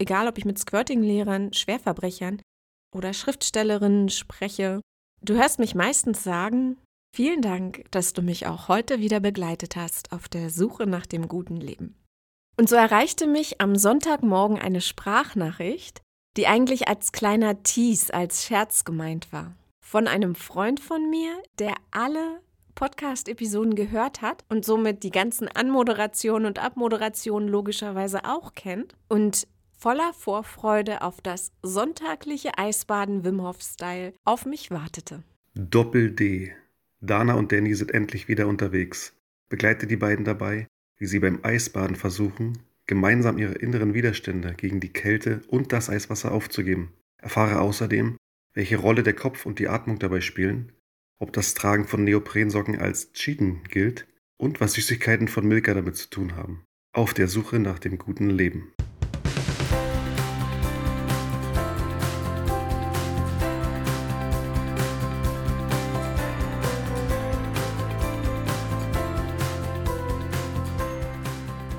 egal 0.00 0.26
ob 0.26 0.38
ich 0.38 0.44
mit 0.44 0.58
Squirting-Lehrern, 0.58 1.52
Schwerverbrechern 1.52 2.40
oder 2.96 3.12
Schriftstellerinnen 3.12 4.08
spreche, 4.08 4.80
du 5.22 5.34
hörst 5.34 5.58
mich 5.58 5.74
meistens 5.74 6.24
sagen, 6.24 6.78
vielen 7.14 7.42
Dank, 7.42 7.84
dass 7.90 8.12
du 8.12 8.22
mich 8.22 8.46
auch 8.46 8.68
heute 8.68 9.00
wieder 9.00 9.20
begleitet 9.20 9.76
hast 9.76 10.12
auf 10.12 10.28
der 10.28 10.50
Suche 10.50 10.86
nach 10.86 11.06
dem 11.06 11.28
guten 11.28 11.56
Leben. 11.56 11.94
Und 12.56 12.68
so 12.68 12.76
erreichte 12.76 13.26
mich 13.26 13.60
am 13.60 13.76
Sonntagmorgen 13.76 14.58
eine 14.58 14.80
Sprachnachricht, 14.80 16.02
die 16.36 16.46
eigentlich 16.46 16.88
als 16.88 17.12
kleiner 17.12 17.62
Tease, 17.62 18.12
als 18.12 18.44
Scherz 18.44 18.84
gemeint 18.84 19.32
war. 19.32 19.54
Von 19.84 20.06
einem 20.08 20.34
Freund 20.34 20.80
von 20.80 21.10
mir, 21.10 21.42
der 21.58 21.74
alle 21.90 22.40
Podcast-Episoden 22.74 23.74
gehört 23.74 24.22
hat 24.22 24.44
und 24.48 24.64
somit 24.64 25.02
die 25.02 25.10
ganzen 25.10 25.48
Anmoderationen 25.48 26.46
und 26.46 26.58
Abmoderationen 26.58 27.48
logischerweise 27.48 28.24
auch 28.24 28.54
kennt 28.54 28.94
und 29.08 29.46
voller 29.80 30.12
Vorfreude 30.12 31.00
auf 31.00 31.22
das 31.22 31.52
sonntagliche 31.62 32.58
Eisbaden 32.58 33.24
Wim 33.24 33.42
Hof 33.42 33.62
Style 33.62 34.12
auf 34.24 34.44
mich 34.44 34.70
wartete. 34.70 35.22
Doppel 35.54 36.10
D. 36.10 36.52
Dana 37.00 37.34
und 37.34 37.50
Danny 37.50 37.74
sind 37.74 37.92
endlich 37.92 38.28
wieder 38.28 38.46
unterwegs. 38.46 39.14
Begleite 39.48 39.86
die 39.86 39.96
beiden 39.96 40.24
dabei, 40.26 40.66
wie 40.98 41.06
sie 41.06 41.18
beim 41.18 41.40
Eisbaden 41.42 41.96
versuchen, 41.96 42.58
gemeinsam 42.86 43.38
ihre 43.38 43.54
inneren 43.54 43.94
Widerstände 43.94 44.52
gegen 44.54 44.80
die 44.80 44.92
Kälte 44.92 45.40
und 45.48 45.72
das 45.72 45.88
Eiswasser 45.88 46.30
aufzugeben. 46.30 46.92
Erfahre 47.16 47.60
außerdem, 47.60 48.16
welche 48.52 48.76
Rolle 48.76 49.02
der 49.02 49.14
Kopf 49.14 49.46
und 49.46 49.58
die 49.58 49.68
Atmung 49.68 49.98
dabei 49.98 50.20
spielen, 50.20 50.72
ob 51.18 51.32
das 51.32 51.54
Tragen 51.54 51.86
von 51.86 52.04
Neoprensocken 52.04 52.78
als 52.78 53.12
Cheaten 53.12 53.62
gilt 53.64 54.06
und 54.36 54.60
was 54.60 54.74
Süßigkeiten 54.74 55.28
von 55.28 55.48
Milka 55.48 55.72
damit 55.72 55.96
zu 55.96 56.10
tun 56.10 56.36
haben. 56.36 56.64
Auf 56.92 57.14
der 57.14 57.28
Suche 57.28 57.58
nach 57.58 57.78
dem 57.78 57.98
guten 57.98 58.28
Leben. 58.28 58.72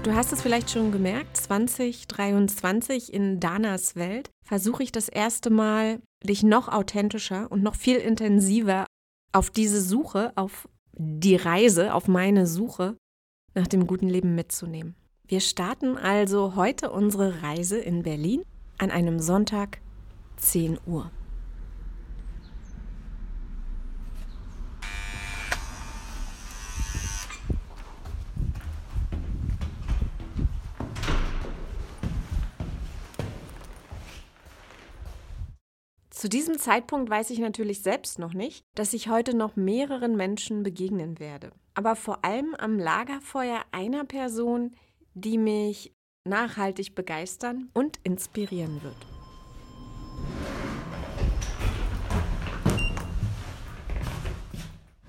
Du 0.04 0.16
hast 0.16 0.34
es 0.34 0.42
vielleicht 0.42 0.72
schon 0.72 0.92
gemerkt, 0.92 1.38
2023 1.38 3.14
in 3.14 3.40
Danas 3.40 3.96
Welt 3.96 4.32
versuche 4.44 4.82
ich 4.82 4.92
das 4.92 5.10
erste 5.10 5.52
Mal, 5.52 6.00
dich 6.24 6.42
noch 6.42 6.70
authentischer 6.70 7.52
und 7.52 7.62
noch 7.62 7.76
viel 7.76 7.98
intensiver 7.98 8.88
auf 9.32 9.52
diese 9.52 9.80
Suche, 9.80 10.32
auf 10.36 10.68
die 10.94 11.36
Reise, 11.36 11.94
auf 11.94 12.08
meine 12.08 12.48
Suche 12.48 12.98
nach 13.54 13.68
dem 13.68 13.86
guten 13.86 14.10
Leben 14.10 14.34
mitzunehmen. 14.34 14.96
Wir 15.28 15.40
starten 15.40 15.98
also 15.98 16.56
heute 16.56 16.90
unsere 16.90 17.44
Reise 17.44 17.78
in 17.78 18.02
Berlin 18.02 18.42
an 18.80 18.90
einem 18.90 19.20
Sonntag 19.20 19.82
10 20.38 20.80
Uhr. 20.88 21.12
Zu 36.22 36.30
diesem 36.30 36.60
Zeitpunkt 36.60 37.10
weiß 37.10 37.32
ich 37.32 37.40
natürlich 37.40 37.82
selbst 37.82 38.20
noch 38.20 38.34
nicht, 38.34 38.64
dass 38.76 38.94
ich 38.94 39.10
heute 39.10 39.36
noch 39.36 39.56
mehreren 39.56 40.16
Menschen 40.16 40.62
begegnen 40.62 41.18
werde. 41.18 41.50
Aber 41.74 41.96
vor 41.96 42.24
allem 42.24 42.54
am 42.54 42.78
Lagerfeuer 42.78 43.66
einer 43.72 44.06
Person, 44.06 44.76
die 45.16 45.40
mich 45.40 45.96
nachhaltig 46.24 46.94
begeistern 46.94 47.72
und 47.74 47.98
inspirieren 48.04 48.84
wird. 48.84 48.96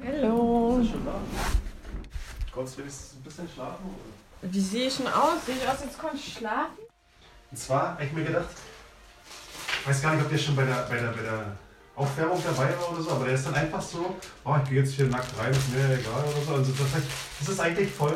Hallo. 0.02 0.78
Bist 0.78 0.88
du 0.88 0.94
schon 0.94 1.04
da? 1.04 1.20
Konntest 2.54 2.78
du 2.78 2.80
wenigstens 2.80 3.18
ein 3.18 3.22
bisschen 3.22 3.48
schlafen? 3.50 3.84
Oder? 3.84 4.50
Wie 4.50 4.60
sehe 4.60 4.86
ich 4.86 4.96
denn 4.96 5.08
aus? 5.08 5.44
Sehe 5.44 5.56
ich 5.56 5.68
aus, 5.68 5.84
jetzt 5.84 5.98
konnte 5.98 6.16
ich 6.16 6.32
schlafen? 6.32 6.78
Und 7.50 7.58
zwar 7.58 7.96
habe 7.96 8.04
ich 8.06 8.12
mir 8.14 8.24
gedacht, 8.24 8.48
ich 9.82 9.88
weiß 9.88 10.00
gar 10.00 10.14
nicht, 10.14 10.24
ob 10.24 10.30
der 10.30 10.38
schon 10.38 10.54
bei 10.54 10.64
der, 10.64 10.86
bei 10.88 10.94
der, 10.96 11.08
bei 11.08 11.22
der 11.22 11.44
Aufwärmung 11.96 12.40
dabei 12.44 12.68
war 12.78 12.92
oder 12.92 13.02
so, 13.02 13.10
aber 13.10 13.24
der 13.24 13.34
ist 13.34 13.44
dann 13.46 13.54
einfach 13.54 13.82
so, 13.82 14.14
oh, 14.44 14.54
ich 14.62 14.70
gehe 14.70 14.78
jetzt 14.78 14.94
hier 14.94 15.06
nackt 15.06 15.36
rein, 15.36 15.50
ist 15.50 15.74
mir 15.74 15.86
egal 15.86 16.22
oder 16.22 16.46
so. 16.46 16.54
Also 16.54 16.70
das, 16.70 16.94
heißt, 16.94 17.06
das 17.40 17.48
ist 17.48 17.60
eigentlich 17.60 17.90
voll. 17.90 18.14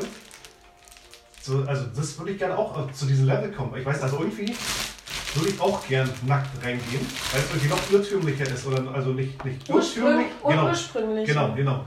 So, 1.42 1.64
also 1.66 1.86
das 1.94 2.16
würde 2.18 2.32
ich 2.32 2.38
gerne 2.38 2.56
auch 2.56 2.92
zu 2.92 3.06
diesem 3.06 3.26
Level 3.26 3.50
kommen. 3.50 3.74
Ich 3.76 3.84
weiß, 3.84 4.00
also 4.00 4.20
irgendwie 4.20 4.54
würde 5.34 5.48
ich 5.50 5.60
auch 5.60 5.84
gern 5.88 6.08
nackt 6.24 6.64
reingehen, 6.64 7.04
weil 7.32 7.40
es 7.40 7.50
irgendwie 7.50 7.68
noch 7.68 7.90
irrtümlicher 7.90 8.48
ist. 8.48 8.64
Oder 8.64 8.88
also 8.94 9.10
nicht, 9.10 9.44
nicht 9.44 9.68
irrtümlich. 9.68 10.26
Genau, 10.46 10.68
Ursprünglich. 10.68 11.26
genau, 11.26 11.52
genau. 11.52 11.84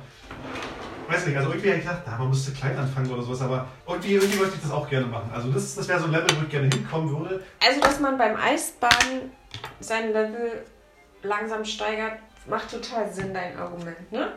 Weiß 1.07 1.25
nicht, 1.25 1.37
also 1.37 1.51
irgendwie 1.51 1.69
habe 1.69 1.79
ich 1.79 1.85
gedacht, 1.85 2.03
ah, 2.05 2.17
man 2.19 2.29
müsste 2.29 2.51
klein 2.51 2.77
anfangen 2.77 3.09
oder 3.09 3.23
sowas, 3.23 3.41
aber 3.41 3.65
irgendwie, 3.87 4.15
irgendwie 4.15 4.39
möchte 4.39 4.55
ich 4.55 4.61
das 4.61 4.71
auch 4.71 4.87
gerne 4.89 5.07
machen. 5.07 5.31
Also 5.33 5.49
das, 5.51 5.73
das 5.73 5.87
wäre 5.87 5.99
so 5.99 6.05
ein 6.05 6.11
Level, 6.11 6.27
wo 6.37 6.43
ich 6.43 6.49
gerne 6.49 6.67
hinkommen 6.67 7.17
würde. 7.17 7.41
Also, 7.65 7.79
dass 7.79 7.99
man 8.01 8.17
beim 8.17 8.35
Eisbaden 8.35 9.31
sein 9.79 10.13
Level 10.13 10.65
langsam 11.23 11.65
steigert, 11.65 12.19
macht 12.47 12.71
total 12.71 13.11
Sinn, 13.11 13.33
dein 13.33 13.57
Argument, 13.57 14.11
ne? 14.11 14.33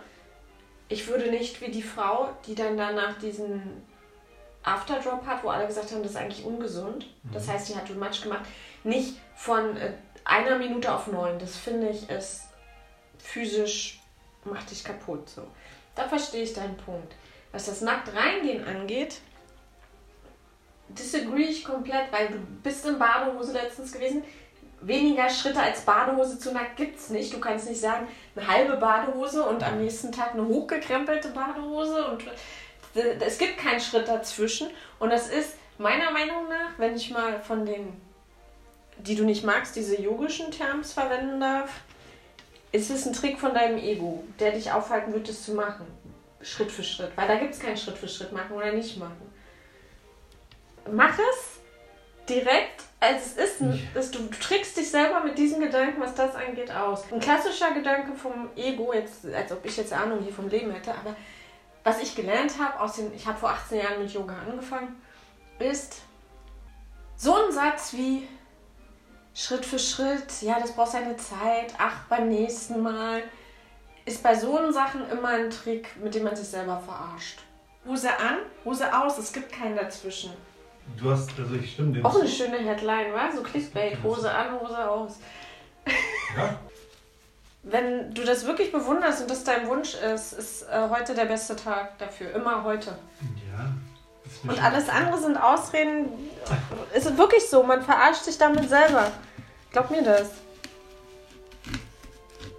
Ich 0.89 1.07
würde 1.09 1.31
nicht 1.31 1.61
wie 1.61 1.71
die 1.71 1.83
Frau, 1.83 2.31
die 2.47 2.55
dann 2.55 2.77
danach 2.77 3.19
diesen 3.19 3.83
Afterdrop 4.63 5.25
hat, 5.27 5.43
wo 5.43 5.49
alle 5.49 5.67
gesagt 5.67 5.91
haben, 5.91 6.03
das 6.03 6.13
ist 6.13 6.17
eigentlich 6.19 6.45
ungesund. 6.45 7.07
Das 7.33 7.49
heißt, 7.49 7.69
die 7.69 7.77
hat 7.77 7.89
too 7.89 7.95
much 7.95 8.23
gemacht. 8.23 8.43
Nicht 8.85 9.17
von 9.35 9.77
äh, 9.77 9.95
einer 10.25 10.59
Minute 10.59 10.93
auf 10.93 11.07
neun. 11.07 11.39
Das 11.39 11.57
finde 11.57 11.89
ich 11.89 12.11
ist 12.11 12.49
physisch 13.19 14.03
macht 14.45 14.71
dich 14.71 14.85
kaputt. 14.85 15.29
So. 15.29 15.47
Da 15.95 16.09
verstehe 16.09 16.43
ich 16.43 16.53
deinen 16.53 16.77
Punkt. 16.77 17.15
Was 17.53 17.67
das 17.67 17.81
nackt 17.81 18.15
reingehen 18.15 18.65
angeht, 18.65 19.21
disagree 20.89 21.45
ich 21.45 21.65
komplett, 21.65 22.11
weil 22.13 22.29
du 22.29 22.39
bist 22.63 22.85
in 22.87 22.99
Badehose 22.99 23.53
letztens 23.53 23.93
gewesen. 23.93 24.25
Weniger 24.85 25.31
Schritte 25.31 25.61
als 25.61 25.83
Badehose 25.83 26.39
zu 26.39 26.53
nackt 26.53 26.77
gibt 26.77 26.99
es 26.99 27.11
nicht. 27.11 27.33
Du 27.33 27.39
kannst 27.39 27.69
nicht 27.69 27.81
sagen, 27.81 28.09
eine 28.35 28.47
halbe 28.47 28.77
Badehose 28.77 29.45
und 29.45 29.63
am 29.63 29.79
nächsten 29.79 30.11
Tag 30.11 30.33
eine 30.33 30.47
hochgekrempelte 30.47 31.29
Badehose. 31.29 32.05
Und 32.09 32.25
es 32.95 33.39
gibt 33.39 33.59
keinen 33.59 33.81
Schritt 33.81 34.09
dazwischen. 34.09 34.71
Und 34.99 35.11
das 35.11 35.29
ist 35.29 35.55
meiner 35.79 36.11
Meinung 36.11 36.49
nach, 36.49 36.79
wenn 36.79 36.97
ich 36.97 37.11
mal 37.11 37.41
von 37.41 37.65
den, 37.65 37.93
die 38.99 39.15
du 39.15 39.25
nicht 39.25 39.45
magst, 39.45 39.77
diese 39.77 40.01
yogischen 40.01 40.51
Terms 40.51 40.93
verwenden 40.93 41.41
darf, 41.41 41.71
ist 42.73 42.91
es 42.91 43.07
ein 43.07 43.13
Trick 43.13 43.39
von 43.39 43.55
deinem 43.55 43.79
Ego, 43.79 44.25
der 44.41 44.53
dich 44.53 44.73
aufhalten 44.73 45.13
wird, 45.13 45.29
es 45.29 45.45
zu 45.45 45.55
machen. 45.55 45.87
Schritt 46.41 46.73
für 46.73 46.83
Schritt. 46.83 47.13
Weil 47.15 47.29
da 47.29 47.37
gibt 47.37 47.55
es 47.55 47.61
keinen 47.61 47.77
Schritt 47.77 47.99
für 47.99 48.09
Schritt 48.09 48.33
machen 48.33 48.57
oder 48.57 48.73
nicht 48.73 48.97
machen. 48.97 49.33
Mach 50.91 51.17
es 51.17 51.61
direkt, 52.29 52.83
es 53.11 53.33
ist. 53.33 53.61
Ein, 53.61 53.89
dass 53.95 54.11
du, 54.11 54.19
trickst 54.29 54.77
dich 54.77 54.91
selber 54.91 55.21
mit 55.21 55.37
diesem 55.37 55.61
Gedanken, 55.61 56.01
was 56.01 56.15
das 56.15 56.35
angeht, 56.35 56.71
aus. 56.71 57.05
Ein 57.11 57.21
klassischer 57.21 57.73
Gedanke 57.73 58.15
vom 58.15 58.51
Ego, 58.57 58.93
jetzt, 58.93 59.27
als 59.27 59.51
ob 59.53 59.65
ich 59.65 59.77
jetzt 59.77 59.93
Ahnung 59.93 60.21
hier 60.23 60.33
vom 60.33 60.49
Leben 60.49 60.71
hätte, 60.71 60.93
aber 60.95 61.17
was 61.85 62.01
ich 62.01 62.15
gelernt 62.15 62.53
habe, 62.59 62.79
aus 62.81 62.97
den, 62.97 63.13
ich 63.15 63.27
habe 63.27 63.39
vor 63.39 63.51
18 63.51 63.79
Jahren 63.79 64.01
mit 64.01 64.13
Yoga 64.13 64.37
angefangen, 64.49 65.01
ist 65.59 66.03
so 67.17 67.35
ein 67.35 67.53
Satz 67.53 67.93
wie 67.95 68.29
Schritt 69.35 69.65
für 69.65 69.79
Schritt, 69.79 70.43
ja, 70.43 70.61
das 70.61 70.73
braucht 70.73 70.93
seine 70.93 71.17
Zeit, 71.17 71.75
ach, 71.79 72.05
beim 72.09 72.29
nächsten 72.29 72.83
Mal, 72.83 73.23
ist 74.05 74.23
bei 74.23 74.35
so 74.35 74.71
Sachen 74.71 75.09
immer 75.11 75.29
ein 75.29 75.51
Trick, 75.51 75.97
mit 76.03 76.15
dem 76.15 76.25
man 76.25 76.37
sich 76.37 76.49
selber 76.49 76.81
verarscht. 76.81 77.41
Hose 77.87 78.11
an, 78.11 78.39
Hose 78.65 78.97
aus, 78.97 79.19
es 79.19 79.33
gibt 79.33 79.53
keinen 79.53 79.77
dazwischen. 79.77 80.33
Du 80.97 81.11
hast, 81.11 81.31
also 81.39 81.55
ich 81.55 81.73
stimme 81.73 81.93
dem 81.93 82.05
Auch 82.07 82.19
eine 82.19 82.29
schöne 82.29 82.59
Headline, 82.59 83.13
wa? 83.13 83.31
So 83.35 83.43
Clickbait, 83.43 83.99
Hose 84.03 84.31
an, 84.31 84.61
Hose 84.61 84.91
aus. 84.91 85.17
Ja, 86.37 86.59
Wenn 87.63 88.15
du 88.15 88.25
das 88.25 88.47
wirklich 88.47 88.73
bewunderst 88.73 89.21
und 89.23 89.31
das 89.31 89.45
dein 89.45 89.69
Wunsch 89.69 89.95
ist, 89.95 90.33
ist 90.33 90.63
äh, 90.63 90.89
heute 90.89 91.15
der 91.15 91.27
beste 91.27 91.55
Tag 91.57 91.99
dafür. 91.99 92.33
Immer 92.35 92.65
heute. 92.65 92.97
ja. 93.53 93.73
Und 94.51 94.63
alles 94.65 94.89
andere 94.89 95.19
sind 95.21 95.37
Ausreden. 95.37 96.09
Ist 96.95 97.17
wirklich 97.19 97.49
so, 97.51 97.63
man 97.63 97.83
verarscht 97.83 98.23
sich 98.23 98.39
damit 98.39 98.69
selber. 98.69 99.11
Glaub 99.73 99.91
mir 99.91 100.03
das. 100.03 100.31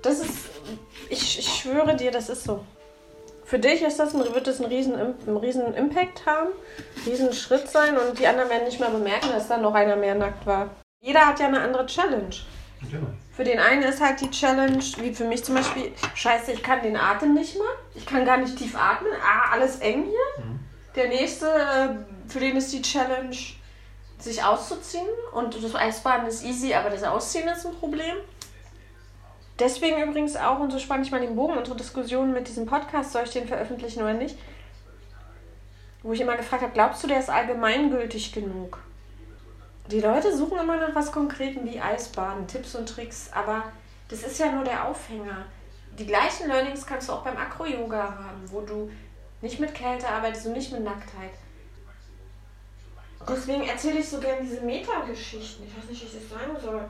Das 0.03 0.19
ist. 0.19 0.49
Ich, 1.09 1.39
ich 1.39 1.47
schwöre 1.61 1.95
dir, 1.95 2.11
das 2.11 2.29
ist 2.29 2.43
so. 2.43 2.63
Für 3.45 3.59
dich 3.59 3.81
ist 3.81 3.99
das 3.99 4.13
ein, 4.13 4.19
wird 4.33 4.47
das 4.47 4.59
einen 4.59 4.69
riesen, 4.69 4.95
einen 4.95 5.37
riesen 5.37 5.73
Impact 5.73 6.25
haben, 6.25 6.49
einen 6.95 7.05
riesen 7.05 7.33
Schritt 7.33 7.69
sein 7.69 7.97
und 7.97 8.17
die 8.17 8.27
anderen 8.27 8.49
werden 8.49 8.65
nicht 8.65 8.79
mehr 8.79 8.89
bemerken, 8.89 9.29
dass 9.33 9.47
da 9.47 9.57
noch 9.57 9.73
einer 9.73 9.95
mehr 9.95 10.15
nackt 10.15 10.45
war. 10.45 10.69
Jeder 11.01 11.27
hat 11.27 11.39
ja 11.39 11.47
eine 11.47 11.59
andere 11.59 11.85
Challenge. 11.85 12.35
Genau. 12.89 13.07
Für 13.35 13.43
den 13.43 13.59
einen 13.59 13.83
ist 13.83 13.99
halt 13.99 14.21
die 14.21 14.29
Challenge, 14.29 14.83
wie 14.99 15.13
für 15.13 15.25
mich 15.25 15.43
zum 15.43 15.55
Beispiel, 15.55 15.91
scheiße, 16.13 16.51
ich 16.51 16.61
kann 16.61 16.81
den 16.81 16.95
Atem 16.95 17.33
nicht 17.33 17.55
mehr. 17.55 17.67
Ich 17.95 18.05
kann 18.05 18.25
gar 18.25 18.37
nicht 18.37 18.57
tief 18.57 18.75
atmen. 18.75 19.11
Ah, 19.21 19.51
alles 19.51 19.79
eng 19.79 20.03
hier. 20.03 20.43
Der 20.95 21.07
nächste, 21.07 22.05
für 22.27 22.39
den 22.39 22.55
ist 22.55 22.71
die 22.71 22.81
Challenge, 22.81 23.35
sich 24.19 24.43
auszuziehen. 24.43 25.07
Und 25.33 25.61
das 25.61 25.75
Eisbaden 25.75 26.27
ist 26.27 26.45
easy, 26.45 26.73
aber 26.73 26.91
das 26.91 27.03
Ausziehen 27.03 27.47
ist 27.47 27.65
ein 27.65 27.73
Problem. 27.73 28.15
Deswegen 29.63 30.03
übrigens 30.03 30.35
auch, 30.35 30.59
und 30.59 30.71
so 30.71 30.77
spanne 30.77 31.03
ich 31.03 31.11
mal 31.11 31.21
den 31.21 31.37
Bogen, 31.37 31.57
unsere 31.57 31.77
Diskussion 31.77 32.33
mit 32.33 32.49
diesem 32.49 32.65
Podcast, 32.65 33.13
soll 33.13 33.23
ich 33.23 33.31
den 33.31 33.47
veröffentlichen 33.47 34.03
oder 34.03 34.11
nicht, 34.11 34.37
wo 36.01 36.11
ich 36.11 36.19
immer 36.19 36.35
gefragt 36.35 36.63
habe, 36.63 36.73
glaubst 36.73 37.01
du, 37.01 37.07
der 37.07 37.19
ist 37.19 37.29
allgemeingültig 37.29 38.33
genug? 38.33 38.79
Die 39.89 40.01
Leute 40.01 40.35
suchen 40.35 40.59
immer 40.59 40.75
nach 40.75 40.93
was 40.93 41.13
Konkretem 41.13 41.63
wie 41.63 41.79
Eisbaden, 41.79 42.45
Tipps 42.45 42.75
und 42.75 42.89
Tricks, 42.89 43.29
aber 43.31 43.63
das 44.09 44.23
ist 44.23 44.37
ja 44.37 44.51
nur 44.51 44.65
der 44.65 44.85
Aufhänger. 44.85 45.45
Die 45.97 46.07
gleichen 46.07 46.49
Learnings 46.49 46.85
kannst 46.85 47.07
du 47.07 47.13
auch 47.13 47.23
beim 47.23 47.37
Acro-Yoga 47.37 48.03
haben, 48.03 48.43
wo 48.47 48.59
du 48.59 48.91
nicht 49.39 49.61
mit 49.61 49.73
Kälte 49.73 50.09
arbeitest 50.09 50.47
und 50.47 50.53
nicht 50.53 50.73
mit 50.73 50.83
Nacktheit. 50.83 51.31
Deswegen 53.29 53.63
erzähle 53.63 53.99
ich 53.99 54.09
so 54.09 54.19
gerne 54.19 54.41
diese 54.41 54.59
Metageschichten. 54.59 55.65
Ich 55.65 55.77
weiß 55.77 55.89
nicht, 55.89 56.01
wie 56.01 56.17
ich 56.17 56.21
das 56.21 56.37
sagen 56.37 56.57
soll. 56.61 56.81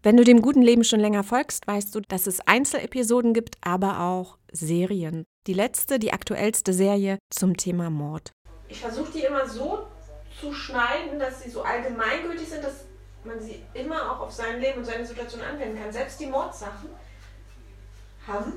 Wenn 0.00 0.16
du 0.16 0.22
dem 0.22 0.42
guten 0.42 0.62
Leben 0.62 0.84
schon 0.84 1.00
länger 1.00 1.24
folgst, 1.24 1.66
weißt 1.66 1.92
du, 1.92 2.00
dass 2.00 2.28
es 2.28 2.40
Einzelepisoden 2.46 3.34
gibt, 3.34 3.56
aber 3.62 3.98
auch 3.98 4.38
Serien. 4.52 5.24
Die 5.48 5.54
letzte, 5.54 5.98
die 5.98 6.12
aktuellste 6.12 6.72
Serie 6.72 7.18
zum 7.30 7.56
Thema 7.56 7.90
Mord. 7.90 8.30
Ich 8.68 8.80
versuche 8.80 9.10
die 9.10 9.22
immer 9.22 9.48
so 9.48 9.88
zu 10.40 10.52
schneiden, 10.52 11.18
dass 11.18 11.42
sie 11.42 11.50
so 11.50 11.62
allgemeingültig 11.62 12.48
sind, 12.48 12.62
dass 12.62 12.84
man 13.24 13.40
sie 13.40 13.60
immer 13.74 14.12
auch 14.12 14.20
auf 14.20 14.32
sein 14.32 14.60
Leben 14.60 14.78
und 14.78 14.84
seine 14.84 15.04
Situation 15.04 15.42
anwenden 15.42 15.82
kann. 15.82 15.90
Selbst 15.90 16.20
die 16.20 16.26
Mordsachen 16.26 16.90
haben 18.24 18.52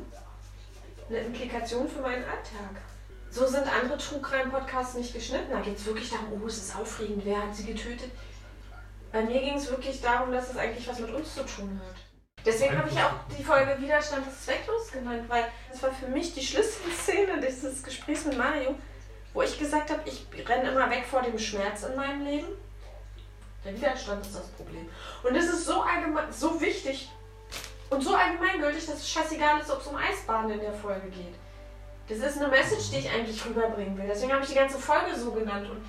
eine 1.09 1.19
Implikation 1.21 1.87
für 1.87 2.01
meinen 2.01 2.23
Alltag. 2.23 2.83
So 3.31 3.47
sind 3.47 3.65
andere 3.65 3.97
True 3.97 4.21
Crime 4.21 4.51
Podcasts 4.51 4.93
nicht 4.93 5.13
geschnitten. 5.13 5.49
Da 5.49 5.61
geht 5.61 5.77
es 5.77 5.85
wirklich 5.87 6.11
darum, 6.11 6.39
oh, 6.43 6.45
es 6.45 6.57
ist 6.57 6.75
aufregend, 6.75 7.25
wer 7.25 7.41
hat 7.41 7.55
sie 7.55 7.65
getötet. 7.65 8.11
Bei 9.11 9.21
mir 9.21 9.39
ging 9.41 9.55
es 9.55 9.69
wirklich 9.69 10.01
darum, 10.01 10.31
dass 10.31 10.49
es 10.49 10.57
eigentlich 10.57 10.87
was 10.87 10.99
mit 10.99 11.13
uns 11.13 11.35
zu 11.35 11.43
tun 11.45 11.79
hat. 11.85 11.95
Deswegen 12.45 12.77
habe 12.77 12.89
ich 12.89 12.97
auch 12.97 13.13
die 13.37 13.43
Folge 13.43 13.77
Widerstand 13.79 14.25
ist 14.27 14.45
zwecklos 14.45 14.91
genannt, 14.91 15.25
weil 15.27 15.45
das 15.71 15.83
war 15.83 15.91
für 15.91 16.07
mich 16.07 16.33
die 16.33 16.41
Schlüsselszene 16.43 17.39
dieses 17.39 17.83
Gesprächs 17.83 18.25
mit 18.25 18.37
Mario, 18.37 18.75
wo 19.33 19.43
ich 19.43 19.59
gesagt 19.59 19.91
habe, 19.91 20.01
ich 20.05 20.25
renne 20.47 20.71
immer 20.71 20.89
weg 20.89 21.05
vor 21.05 21.21
dem 21.21 21.37
Schmerz 21.37 21.83
in 21.83 21.95
meinem 21.95 22.25
Leben. 22.25 22.47
Der 23.63 23.75
Widerstand 23.75 24.25
ist 24.25 24.35
das 24.35 24.47
Problem. 24.47 24.89
Und 25.23 25.35
es 25.35 25.45
ist 25.45 25.65
so 25.65 25.81
allgemein, 25.81 26.31
so 26.31 26.59
wichtig 26.59 27.11
und 27.91 28.01
so 28.01 28.15
allgemeingültig, 28.15 28.87
dass 28.87 28.95
es 28.95 29.09
scheißegal 29.09 29.59
ist, 29.59 29.69
ob 29.69 29.81
es 29.81 29.87
um 29.87 29.95
Eisbahnen 29.95 30.51
in 30.51 30.61
der 30.61 30.73
Folge 30.73 31.09
geht. 31.09 31.35
Das 32.09 32.17
ist 32.17 32.41
eine 32.41 32.47
Message, 32.47 32.89
die 32.89 32.97
ich 32.97 33.09
eigentlich 33.09 33.45
rüberbringen 33.45 33.97
will. 33.97 34.07
Deswegen 34.07 34.33
habe 34.33 34.41
ich 34.41 34.49
die 34.49 34.55
ganze 34.55 34.79
Folge 34.79 35.15
so 35.15 35.31
genannt. 35.31 35.69
Und 35.69 35.85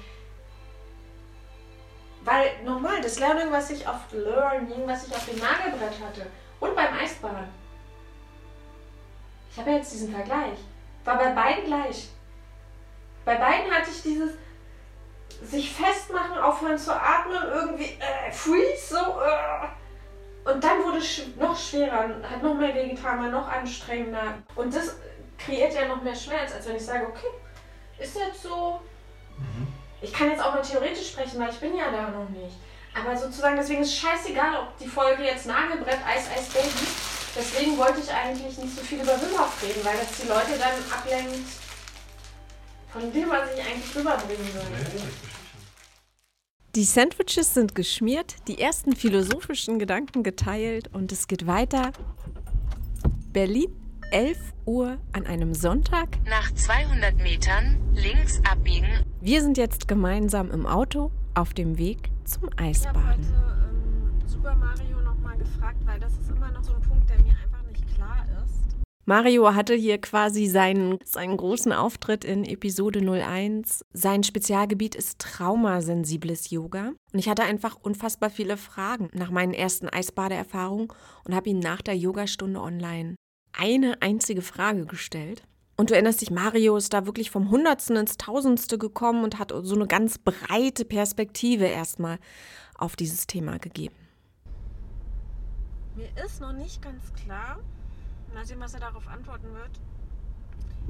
weil 2.25 2.63
nochmal, 2.65 3.01
das 3.01 3.19
Learning, 3.19 3.51
was 3.51 3.71
ich 3.71 3.87
auf 3.87 4.01
Learning, 4.13 4.87
was 4.87 5.07
ich 5.07 5.15
auf 5.15 5.25
dem 5.27 5.39
Nagelbrett 5.39 6.01
hatte 6.01 6.27
und 6.61 6.75
beim 6.75 6.95
Eisbahn. 6.95 7.49
Ich 9.51 9.59
habe 9.59 9.71
ja 9.71 9.77
jetzt 9.77 9.93
diesen 9.93 10.15
Vergleich. 10.15 10.59
War 11.05 11.19
bei 11.19 11.31
beiden 11.33 11.65
gleich. 11.67 12.09
Bei 13.25 13.37
beiden 13.37 13.71
hatte 13.73 13.91
ich 13.91 14.03
dieses 14.03 14.33
sich 15.43 15.73
festmachen, 15.73 16.39
aufhören 16.39 16.79
zu 16.79 16.95
atmen, 16.95 17.43
irgendwie 17.53 17.99
äh, 17.99 18.31
freeze, 18.31 18.95
so. 18.95 18.97
Äh. 18.97 19.69
Und 20.45 20.63
dann 20.63 20.85
wurde 20.85 20.99
es 20.99 21.23
noch 21.37 21.57
schwerer, 21.57 22.09
hat 22.29 22.43
noch 22.43 22.55
mehr 22.55 22.75
wehgetan, 22.75 23.21
war 23.21 23.29
noch 23.29 23.49
anstrengender. 23.49 24.39
Und 24.57 24.75
das 24.75 24.97
kreiert 25.39 25.75
ja 25.75 25.87
noch 25.87 26.03
mehr 26.03 26.15
Schmerz, 26.15 26.53
als 26.53 26.67
wenn 26.67 26.77
ich 26.77 26.85
sage, 26.85 27.07
okay, 27.07 27.29
ist 27.99 28.17
jetzt 28.17 28.43
so. 28.43 28.81
Mhm. 29.39 29.82
Ich 30.03 30.13
kann 30.13 30.31
jetzt 30.31 30.43
auch 30.43 30.53
mal 30.53 30.63
theoretisch 30.63 31.11
sprechen, 31.11 31.39
weil 31.39 31.51
ich 31.51 31.59
bin 31.59 31.77
ja 31.77 31.91
da 31.91 32.11
noch 32.11 32.29
nicht. 32.29 32.57
Aber 32.95 33.17
sozusagen, 33.17 33.57
deswegen 33.57 33.83
ist 33.83 33.89
es 33.89 33.97
scheißegal, 33.97 34.57
ob 34.57 34.77
die 34.79 34.89
Folge 34.89 35.23
jetzt 35.23 35.47
Nagelbrett, 35.47 36.01
Eis, 36.05 36.27
Eis, 36.37 36.49
Baby. 36.49 36.87
Deswegen 37.35 37.79
wollte 37.79 38.01
ich 38.01 38.13
eigentlich 38.13 38.59
nicht 38.59 38.77
so 38.77 38.83
viel 38.83 39.01
über 39.01 39.13
Wim 39.13 39.31
reden, 39.63 39.85
weil 39.85 39.97
das 39.97 40.21
die 40.21 40.29
Leute 40.29 40.59
dann 40.59 40.75
ablenkt 40.93 41.49
von 42.93 43.13
dem, 43.13 43.31
was 43.31 43.49
ich 43.55 43.65
eigentlich 43.65 43.97
rüberbringen 43.97 44.55
will. 44.55 45.03
Die 46.75 46.85
Sandwiches 46.85 47.55
sind 47.55 47.75
geschmiert, 47.75 48.37
die 48.49 48.61
ersten 48.61 48.97
philosophischen 48.97 49.79
Gedanken 49.79 50.23
geteilt 50.23 50.89
und 50.93 51.13
es 51.13 51.29
geht 51.29 51.47
weiter. 51.47 51.93
Berlin 53.33 53.82
11 54.13 54.37
Uhr 54.67 54.99
an 55.13 55.25
einem 55.25 55.55
Sonntag. 55.55 56.19
Nach 56.29 56.53
200 56.53 57.17
Metern 57.23 57.79
links 57.95 58.43
abbiegen. 58.45 58.87
Wir 59.23 59.41
sind 59.41 59.57
jetzt 59.57 59.89
gemeinsam 59.89 60.51
im 60.51 60.67
Auto 60.67 61.11
auf 61.33 61.55
dem 61.55 61.79
Weg 61.79 62.11
zum 62.25 62.51
Eisbaden. 62.59 62.93
Ich 62.93 62.95
habe 62.95 62.99
heute 63.09 63.23
ähm, 63.71 64.29
Super 64.29 64.55
Mario 64.55 65.01
nochmal 65.01 65.39
gefragt, 65.39 65.79
weil 65.87 65.99
das 65.99 66.13
ist 66.13 66.29
immer 66.29 66.51
noch 66.51 66.63
so 66.63 66.75
ein 66.75 66.83
Punkt, 66.83 67.09
der 67.09 67.17
mir 67.21 67.33
einfach 67.43 67.63
nicht 67.71 67.87
klar 67.95 68.27
ist. 68.45 68.77
Mario 69.07 69.55
hatte 69.55 69.75
hier 69.75 69.99
quasi 69.99 70.47
seinen, 70.47 70.99
seinen 71.07 71.39
großen 71.39 71.73
Auftritt 71.73 72.23
in 72.27 72.45
Episode 72.45 73.01
01. 73.01 73.83
Sein 73.95 74.25
Spezialgebiet 74.25 74.95
ist 74.95 75.21
traumasensibles 75.21 76.51
Yoga. 76.51 76.93
Und 77.15 77.19
ich 77.19 77.31
hatte 77.31 77.45
einfach 77.45 77.79
unfassbar 77.81 78.29
viele 78.29 78.59
Fragen 78.59 79.09
nach 79.15 79.31
meinen 79.31 79.55
ersten 79.55 79.89
Eisbadeerfahrungen 79.89 80.89
und 81.25 81.35
habe 81.35 81.49
ihn 81.49 81.61
nach 81.61 81.81
der 81.81 81.97
Yogastunde 81.97 82.61
online 82.61 83.17
eine 83.53 84.01
einzige 84.03 84.43
Frage 84.43 84.87
gestellt. 84.87 85.43
Und 85.77 85.91
du 85.91 85.95
erinnerst 85.95 86.21
dich, 86.21 86.31
Mario 86.31 86.77
ist 86.77 86.93
da 86.93 87.07
wirklich 87.07 87.31
vom 87.31 87.51
Hundertsten 87.51 87.97
ins 87.97 88.17
Tausendste 88.17 88.79
gekommen 88.79 89.25
und 89.25 89.39
hat 89.39 89.53
so 89.63 89.75
eine 89.75 89.87
ganz 89.87 90.19
breite 90.19 90.85
Perspektive 90.85 91.65
erstmal 91.65 92.19
auf 92.77 92.95
dieses 92.95 93.27
Thema 93.27 93.59
gegeben. 93.59 93.95
Mir 95.97 96.09
ist 96.25 96.41
noch 96.41 96.53
nicht 96.53 96.81
ganz 96.83 97.13
klar, 97.25 97.59
mal 98.35 98.45
sehen, 98.45 98.61
was 98.61 98.75
er 98.75 98.81
darauf 98.81 99.07
antworten 99.09 99.53
wird. 99.55 99.71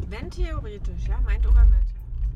Wenn 0.09 0.31
theoretisch, 0.31 1.07
ja, 1.09 1.21
meint 1.21 1.47
Obermelt, 1.47 1.87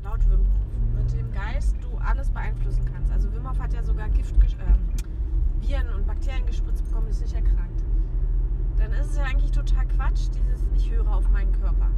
laut 0.03 0.19
Wim 0.29 0.39
Hof, 0.39 1.03
mit 1.03 1.11
dem 1.13 1.31
Geist 1.31 1.75
du 1.81 1.97
alles 1.97 2.29
beeinflussen 2.29 2.85
kannst. 2.93 3.11
Also 3.11 3.31
Wim 3.33 3.49
Hof 3.49 3.57
hat 3.59 3.73
ja 3.73 3.83
sogar 3.83 4.09
Gift, 4.09 4.35
äh, 4.35 5.67
Viren 5.67 5.89
und 5.93 6.05
Bakterien 6.05 6.45
gespritzt 6.45 6.83
bekommen, 6.85 7.07
ist 7.07 7.21
nicht 7.21 7.33
erkrankt 7.33 7.83
dann 8.77 8.91
ist 8.93 9.11
es 9.11 9.16
ja 9.16 9.16
eigentlich 9.27 9.51
total 9.51 9.85
Quatsch, 9.87 10.29
dieses 10.33 10.65
ich 10.75 10.89
höre 10.89 11.07
auf 11.13 11.29
meinen 11.29 11.51
Körper. 11.51 11.89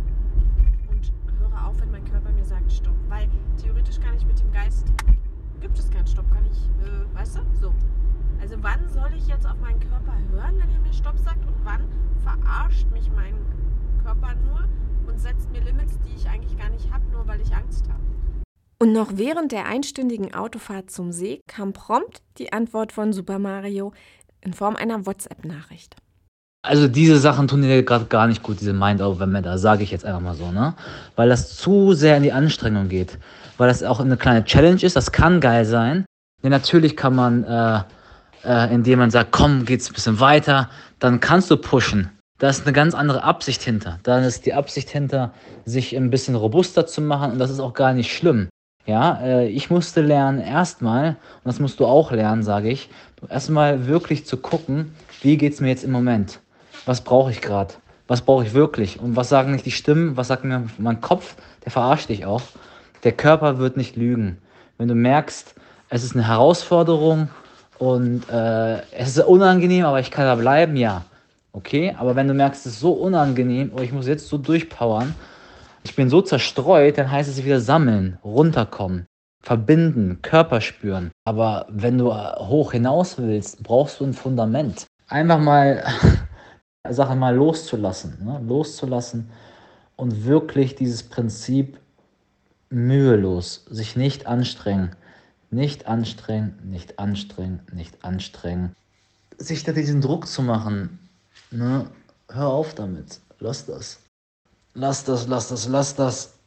Und 0.90 1.14
höre 1.40 1.68
auf, 1.68 1.80
wenn 1.80 1.92
mein 1.92 2.06
Körper 2.06 2.32
mir 2.32 2.44
sagt 2.44 2.72
Stopp. 2.72 2.96
Weil 3.08 3.30
theoretisch 3.62 4.00
kann 4.00 4.16
ich 4.16 4.26
mit 4.26 4.40
dem 4.40 4.52
Geist, 4.52 4.88
gibt 5.62 5.78
es 5.78 5.90
keinen 5.92 6.08
Stopp, 6.08 6.30
kann 6.32 6.46
ich, 6.46 6.88
äh, 6.88 7.16
weißt 7.16 7.38
du? 7.38 7.42
So. 7.62 7.74
Also 8.42 8.56
wann 8.62 8.88
soll 8.90 9.14
ich 9.16 9.28
jetzt 9.28 9.46
auf 9.46 9.60
meinen 9.60 9.80
Körper 9.80 10.18
hören, 10.32 10.58
wenn 10.58 10.70
er 10.72 10.80
mir 10.80 10.94
Stopp 10.94 11.18
sagt? 11.20 11.46
Und 11.46 11.56
wann 11.64 11.88
verarscht 12.24 12.90
mich 12.92 13.12
mein 13.12 13.36
Körper 14.04 14.34
nur 14.46 14.68
und 15.08 15.20
setzt 15.20 15.52
mir 15.52 15.62
Limits, 15.62 16.00
die 16.00 16.16
ich 16.16 16.28
eigentlich 16.28 16.58
gar 16.58 16.70
nicht 16.70 16.92
habe, 16.92 17.06
nur 17.12 17.28
weil 17.28 17.42
ich 17.42 17.54
Angst 17.54 17.88
habe? 17.90 18.00
Und 18.82 18.94
noch 18.94 19.12
während 19.18 19.52
der 19.52 19.66
einstündigen 19.66 20.34
Autofahrt 20.34 20.90
zum 20.90 21.12
See 21.12 21.42
kam 21.48 21.74
prompt 21.74 22.24
die 22.38 22.54
Antwort 22.54 22.94
von 22.94 23.12
Super 23.12 23.38
Mario 23.38 23.92
in 24.42 24.54
Form 24.54 24.78
einer 24.78 25.06
WhatsApp-Nachricht. 25.06 25.98
Also 26.62 26.90
diese 26.90 27.18
Sachen 27.20 27.48
tun 27.48 27.62
dir 27.62 27.84
gerade 27.84 28.06
gar 28.06 28.28
nicht 28.28 28.44
gut, 28.44 28.60
diese 28.60 28.74
Mind-Over-Matter, 28.74 29.58
sage 29.58 29.84
ich 29.84 29.92
jetzt 29.92 30.04
einfach 30.04 30.20
mal 30.20 30.36
so, 30.36 30.52
ne? 30.52 30.74
Weil 31.16 31.30
das 31.30 31.56
zu 31.56 31.94
sehr 31.94 32.18
in 32.18 32.24
die 32.24 32.34
Anstrengung 32.34 32.90
geht. 32.90 33.18
Weil 33.58 33.70
das 33.70 33.82
auch 33.82 34.02
eine 34.02 34.18
kleine 34.18 34.44
Challenge 34.44 34.84
ist, 34.84 34.98
das 34.98 35.14
kann 35.14 35.40
geil 35.40 35.64
sein. 35.64 36.04
Denn 36.44 36.52
natürlich 36.52 36.98
kann 36.98 37.16
man, 37.16 37.46
äh, 37.46 37.82
äh, 38.44 38.74
indem 38.74 39.00
man 39.00 39.10
sagt, 39.10 39.32
komm, 39.32 39.64
geht's 39.64 39.90
ein 39.90 39.94
bisschen 39.94 40.20
weiter, 40.20 40.70
dann 41.00 41.22
kannst 41.22 41.50
du 41.50 41.56
pushen. 41.56 42.10
Da 42.40 42.50
ist 42.50 42.66
eine 42.66 42.74
ganz 42.74 42.94
andere 42.94 43.24
Absicht 43.24 43.62
hinter. 43.62 44.00
Da 44.04 44.20
ist 44.20 44.46
die 44.46 44.54
Absicht 44.54 44.90
hinter, 44.90 45.34
sich 45.64 45.96
ein 45.96 46.10
bisschen 46.10 46.36
robuster 46.36 46.86
zu 46.86 47.00
machen 47.02 47.32
und 47.32 47.40
das 47.40 47.52
ist 47.52 47.62
auch 47.62 47.74
gar 47.74 47.94
nicht 47.94 48.14
schlimm. 48.14 48.50
Ja, 48.86 49.22
äh, 49.22 49.48
ich 49.48 49.70
musste 49.70 50.02
lernen, 50.02 50.40
erstmal, 50.40 51.10
und 51.10 51.46
das 51.46 51.60
musst 51.62 51.80
du 51.80 51.86
auch 51.86 52.12
lernen, 52.12 52.44
sage 52.44 52.70
ich, 52.70 52.90
erstmal 53.30 53.88
wirklich 53.88 54.26
zu 54.26 54.36
gucken, 54.36 54.94
wie 55.22 55.38
geht's 55.38 55.62
mir 55.62 55.70
jetzt 55.70 55.86
im 55.86 55.92
Moment 55.92 56.42
was 56.90 57.02
brauche 57.02 57.30
ich 57.30 57.42
gerade? 57.42 57.76
Was 58.08 58.22
brauche 58.22 58.44
ich 58.44 58.56
wirklich? 58.56 59.00
Und 59.00 59.16
was 59.16 59.30
sagen 59.30 59.52
nicht 59.52 59.68
die 59.68 59.72
Stimmen? 59.72 60.18
Was 60.18 60.30
sagt 60.30 60.44
mir 60.44 60.64
mein 60.80 61.02
Kopf? 61.02 61.36
Der 61.64 61.72
verarscht 61.72 62.10
dich 62.10 62.26
auch. 62.26 62.42
Der 63.04 63.12
Körper 63.12 63.60
wird 63.60 63.78
nicht 63.78 63.96
lügen. 63.96 64.40
Wenn 64.80 64.88
du 64.88 64.96
merkst, 64.96 65.54
es 65.90 66.04
ist 66.04 66.16
eine 66.16 66.28
Herausforderung 66.28 67.30
und 67.78 68.28
äh, 68.32 68.82
es 68.92 69.10
ist 69.10 69.20
unangenehm, 69.20 69.86
aber 69.86 70.00
ich 70.00 70.10
kann 70.10 70.26
da 70.26 70.34
bleiben, 70.34 70.76
ja. 70.78 71.04
Okay, 71.52 71.96
aber 71.96 72.16
wenn 72.16 72.28
du 72.28 72.34
merkst, 72.34 72.66
es 72.66 72.74
ist 72.74 72.80
so 72.80 72.94
unangenehm, 72.94 73.72
oh, 73.76 73.82
ich 73.82 73.92
muss 73.92 74.08
jetzt 74.08 74.28
so 74.28 74.40
durchpowern, 74.40 75.14
ich 75.84 75.96
bin 75.96 76.10
so 76.10 76.24
zerstreut, 76.24 76.98
dann 76.98 77.12
heißt 77.12 77.30
es 77.30 77.46
wieder 77.46 77.62
sammeln, 77.62 78.18
runterkommen, 78.24 79.06
verbinden, 79.44 80.24
Körper 80.24 80.60
spüren. 80.60 81.12
Aber 81.24 81.68
wenn 81.70 82.00
du 82.00 82.12
hoch 82.12 82.72
hinaus 82.72 83.20
willst, 83.20 83.62
brauchst 83.62 84.00
du 84.00 84.06
ein 84.06 84.14
Fundament. 84.14 84.88
Einfach 85.08 85.40
mal 85.40 85.84
Sachen 86.88 87.20
mal 87.20 87.36
loszulassen, 87.36 88.24
ne? 88.24 88.40
loszulassen 88.48 89.30
und 89.98 90.24
wirklich 90.26 90.76
dieses 90.76 91.04
Prinzip 91.04 91.78
mühelos, 92.70 93.66
sich 93.70 93.96
nicht 93.96 94.28
anstrengen, 94.28 94.96
Nicht 95.52 95.88
anstrengen, 95.88 96.60
nicht 96.64 97.00
anstrengen, 97.00 97.62
nicht 97.74 98.06
anstrengen. 98.06 98.76
Sich 99.40 99.64
da 99.64 99.72
diesen 99.72 100.00
Druck 100.00 100.28
zu 100.28 100.44
machen, 100.44 101.00
ne? 101.50 101.90
Hör 102.30 102.50
auf 102.50 102.76
damit. 102.76 103.20
Lass 103.40 103.66
das. 103.66 104.00
Lass 104.76 105.04
das, 105.04 105.28
lass 105.28 105.48
das, 105.50 105.68
lass 105.68 105.96
das. 105.96 106.38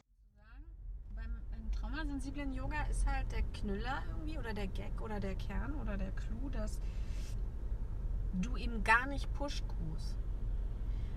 Beim 1.16 1.42
traumasensiblen 1.72 2.54
Yoga 2.54 2.76
ist 2.90 3.04
halt 3.04 3.26
der 3.32 3.42
Knüller 3.60 4.02
irgendwie 4.10 4.38
oder 4.38 4.54
der 4.54 4.68
Gag 4.68 5.00
oder 5.00 5.18
der 5.18 5.34
Kern 5.34 5.74
oder 5.82 5.96
der 5.96 6.12
Clou, 6.12 6.48
dass 6.52 6.78
du 8.32 8.56
eben 8.56 8.82
gar 8.84 9.06
nicht 9.06 9.28
groß. 9.34 10.16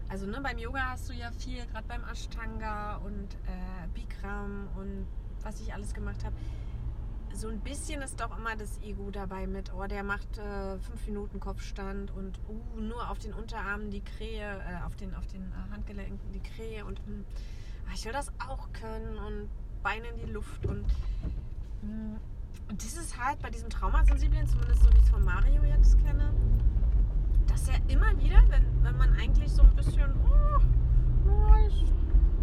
Also 0.09 0.25
ne, 0.27 0.39
beim 0.41 0.57
Yoga 0.57 0.91
hast 0.91 1.09
du 1.09 1.13
ja 1.13 1.31
viel, 1.31 1.65
gerade 1.67 1.87
beim 1.87 2.03
Ashtanga 2.03 2.97
und 2.97 3.33
äh, 3.47 3.87
Bikram 3.93 4.67
und 4.77 5.07
was 5.41 5.59
ich 5.61 5.73
alles 5.73 5.93
gemacht 5.93 6.23
habe. 6.23 6.35
So 7.33 7.49
ein 7.49 7.59
bisschen 7.59 8.01
ist 8.01 8.21
doch 8.21 8.37
immer 8.37 8.55
das 8.55 8.79
Ego 8.81 9.09
dabei 9.11 9.45
mit, 9.45 9.73
oh, 9.73 9.85
der 9.87 10.03
macht 10.03 10.37
äh, 10.37 10.77
fünf 10.79 11.05
Minuten 11.05 11.39
Kopfstand 11.39 12.11
und 12.11 12.39
uh, 12.47 12.79
nur 12.79 13.09
auf 13.09 13.19
den 13.19 13.33
Unterarmen 13.33 13.91
die 13.91 14.01
Krähe, 14.01 14.63
äh, 14.63 14.85
auf 14.85 14.95
den, 14.95 15.13
auf 15.15 15.27
den 15.27 15.41
äh, 15.41 15.71
Handgelenken 15.73 16.31
die 16.31 16.39
Krähe 16.39 16.85
und 16.85 17.05
mh, 17.05 17.25
ah, 17.87 17.91
ich 17.93 18.05
will 18.05 18.13
das 18.13 18.31
auch 18.39 18.71
können 18.71 19.17
und 19.17 19.49
Beine 19.83 20.07
in 20.07 20.17
die 20.17 20.31
Luft 20.31 20.65
und 20.65 20.85
mh, 21.81 22.19
und 22.69 22.83
das 22.83 22.97
ist 22.97 23.21
halt 23.21 23.39
bei 23.41 23.49
diesem 23.49 23.69
Traumasensiblen, 23.69 24.47
zumindest 24.47 24.83
so 24.83 24.89
wie 24.91 24.97
ich 24.97 25.03
es 25.03 25.09
von 25.09 25.23
Mario 25.23 25.63
jetzt 25.63 25.99
kenne, 26.03 26.33
dass 27.47 27.67
er 27.67 27.77
immer 27.87 28.17
wieder, 28.19 28.41
wenn, 28.49 28.65
wenn 28.83 28.97
man 28.97 29.13
eigentlich 29.13 29.51
so 29.51 29.63
ein 29.63 29.75
bisschen, 29.75 30.11
oh, 30.25 30.59
oh, 31.29 31.67
ich 31.67 31.83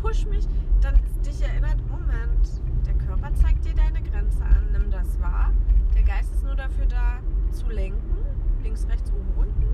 push 0.00 0.26
mich, 0.26 0.46
dann 0.80 0.98
dich 1.24 1.42
erinnert, 1.42 1.76
Moment, 1.88 2.60
der 2.86 2.94
Körper 2.94 3.34
zeigt 3.34 3.64
dir 3.64 3.74
deine 3.74 4.02
Grenze 4.02 4.42
an, 4.44 4.68
nimm 4.72 4.90
das 4.90 5.20
wahr. 5.20 5.52
Der 5.94 6.02
Geist 6.02 6.32
ist 6.34 6.44
nur 6.44 6.56
dafür 6.56 6.86
da, 6.86 7.18
zu 7.50 7.68
lenken, 7.68 8.16
links, 8.62 8.86
rechts, 8.88 9.10
oben, 9.12 9.32
unten. 9.36 9.66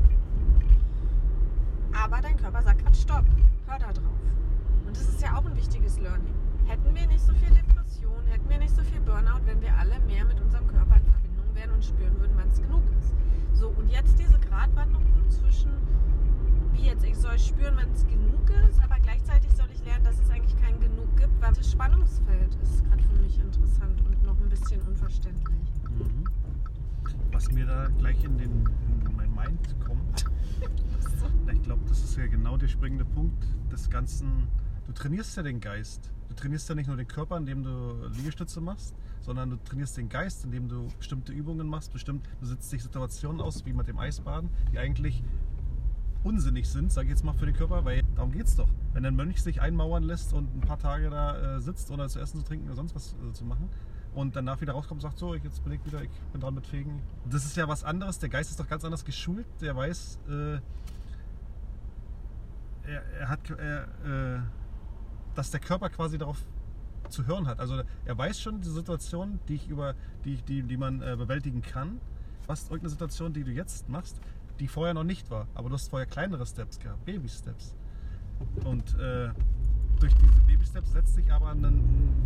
Aber 1.93 2.21
dein 2.21 2.37
Körper 2.37 2.63
sagt 2.63 2.83
gerade 2.83 2.97
Stopp, 2.97 3.25
hör 3.67 3.79
da 3.79 3.93
drauf. 3.93 4.05
Und 4.87 4.97
das 4.97 5.09
ist 5.09 5.23
ja 5.23 5.37
auch 5.37 5.45
ein 5.45 5.57
wichtiges 5.57 5.99
Learning. 5.99 6.35
Hätten 6.67 6.95
wir 6.95 7.07
nicht 7.07 7.21
so 7.21 7.33
viel 7.35 7.51
Depression, 7.51 8.25
hätten 8.27 8.49
wir 8.49 8.59
nicht 8.59 8.75
so 8.75 8.83
viel 8.83 9.01
Burnout, 9.01 9.47
wenn 9.47 9.61
wir 9.63 9.75
alle 9.77 9.99
mehr 10.01 10.25
mit 10.25 10.41
unserem 10.41 10.67
Körper 10.67 10.97
in 10.97 11.18
Wären 11.59 11.73
und 11.73 11.85
spüren 11.85 12.21
würden, 12.21 12.33
wann 12.37 12.49
es 12.50 12.61
genug 12.61 12.83
ist. 13.00 13.15
So, 13.53 13.71
und 13.71 13.91
jetzt 13.91 14.17
diese 14.17 14.38
Gratwanderung 14.38 15.29
zwischen, 15.29 15.73
wie 16.73 16.87
jetzt, 16.87 17.05
ich 17.05 17.17
soll 17.17 17.37
spüren, 17.37 17.75
wann 17.77 17.91
es 17.91 18.07
genug 18.07 18.49
ist, 18.69 18.81
aber 18.81 19.00
gleichzeitig 19.00 19.50
soll 19.57 19.67
ich 19.75 19.85
lernen, 19.85 20.05
dass 20.05 20.21
es 20.21 20.31
eigentlich 20.31 20.57
kein 20.61 20.79
Genug 20.79 21.17
gibt, 21.17 21.41
weil 21.41 21.53
das 21.53 21.73
Spannungsfeld 21.73 22.55
ist 22.62 22.85
gerade 22.85 23.03
für 23.03 23.21
mich 23.21 23.41
interessant 23.41 24.00
und 24.07 24.23
noch 24.23 24.38
ein 24.38 24.49
bisschen 24.49 24.81
unverständlich. 24.83 25.59
Mhm. 25.99 26.25
Was 27.33 27.50
mir 27.50 27.67
da 27.67 27.88
gleich 27.99 28.23
in, 28.23 28.38
den, 28.38 28.69
in 29.05 29.17
mein 29.17 29.35
Mind 29.35 29.81
kommt, 29.85 30.27
ich 31.53 31.62
glaube, 31.62 31.83
das 31.88 32.05
ist 32.05 32.17
ja 32.17 32.29
genau 32.29 32.57
der 32.57 32.69
springende 32.69 33.05
Punkt 33.05 33.45
des 33.73 33.91
Ganzen. 33.91 34.47
Du 34.87 34.93
trainierst 34.93 35.37
ja 35.37 35.43
den 35.43 35.59
Geist. 35.59 36.12
Du 36.29 36.37
trainierst 36.37 36.69
ja 36.69 36.77
nicht 36.77 36.87
nur 36.87 36.97
den 36.97 37.09
Körper, 37.09 37.37
indem 37.37 37.65
du 37.65 38.07
Liegestütze 38.17 38.61
machst, 38.61 38.95
sondern 39.29 39.51
du 39.51 39.57
trainierst 39.57 39.95
den 39.99 40.09
Geist, 40.09 40.43
indem 40.47 40.71
du 40.71 40.89
bestimmte 40.97 41.33
Übungen 41.35 41.67
machst, 41.67 41.93
bestimmt, 41.93 42.27
du 42.41 42.47
setzt 42.47 42.73
dich 42.73 42.83
Situationen 42.83 43.43
aus, 43.43 43.67
wie 43.67 43.75
mit 43.75 43.87
dem 43.87 43.99
Eisbaden, 43.99 44.49
die 44.73 44.79
eigentlich 44.79 45.23
unsinnig 46.25 46.67
sind, 46.67 46.91
sage 46.91 47.09
ich 47.09 47.11
jetzt 47.11 47.25
mal 47.25 47.35
für 47.35 47.45
den 47.45 47.55
Körper, 47.55 47.85
weil 47.85 48.05
darum 48.17 48.33
geht 48.33 48.47
es 48.47 48.57
doch. 48.57 48.71
Wenn 48.95 49.05
ein 49.05 49.15
Mönch 49.15 49.43
sich 49.43 49.61
einmauern 49.61 50.03
lässt 50.03 50.33
und 50.33 50.57
ein 50.57 50.63
paar 50.63 50.79
Tage 50.79 51.11
da 51.11 51.57
äh, 51.57 51.61
sitzt, 51.61 51.91
ohne 51.91 52.09
zu 52.09 52.21
essen, 52.21 52.39
zu 52.39 52.47
trinken 52.47 52.69
oder 52.69 52.77
sonst 52.77 52.95
was 52.95 53.17
äh, 53.23 53.35
zu 53.35 53.45
machen 53.45 53.69
und 54.15 54.35
danach 54.35 54.63
wieder 54.63 54.73
rauskommt 54.73 55.05
und 55.05 55.11
sagt, 55.11 55.19
so, 55.19 55.35
ich, 55.35 55.45
jetzt 55.45 55.63
bin 55.63 55.75
ich 55.75 55.85
wieder, 55.85 56.03
ich 56.03 56.11
bin 56.33 56.41
dran 56.41 56.55
mit 56.55 56.67
Fegen. 56.67 57.03
Das 57.29 57.45
ist 57.45 57.55
ja 57.55 57.69
was 57.69 57.85
anderes, 57.85 58.19
der 58.21 58.31
Geist 58.31 58.51
ist 58.51 58.59
doch 58.59 58.69
ganz 58.69 58.83
anders 58.83 59.05
geschult, 59.05 59.47
der 59.61 59.77
weiß, 59.77 60.21
äh, 60.27 60.55
er, 62.91 63.03
er, 63.21 63.29
hat, 63.29 63.51
äh, 63.51 64.39
dass 65.35 65.51
der 65.51 65.61
Körper 65.61 65.91
quasi 65.91 66.17
darauf 66.17 66.43
zu 67.11 67.27
hören 67.27 67.47
hat. 67.47 67.61
Also 67.61 67.83
er 68.05 68.19
weiß 68.19 68.41
schon 68.41 68.61
die 68.61 68.69
Situation, 68.69 69.38
die 69.49 69.55
ich 69.55 69.69
über, 69.69 69.95
die, 70.25 70.37
die, 70.37 70.62
die 70.62 70.77
man 70.77 71.03
äh, 71.03 71.17
bewältigen 71.17 71.62
kann. 71.62 72.00
Was 72.47 72.65
irgendeine 72.65 72.91
Situation, 72.91 73.33
die 73.33 73.45
du 73.45 73.50
jetzt 73.50 73.88
machst, 73.88 74.21
die 74.59 74.69
vorher 74.69 74.95
noch 74.95 75.05
nicht 75.05 75.31
war. 75.31 75.47
Aber 75.55 75.69
du 75.69 75.75
hast 75.75 75.88
vorher 75.88 76.07
kleinere 76.07 76.47
Steps 76.47 76.79
gehabt, 76.79 77.05
Baby-Steps. 77.05 77.75
Und 78.65 78.95
äh, 78.99 79.31
durch 80.00 80.15
diese 80.15 80.41
Baby-Steps 80.47 80.93
setzt 80.93 81.15
sich 81.15 81.31
aber 81.33 81.50
eine 81.50 81.73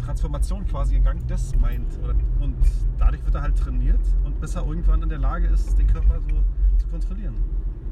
Transformation 0.04 0.66
quasi 0.66 0.96
in 0.96 1.04
Gang 1.04 1.26
des 1.26 1.54
Mind. 1.56 1.98
Und 2.40 2.56
dadurch 2.98 3.24
wird 3.24 3.34
er 3.34 3.42
halt 3.42 3.58
trainiert 3.58 4.00
und 4.24 4.40
bis 4.40 4.54
er 4.54 4.66
irgendwann 4.66 5.02
in 5.02 5.08
der 5.08 5.18
Lage 5.18 5.48
ist, 5.48 5.78
den 5.78 5.86
Körper 5.86 6.20
so 6.20 6.42
zu 6.78 6.86
kontrollieren. 6.88 7.34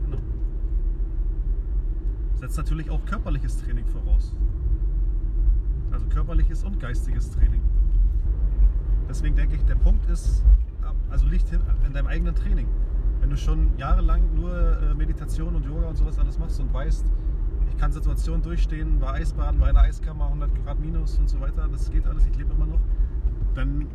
Genau. 0.04 0.18
Setzt 2.34 2.56
natürlich 2.56 2.90
auch 2.90 3.04
körperliches 3.04 3.58
Training 3.62 3.86
voraus. 3.86 4.32
Also 6.00 6.14
körperliches 6.14 6.64
und 6.64 6.80
geistiges 6.80 7.30
Training. 7.30 7.60
Deswegen 9.08 9.36
denke 9.36 9.56
ich, 9.56 9.64
der 9.66 9.74
Punkt 9.74 10.08
ist, 10.08 10.42
also 11.10 11.26
liegt 11.26 11.52
in 11.52 11.92
deinem 11.92 12.06
eigenen 12.06 12.34
Training. 12.34 12.66
Wenn 13.20 13.28
du 13.28 13.36
schon 13.36 13.76
jahrelang 13.76 14.34
nur 14.34 14.80
äh, 14.80 14.94
Meditation 14.94 15.54
und 15.54 15.66
Yoga 15.66 15.88
und 15.88 15.96
sowas 15.96 16.18
alles 16.18 16.38
machst 16.38 16.58
und 16.58 16.72
weißt, 16.72 17.04
ich 17.68 17.76
kann 17.76 17.92
Situationen 17.92 18.40
durchstehen, 18.40 18.98
war 19.00 19.12
Eisbaden, 19.12 19.60
war 19.60 19.68
in 19.68 19.74
der 19.74 19.84
Eiskammer, 19.84 20.26
100 20.26 20.64
Grad 20.64 20.80
minus 20.80 21.18
und 21.18 21.28
so 21.28 21.38
weiter, 21.38 21.68
das 21.70 21.90
geht 21.90 22.06
alles, 22.06 22.26
ich 22.26 22.36
lebe 22.38 22.54
immer 22.54 22.66
noch, 22.66 22.80
dann 23.54 23.86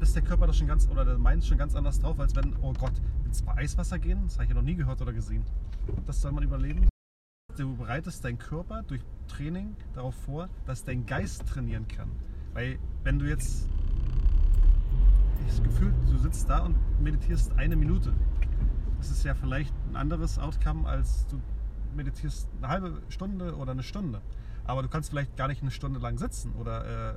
ist 0.00 0.16
der 0.16 0.22
Körper 0.22 0.48
das 0.48 0.56
schon 0.56 0.66
ganz, 0.66 0.88
oder 0.88 1.04
der 1.04 1.18
Mind 1.18 1.44
schon 1.44 1.58
ganz 1.58 1.76
anders 1.76 2.00
drauf, 2.00 2.18
als 2.18 2.34
wenn, 2.34 2.56
oh 2.60 2.72
Gott, 2.72 3.00
ins 3.24 3.46
Eiswasser 3.46 4.00
gehen, 4.00 4.22
das 4.24 4.34
habe 4.34 4.44
ich 4.44 4.50
ja 4.50 4.56
noch 4.56 4.62
nie 4.62 4.74
gehört 4.74 5.00
oder 5.00 5.12
gesehen. 5.12 5.44
Das 6.06 6.20
soll 6.20 6.32
man 6.32 6.42
überleben. 6.42 6.91
Du 7.56 7.76
bereitest 7.76 8.24
deinen 8.24 8.38
Körper 8.38 8.82
durch 8.82 9.02
Training 9.28 9.76
darauf 9.94 10.14
vor, 10.14 10.48
dass 10.66 10.84
dein 10.84 11.06
Geist 11.06 11.46
trainieren 11.46 11.86
kann. 11.88 12.10
Weil 12.54 12.78
wenn 13.04 13.18
du 13.18 13.26
jetzt 13.26 13.68
das 15.46 15.62
Gefühl, 15.62 15.94
du 16.10 16.18
sitzt 16.18 16.48
da 16.48 16.60
und 16.60 16.76
meditierst 17.00 17.52
eine 17.56 17.76
Minute, 17.76 18.12
das 18.98 19.10
ist 19.10 19.24
ja 19.24 19.34
vielleicht 19.34 19.74
ein 19.90 19.96
anderes 19.96 20.38
Outcome, 20.38 20.88
als 20.88 21.26
du 21.26 21.40
meditierst 21.94 22.48
eine 22.58 22.68
halbe 22.68 23.02
Stunde 23.08 23.56
oder 23.56 23.72
eine 23.72 23.82
Stunde. 23.82 24.22
Aber 24.64 24.82
du 24.82 24.88
kannst 24.88 25.10
vielleicht 25.10 25.36
gar 25.36 25.48
nicht 25.48 25.60
eine 25.62 25.70
Stunde 25.70 25.98
lang 25.98 26.18
sitzen 26.18 26.52
oder 26.52 27.12
äh, 27.12 27.14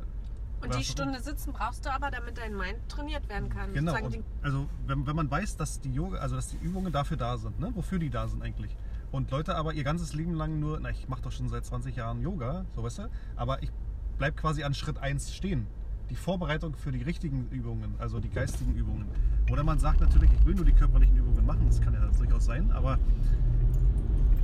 und 0.62 0.74
die 0.74 0.84
Stunde 0.84 1.20
sitzen 1.20 1.54
brauchst 1.54 1.86
du 1.86 1.94
aber, 1.94 2.10
damit 2.10 2.38
dein 2.38 2.56
Mind 2.56 2.78
trainiert 2.88 3.28
werden 3.30 3.50
kann. 3.50 3.74
Genau. 3.74 3.94
Also 4.42 4.68
wenn, 4.88 5.06
wenn 5.06 5.16
man 5.16 5.30
weiß, 5.30 5.58
dass 5.58 5.80
die 5.80 5.94
Yoga, 5.94 6.20
also 6.20 6.36
dass 6.36 6.48
die 6.48 6.58
Übungen 6.58 6.92
dafür 6.92 7.18
da 7.18 7.38
sind, 7.38 7.60
ne? 7.60 7.72
wofür 7.76 8.00
die 8.00 8.10
da 8.10 8.28
sind 8.28 8.42
eigentlich. 8.42 8.76
Und 9.12 9.32
Leute 9.32 9.56
aber 9.56 9.74
ihr 9.74 9.84
ganzes 9.84 10.14
Leben 10.14 10.34
lang 10.34 10.60
nur, 10.60 10.80
na 10.80 10.90
ich 10.90 11.08
mache 11.08 11.22
doch 11.22 11.32
schon 11.32 11.48
seit 11.50 11.66
20 11.66 11.96
Jahren 11.96 12.22
Yoga, 12.22 12.66
so 12.76 12.84
weißt 12.84 13.00
du, 13.00 13.10
aber 13.36 13.64
ich 13.64 13.72
bleibe 14.18 14.36
quasi 14.36 14.64
an 14.64 14.74
Schritt 14.74 14.98
1 14.98 15.34
stehen. 15.34 15.68
Die 16.10 16.16
Vorbereitung 16.16 16.76
für 16.76 16.92
die 16.92 17.02
richtigen 17.02 17.48
Übungen, 17.50 17.96
also 17.98 18.20
die 18.20 18.30
geistigen 18.30 18.76
Übungen. 18.76 19.08
Oder 19.52 19.64
man 19.64 19.80
sagt 19.80 20.02
natürlich, 20.02 20.32
ich 20.32 20.46
will 20.46 20.56
nur 20.56 20.66
die 20.66 20.74
körperlichen 20.74 21.18
Übungen 21.18 21.46
machen, 21.46 21.66
das 21.68 21.82
kann 21.82 21.94
ja 21.94 22.06
durchaus 22.18 22.46
sein, 22.46 22.72
aber 22.72 23.00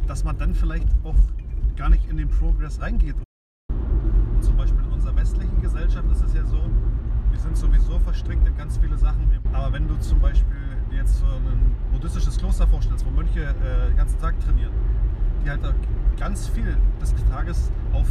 dass 0.07 0.23
man 0.23 0.37
dann 0.37 0.55
vielleicht 0.55 0.87
auch 1.03 1.15
gar 1.75 1.89
nicht 1.89 2.09
in 2.09 2.17
den 2.17 2.29
Progress 2.29 2.81
reingeht. 2.81 3.15
Zum 4.41 4.57
Beispiel 4.57 4.83
in 4.83 4.91
unserer 4.91 5.15
westlichen 5.15 5.61
Gesellschaft 5.61 6.09
ist 6.11 6.23
es 6.23 6.33
ja 6.33 6.43
so, 6.45 6.69
wir 7.29 7.39
sind 7.39 7.55
sowieso 7.55 7.99
verstrickt 7.99 8.47
in 8.47 8.55
ganz 8.57 8.77
viele 8.77 8.97
Sachen. 8.97 9.39
Aber 9.53 9.73
wenn 9.73 9.87
du 9.87 9.97
zum 9.99 10.19
Beispiel 10.19 10.70
jetzt 10.95 11.19
so 11.19 11.25
ein 11.25 11.75
buddhistisches 11.91 12.37
Kloster 12.37 12.67
vorstellst, 12.67 13.05
wo 13.05 13.09
Mönche 13.11 13.43
äh, 13.43 13.87
den 13.89 13.97
ganzen 13.97 14.19
Tag 14.19 14.39
trainieren, 14.39 14.71
die 15.43 15.49
halt 15.49 15.61
ganz 16.17 16.47
viel 16.49 16.77
des 17.01 17.13
Tages 17.25 17.71
auf 17.93 18.07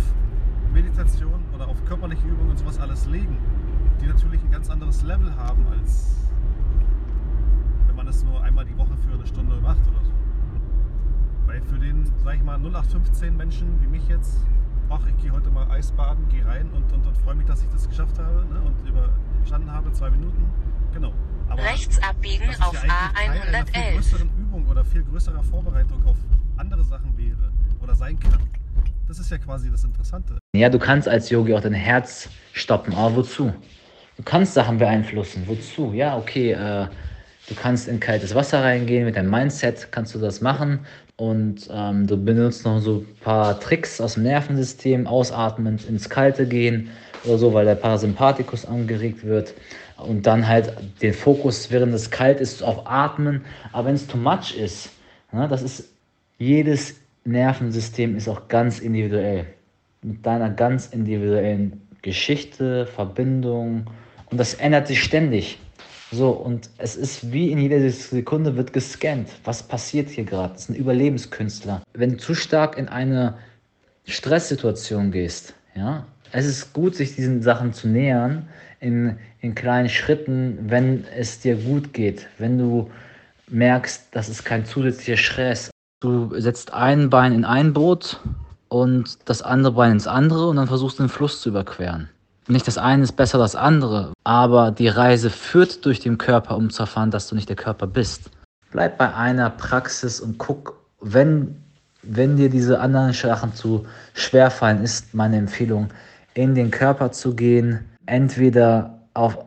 Meditation 0.72 1.42
oder 1.54 1.68
auf 1.68 1.84
körperliche 1.84 2.26
Übungen 2.26 2.50
und 2.50 2.58
sowas 2.58 2.78
alles 2.78 3.06
legen, 3.06 3.38
die 4.00 4.06
natürlich 4.06 4.42
ein 4.42 4.50
ganz 4.50 4.70
anderes 4.70 5.02
Level 5.02 5.34
haben, 5.37 5.66
als 5.68 6.16
wenn 7.87 7.96
man 7.96 8.06
es 8.08 8.25
nur 8.25 8.42
einmal 8.42 8.64
die 8.64 8.76
Woche 8.76 8.96
für 8.96 9.14
eine 9.14 9.26
Stunde 9.26 9.60
macht 9.60 9.87
oder 9.88 10.04
so. 10.04 10.12
Weil 11.46 11.60
für 11.62 11.78
den, 11.78 12.10
sag 12.25 12.37
ich 12.37 12.42
mal, 12.42 12.58
0815 12.58 13.37
Menschen 13.37 13.80
wie 13.82 13.88
mich 13.88 14.06
jetzt, 14.08 14.44
ach, 14.88 15.04
ich 15.06 15.16
gehe 15.18 15.32
heute 15.32 15.50
mal 15.50 15.68
Eisbaden, 15.70 16.28
gehe 16.28 16.46
rein 16.46 16.70
und, 16.70 16.92
und, 16.92 17.06
und 17.06 17.16
freue 17.18 17.34
mich, 17.34 17.46
dass 17.46 17.62
ich 17.62 17.68
das 17.70 17.88
geschafft 17.88 18.18
habe 18.18 18.46
ne, 18.52 18.60
und 18.60 18.88
überstanden 18.88 19.72
habe, 19.72 19.92
zwei 19.92 20.10
Minuten, 20.10 20.50
genau. 20.92 21.12
Aber 21.50 21.64
Rechts 21.64 22.00
abbiegen 22.02 22.49
auf 22.61 22.75
ja 22.85 23.11
A111. 23.12 23.66
viel 23.73 23.92
größeren 23.95 24.30
Übung 24.38 24.66
oder 24.69 24.85
viel 24.85 25.02
größerer 25.02 25.42
Vorbereitung 25.42 26.00
auf 26.07 26.16
andere 26.57 26.85
Sachen 26.85 27.12
wäre 27.19 27.52
oder 27.83 27.95
sein 27.95 28.19
kann. 28.21 28.38
Das 29.09 29.19
ist 29.19 29.30
ja 29.30 29.38
quasi 29.38 29.69
das 29.69 29.83
Interessante. 29.83 30.38
Ja, 30.54 30.69
du 30.69 30.78
kannst 30.78 31.09
als 31.09 31.28
Yogi 31.28 31.52
auch 31.54 31.61
dein 31.61 31.75
Herz 31.75 32.28
stoppen. 32.52 32.95
Aber 32.95 33.16
wozu? 33.16 33.52
Du 34.16 34.23
kannst 34.23 34.54
Sachen 34.54 34.78
beeinflussen. 34.78 35.42
Wozu? 35.47 35.92
Ja, 35.92 36.16
okay. 36.16 36.52
Äh, 36.52 36.87
du 37.49 37.54
kannst 37.57 37.88
in 37.88 37.99
kaltes 37.99 38.35
Wasser 38.37 38.62
reingehen. 38.62 39.04
Mit 39.04 39.16
deinem 39.16 39.30
Mindset 39.30 39.90
kannst 39.90 40.14
du 40.14 40.21
das 40.21 40.40
machen. 40.40 40.87
Und 41.16 41.69
ähm, 41.73 42.07
du 42.07 42.16
benutzt 42.16 42.64
noch 42.64 42.80
so 42.80 42.99
ein 42.99 43.16
paar 43.23 43.59
Tricks 43.59 44.00
aus 44.00 44.14
dem 44.14 44.23
Nervensystem, 44.23 45.09
ausatmend 45.09 45.85
ins 45.87 46.09
Kalte 46.09 46.47
gehen 46.47 46.90
oder 47.25 47.37
so, 47.37 47.52
weil 47.52 47.66
der 47.66 47.75
Parasympathikus 47.75 48.64
angeregt 48.64 49.25
wird. 49.25 49.54
Und 50.07 50.26
dann 50.26 50.47
halt 50.47 50.75
den 51.02 51.14
Fokus, 51.14 51.71
während 51.71 51.95
es 51.95 52.11
kalt 52.11 52.40
ist, 52.40 52.62
auf 52.62 52.87
Atmen. 52.87 53.45
Aber 53.73 53.88
wenn 53.88 53.95
es 53.95 54.07
too 54.07 54.19
much 54.19 54.57
ist, 54.57 54.90
ne, 55.33 55.49
das 55.49 55.62
ist 55.62 55.88
jedes 56.38 56.97
Nervensystem 57.25 58.16
ist 58.16 58.28
auch 58.28 58.49
ganz 58.49 58.78
individuell. 58.78 59.47
Mit 60.02 60.25
deiner 60.25 60.50
ganz 60.50 60.87
individuellen 60.87 61.83
Geschichte, 62.02 62.87
Verbindung. 62.87 63.85
Und 64.30 64.38
das 64.38 64.54
ändert 64.54 64.87
sich 64.87 65.02
ständig. 65.02 65.59
So, 66.11 66.30
und 66.30 66.71
es 66.78 66.97
ist 66.97 67.33
wie 67.33 67.52
in 67.52 67.59
jeder 67.59 67.88
Sekunde 67.90 68.57
wird 68.57 68.73
gescannt. 68.73 69.28
Was 69.45 69.62
passiert 69.62 70.09
hier 70.09 70.25
gerade? 70.25 70.54
Das 70.54 70.62
ist 70.62 70.71
ein 70.71 70.75
Überlebenskünstler. 70.75 71.83
Wenn 71.92 72.12
du 72.12 72.16
zu 72.16 72.35
stark 72.35 72.76
in 72.76 72.88
eine 72.88 73.35
Stresssituation 74.07 75.12
gehst, 75.12 75.54
ja, 75.76 76.07
es 76.33 76.47
ist 76.47 76.73
gut, 76.73 76.97
sich 76.97 77.14
diesen 77.14 77.42
Sachen 77.42 77.73
zu 77.73 77.87
nähern, 77.87 78.49
in, 78.80 79.18
in 79.40 79.54
kleinen 79.54 79.88
Schritten, 79.88 80.58
wenn 80.62 81.04
es 81.16 81.40
dir 81.40 81.56
gut 81.56 81.92
geht, 81.92 82.26
wenn 82.38 82.58
du 82.58 82.90
merkst, 83.49 84.08
das 84.12 84.28
ist 84.28 84.44
kein 84.44 84.64
zusätzlicher 84.64 85.16
Stress. 85.16 85.70
Du 86.00 86.38
setzt 86.40 86.72
ein 86.72 87.10
Bein 87.10 87.32
in 87.32 87.44
ein 87.44 87.72
Boot 87.72 88.20
und 88.68 89.18
das 89.26 89.42
andere 89.42 89.75
Bein 89.75 89.92
ins 89.92 90.06
andere 90.06 90.49
und 90.49 90.56
dann 90.56 90.66
versuchst 90.66 90.99
du 90.99 91.02
den 91.02 91.10
Fluss 91.10 91.40
zu 91.40 91.50
überqueren. 91.50 92.08
Nicht 92.49 92.66
das 92.66 92.78
eine 92.78 93.02
ist 93.02 93.12
besser 93.12 93.38
als 93.40 93.52
das 93.52 93.60
andere, 93.60 94.12
aber 94.25 94.70
die 94.70 94.88
Reise 94.88 95.30
führt 95.30 95.84
durch 95.84 96.00
den 96.00 96.18
Körper, 96.18 96.56
um 96.56 96.70
zu 96.70 96.82
erfahren, 96.82 97.10
dass 97.10 97.28
du 97.28 97.34
nicht 97.34 97.49
der 97.49 97.56
Körper 97.56 97.87
bist. 97.87 98.30
Bleib 98.72 98.99
bei 98.99 99.14
einer 99.14 99.50
Praxis 99.50 100.20
und 100.20 100.38
guck, 100.38 100.76
wenn, 101.00 101.62
wenn 102.02 102.37
dir 102.37 102.49
diese 102.49 102.80
anderen 102.80 103.12
Sachen 103.12 103.54
zu 103.54 103.87
schwer 104.14 104.50
fallen, 104.50 104.82
ist 104.82 105.12
meine 105.12 105.37
Empfehlung, 105.37 105.90
in 106.34 106.54
den 106.54 106.70
Körper 106.70 107.12
zu 107.12 107.34
gehen, 107.34 107.89
entweder 108.07 108.99
auf 109.14 109.38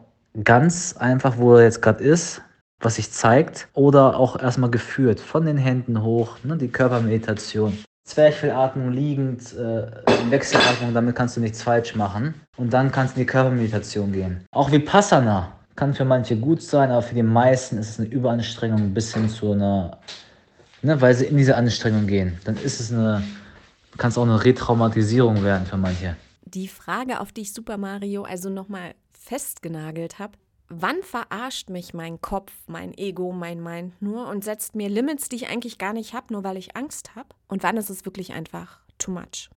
ganz 0.44 0.96
einfach, 0.98 1.38
wo 1.38 1.56
er 1.56 1.64
jetzt 1.64 1.82
gerade 1.82 2.04
ist, 2.04 2.42
was 2.80 2.96
sich 2.96 3.12
zeigt, 3.12 3.68
oder 3.74 4.18
auch 4.18 4.40
erstmal 4.40 4.70
geführt, 4.70 5.20
von 5.20 5.46
den 5.46 5.58
Händen 5.58 6.02
hoch, 6.04 6.38
ne, 6.44 6.58
die 6.58 6.68
Körpermeditation. 6.68 7.78
Zwerchfellatmung 8.06 8.92
liegend, 8.92 9.54
äh, 9.54 9.88
Wechselatmung, 10.30 10.94
damit 10.94 11.16
kannst 11.16 11.38
du 11.38 11.42
nichts 11.42 11.64
falsch 11.64 11.96
machen. 11.96 12.34
Und 12.58 12.74
dann 12.74 12.92
kannst 12.92 13.16
du 13.16 13.22
in 13.22 13.26
die 13.26 13.32
Körpermeditation 13.32 14.12
gehen. 14.12 14.46
Auch 14.52 14.72
Vipassana 14.72 15.54
kann 15.76 15.94
für 15.94 16.06
manche 16.06 16.36
gut 16.36 16.62
sein, 16.62 16.92
aber 16.92 17.02
für 17.02 17.16
die 17.16 17.24
meisten 17.24 17.78
ist 17.78 17.92
es 17.92 18.00
eine 18.00 18.10
Überanstrengung 18.10 18.94
bis 18.94 19.14
hin 19.14 19.30
zu 19.30 19.54
einer, 19.54 19.98
ne, 20.82 21.00
weil 21.00 21.14
sie 21.16 21.26
in 21.26 21.38
diese 21.38 21.56
Anstrengung 21.56 22.06
gehen. 22.06 22.38
Dann 22.44 22.58
ist 22.58 22.82
es 22.82 22.92
eine, 22.92 23.24
kann 23.98 24.10
es 24.10 24.18
auch 24.18 24.24
eine 24.24 24.44
Retraumatisierung 24.44 25.42
werden 25.44 25.66
für 25.66 25.78
manche. 25.78 26.18
Die 26.54 26.68
Frage, 26.68 27.20
auf 27.20 27.32
die 27.32 27.42
ich 27.42 27.54
Super 27.54 27.78
Mario 27.78 28.24
also 28.24 28.50
nochmal 28.50 28.94
festgenagelt 29.12 30.20
habe, 30.20 30.34
wann 30.70 31.02
verarscht 31.02 31.72
mich 31.72 31.96
mein 31.96 32.22
Kopf, 32.22 32.52
mein 32.68 32.96
Ego, 32.96 33.32
mein 33.32 33.62
Mind 33.62 34.00
nur 34.02 34.28
und 34.28 34.44
setzt 34.44 34.76
mir 34.76 34.88
Limits, 34.88 35.30
die 35.30 35.38
ich 35.38 35.48
eigentlich 35.50 35.80
gar 35.80 35.94
nicht 35.94 36.14
habe, 36.14 36.32
nur 36.32 36.44
weil 36.44 36.58
ich 36.58 36.76
Angst 36.76 37.16
habe? 37.16 37.30
Und 37.48 37.64
wann 37.64 37.78
ist 37.78 37.90
es 37.90 38.06
wirklich 38.06 38.34
einfach 38.34 38.82
too 39.00 39.10
much? 39.10 39.50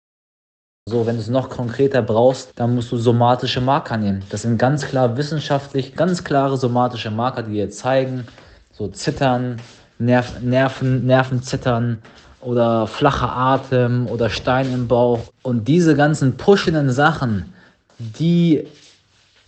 So, 0.88 1.04
wenn 1.04 1.16
du 1.16 1.20
es 1.20 1.28
noch 1.28 1.50
konkreter 1.50 2.00
brauchst, 2.00 2.52
dann 2.56 2.74
musst 2.74 2.92
du 2.92 2.96
somatische 2.96 3.60
Marker 3.60 3.98
nehmen. 3.98 4.22
Das 4.30 4.42
sind 4.42 4.56
ganz 4.56 4.86
klar 4.86 5.18
wissenschaftlich, 5.18 5.96
ganz 5.96 6.24
klare 6.24 6.56
somatische 6.56 7.10
Marker, 7.10 7.42
die 7.42 7.54
dir 7.54 7.68
zeigen, 7.68 8.26
so 8.72 8.88
Zittern, 8.88 9.60
Nerv, 9.98 10.40
Nerven, 10.40 11.04
Nervenzittern 11.04 12.02
oder 12.46 12.86
flacher 12.86 13.34
Atem 13.36 14.06
oder 14.06 14.30
Stein 14.30 14.72
im 14.72 14.86
Bauch. 14.86 15.20
Und 15.42 15.66
diese 15.66 15.96
ganzen 15.96 16.36
pushenden 16.36 16.90
Sachen, 16.90 17.52
die 17.98 18.66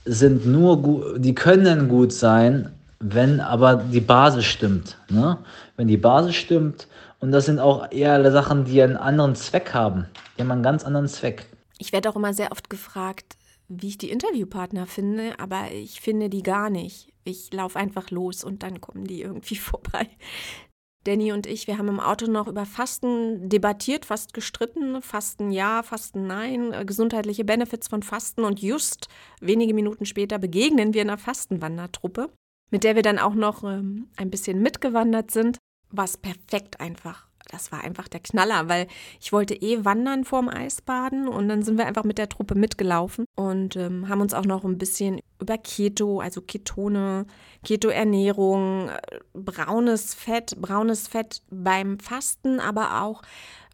sind 0.05 0.47
nur 0.47 0.83
gut, 0.83 1.05
die 1.19 1.35
können 1.35 1.89
gut 1.89 2.13
sein, 2.13 2.75
wenn 2.99 3.41
aber 3.41 3.77
die 3.77 4.01
Basis 4.01 4.47
stimmt. 4.47 4.99
Ne? 5.09 5.39
Wenn 5.77 5.87
die 5.87 5.97
Basis 5.97 6.35
stimmt, 6.35 6.89
und 7.21 7.33
das 7.33 7.47
sind 7.47 7.59
auch 7.59 7.91
eher 7.91 8.31
Sachen, 8.31 8.65
die 8.65 8.81
einen 8.83 8.97
anderen 8.97 9.35
Zweck 9.35 9.75
haben. 9.75 10.07
Die 10.37 10.43
haben 10.43 10.51
einen 10.51 10.63
ganz 10.63 10.85
anderen 10.85 11.09
Zweck. 11.09 11.47
Ich 11.79 11.93
werde 11.93 12.09
auch 12.11 12.17
immer 12.17 12.33
sehr 12.33 12.53
oft 12.53 12.71
gefragt, 12.71 13.37
wie 13.69 13.89
ich 13.89 13.99
die 13.99 14.11
Interviewpartner 14.11 14.87
finde, 14.87 15.39
aber 15.39 15.71
ich 15.73 16.01
finde 16.01 16.29
die 16.29 16.43
gar 16.43 16.71
nicht. 16.71 17.13
Ich 17.25 17.53
laufe 17.53 17.79
einfach 17.79 18.11
los 18.11 18.45
und 18.45 18.63
dann 18.63 18.81
kommen 18.81 19.05
die 19.05 19.23
irgendwie 19.23 19.57
vorbei. 19.57 20.09
Danny 21.09 21.33
und 21.33 21.47
ich, 21.47 21.67
wir 21.67 21.79
haben 21.79 21.89
im 21.89 22.01
Auto 22.01 22.27
noch 22.27 22.49
über 22.49 22.67
Fasten 22.67 23.49
debattiert, 23.49 24.05
fast 24.05 24.35
gestritten. 24.35 25.01
Fasten 25.01 25.51
ja, 25.51 25.83
Fasten 25.83 26.27
nein, 26.27 26.73
äh, 26.75 26.85
gesundheitliche 26.85 27.47
Benefits 27.47 27.89
von 27.89 28.03
Fasten. 28.03 28.45
Und 28.45 28.61
just 28.61 29.09
wenige 29.41 29.73
Minuten 29.73 30.05
später 30.05 30.39
begegnen 30.39 30.93
wir 30.93 31.01
einer 31.01 31.17
Fastenwandertruppe, 31.17 32.31
mit 32.71 32.85
der 32.85 32.95
wir 32.95 33.03
dann 33.03 33.19
auch 33.19 33.35
noch 33.35 33.65
ähm, 33.65 34.09
ein 34.17 34.31
bisschen 34.31 34.61
mitgewandert 34.61 35.31
sind. 35.31 35.57
Was 35.91 36.19
perfekt 36.19 36.79
einfach 36.81 37.28
das 37.49 37.73
war 37.73 37.83
einfach 37.83 38.09
der 38.09 38.21
Knaller, 38.21 38.69
weil 38.69 38.87
ich 39.21 39.33
wollte 39.33 39.55
eh 39.55 39.85
wandern 39.85 40.25
vorm 40.25 40.49
Eisbaden 40.49 41.29
und 41.29 41.49
dann 41.49 41.63
sind 41.63 41.79
wir 41.79 41.87
einfach 41.87 42.05
mit 42.05 42.19
der 42.19 42.29
Truppe 42.29 42.55
mitgelaufen 42.55 43.25
und 43.37 43.77
ähm, 43.77 44.09
haben 44.09 44.21
uns 44.21 44.35
auch 44.35 44.45
noch 44.45 44.65
ein 44.65 44.79
bisschen 44.79 45.21
über 45.41 45.59
Keto, 45.59 46.21
also 46.21 46.41
Ketone, 46.41 47.27
Ketoernährung, 47.65 48.89
äh, 48.89 49.19
braunes 49.35 50.15
Fett, 50.15 50.61
braunes 50.61 51.09
Fett 51.09 51.43
beim 51.51 51.99
Fasten, 51.99 52.61
aber 52.61 53.03
auch 53.03 53.23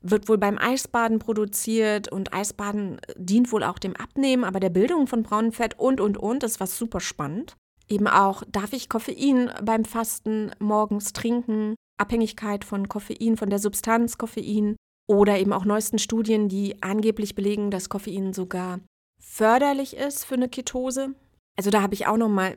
wird 0.04 0.28
wohl 0.28 0.38
beim 0.38 0.58
Eisbaden 0.58 1.18
produziert 1.18 2.12
und 2.12 2.34
Eisbaden 2.34 3.00
dient 3.16 3.50
wohl 3.52 3.64
auch 3.64 3.78
dem 3.78 3.96
Abnehmen, 3.96 4.44
aber 4.44 4.60
der 4.60 4.68
Bildung 4.68 5.06
von 5.06 5.22
braunem 5.22 5.52
Fett 5.52 5.78
und, 5.78 6.00
und, 6.00 6.18
und. 6.18 6.42
Das 6.42 6.60
war 6.60 6.66
super 6.66 7.00
spannend. 7.00 7.56
Eben 7.88 8.06
auch, 8.06 8.42
darf 8.48 8.72
ich 8.74 8.88
Koffein 8.88 9.50
beim 9.62 9.84
Fasten 9.84 10.50
morgens 10.58 11.14
trinken? 11.14 11.74
Abhängigkeit 11.98 12.64
von 12.64 12.88
Koffein, 12.88 13.36
von 13.36 13.50
der 13.50 13.58
Substanz 13.58 14.18
Koffein 14.18 14.76
oder 15.06 15.38
eben 15.38 15.52
auch 15.52 15.64
neuesten 15.64 15.98
Studien, 15.98 16.48
die 16.48 16.82
angeblich 16.82 17.34
belegen, 17.34 17.70
dass 17.70 17.88
Koffein 17.88 18.32
sogar 18.32 18.80
förderlich 19.20 19.96
ist 19.96 20.24
für 20.24 20.34
eine 20.34 20.48
Ketose. 20.48 21.14
Also 21.56 21.70
da 21.70 21.82
habe 21.82 21.94
ich 21.94 22.06
auch 22.06 22.16
noch 22.16 22.28
mal 22.28 22.56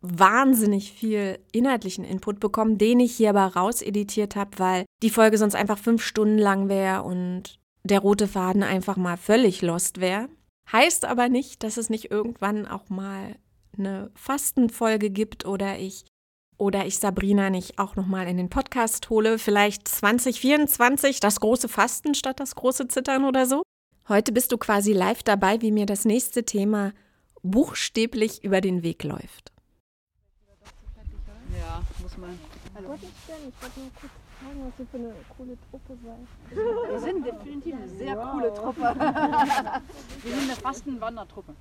wahnsinnig 0.00 0.92
viel 0.92 1.38
inhaltlichen 1.52 2.04
Input 2.04 2.40
bekommen, 2.40 2.78
den 2.78 3.00
ich 3.00 3.16
hier 3.16 3.30
aber 3.30 3.56
rauseditiert 3.56 4.36
habe, 4.36 4.58
weil 4.58 4.84
die 5.02 5.10
Folge 5.10 5.38
sonst 5.38 5.54
einfach 5.54 5.78
fünf 5.78 6.02
Stunden 6.02 6.38
lang 6.38 6.68
wäre 6.68 7.02
und 7.02 7.58
der 7.82 8.00
rote 8.00 8.28
Faden 8.28 8.62
einfach 8.62 8.96
mal 8.96 9.16
völlig 9.16 9.62
lost 9.62 10.00
wäre. 10.00 10.28
Heißt 10.70 11.04
aber 11.04 11.28
nicht, 11.28 11.62
dass 11.62 11.78
es 11.78 11.90
nicht 11.90 12.10
irgendwann 12.10 12.66
auch 12.66 12.88
mal 12.90 13.36
eine 13.76 14.10
Fastenfolge 14.14 15.10
gibt 15.10 15.46
oder 15.46 15.78
ich 15.78 16.04
oder 16.58 16.84
ich 16.86 16.98
Sabrina 16.98 17.50
nicht 17.50 17.78
auch 17.78 17.96
nochmal 17.96 18.26
in 18.28 18.36
den 18.36 18.50
Podcast 18.50 19.08
hole, 19.10 19.38
vielleicht 19.38 19.88
2024 19.88 21.20
das 21.20 21.40
große 21.40 21.68
Fasten 21.68 22.14
statt 22.14 22.40
das 22.40 22.54
große 22.56 22.88
Zittern 22.88 23.24
oder 23.24 23.46
so. 23.46 23.62
Heute 24.08 24.32
bist 24.32 24.52
du 24.52 24.58
quasi 24.58 24.92
live 24.92 25.22
dabei, 25.22 25.62
wie 25.62 25.70
mir 25.70 25.86
das 25.86 26.04
nächste 26.04 26.44
Thema 26.44 26.92
buchstäblich 27.42 28.42
über 28.42 28.60
den 28.60 28.82
Weg 28.82 29.04
läuft. 29.04 29.52
Ja, 31.58 31.82
muss 32.02 32.16
man. 32.18 32.38
Hallo. 32.74 32.94
Ich 32.94 33.02
wollte 33.62 33.80
nur 33.80 33.90
kurz 34.00 34.12
fragen, 34.38 34.66
was 34.66 34.78
ihr 34.78 34.86
für 34.86 34.96
eine 34.96 35.14
coole 35.36 35.58
Truppe 35.70 35.98
seid. 36.04 36.90
Wir 36.90 37.00
sind 37.00 37.26
definitiv 37.26 37.74
eine 37.74 37.88
sehr 37.88 38.16
coole 38.16 38.54
Truppe. 38.54 38.80
Wir 40.22 40.34
sind 40.34 40.42
eine 40.42 40.56
Fastenwandertruppe. 40.60 41.54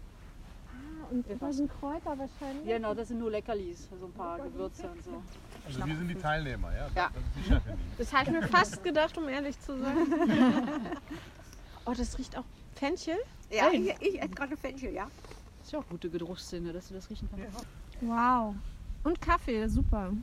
Und 1.10 1.26
da 1.39 1.52
sind 1.52 1.72
Kräuter 1.80 2.17
wahrscheinlich. 2.17 2.65
Genau, 2.65 2.93
das 2.93 3.08
sind 3.08 3.20
nur 3.20 3.32
Leckerlis, 3.32 3.88
so 4.00 4.06
ein 4.06 4.13
paar 4.13 4.39
Gewürze 4.39 4.89
und 4.89 5.04
so. 5.04 5.24
Also 5.65 5.86
wir 5.86 5.96
sind 5.96 6.08
die 6.08 6.15
Teilnehmer, 6.15 6.72
ja? 6.74 6.88
Ja. 6.96 7.12
Das. 7.50 7.62
Das 7.98 8.13
habe 8.13 8.26
ich 8.26 8.32
mir 8.32 8.48
fast 8.48 8.84
gedacht, 8.84 9.17
um 9.17 9.28
ehrlich 9.28 9.60
zu 9.60 9.78
sein. 9.80 9.98
oh, 11.86 11.93
das 11.96 12.17
riecht 12.17 12.38
auch 12.38 12.46
Fenchel. 12.76 13.17
Ja, 13.50 13.70
ich, 13.72 13.93
ich 14.00 14.22
esse 14.22 14.30
gerade 14.30 14.58
Fenchel, 14.58 14.93
ja. 14.93 15.08
Das 15.60 15.67
ist 15.67 15.72
ja 15.72 15.80
auch 15.80 15.88
gute 15.89 16.10
Geruchssinne, 16.10 16.72
dass 16.74 16.88
du 16.89 16.93
das 16.93 17.10
riechen 17.10 17.30
kannst. 17.30 17.65
Wow. 18.02 18.56
Und 19.04 19.22
Kaffee, 19.22 19.67
super. 19.67 20.12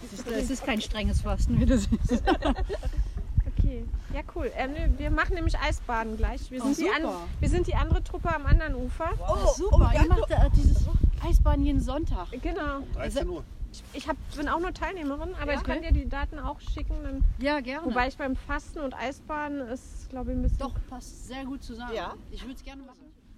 Das 0.00 0.12
ist, 0.12 0.30
das 0.30 0.50
ist 0.50 0.64
kein 0.64 0.80
strenges 0.80 1.20
Fasten, 1.20 1.60
wie 1.60 1.66
du 1.66 1.76
siehst. 1.78 2.22
Okay, 3.68 3.84
ja 4.14 4.20
cool. 4.34 4.50
Ähm, 4.56 4.70
wir 4.96 5.10
machen 5.10 5.34
nämlich 5.34 5.58
Eisbaden 5.58 6.16
gleich. 6.16 6.50
Wir 6.50 6.62
Oh, 6.64 6.72
sind, 6.72 6.78
die, 6.86 6.90
an, 6.90 7.12
wir 7.38 7.48
sind 7.48 7.66
die 7.66 7.74
andere 7.74 8.02
Truppe 8.02 8.34
am 8.34 8.46
anderen 8.46 8.74
Ufer. 8.74 9.10
Oh, 9.28 9.52
super, 9.54 9.92
ihr 9.94 10.08
macht 10.08 10.30
äh, 10.30 10.48
dieses 10.56 10.86
Eisbaden 11.22 11.64
jeden 11.64 11.80
Sonntag. 11.80 12.28
Genau. 12.42 12.80
13 12.94 13.28
Uhr. 13.28 13.44
Ich 13.92 14.08
hab, 14.08 14.16
bin 14.34 14.48
auch 14.48 14.60
nur 14.60 14.72
Teilnehmerin, 14.72 15.34
aber 15.40 15.52
Ja? 15.52 15.58
ich 15.58 15.64
kann 15.64 15.82
dir 15.82 15.92
die 15.92 16.08
Daten 16.08 16.38
auch 16.38 16.58
schicken. 16.60 16.94
Dann, 17.02 17.22
Ja, 17.38 17.60
gerne. 17.60 17.84
wobei 17.86 18.08
ich 18.08 18.16
beim 18.16 18.34
Fasten 18.34 18.80
und 18.80 18.94
Eisbaden 18.94 19.60
ist, 19.68 20.08
glaube 20.08 20.30
ich, 20.32 20.38
ein 20.38 20.42
bisschen. 20.42 20.58
Doch, 20.58 20.74
passt 20.88 21.28
sehr 21.28 21.44
gut 21.44 21.62
zusammen. 21.62 21.94
Ja. 21.94 22.14
Ich 22.30 22.42
würde 22.44 22.54
es 22.54 22.64
gerne 22.64 22.82
machen. 22.82 22.96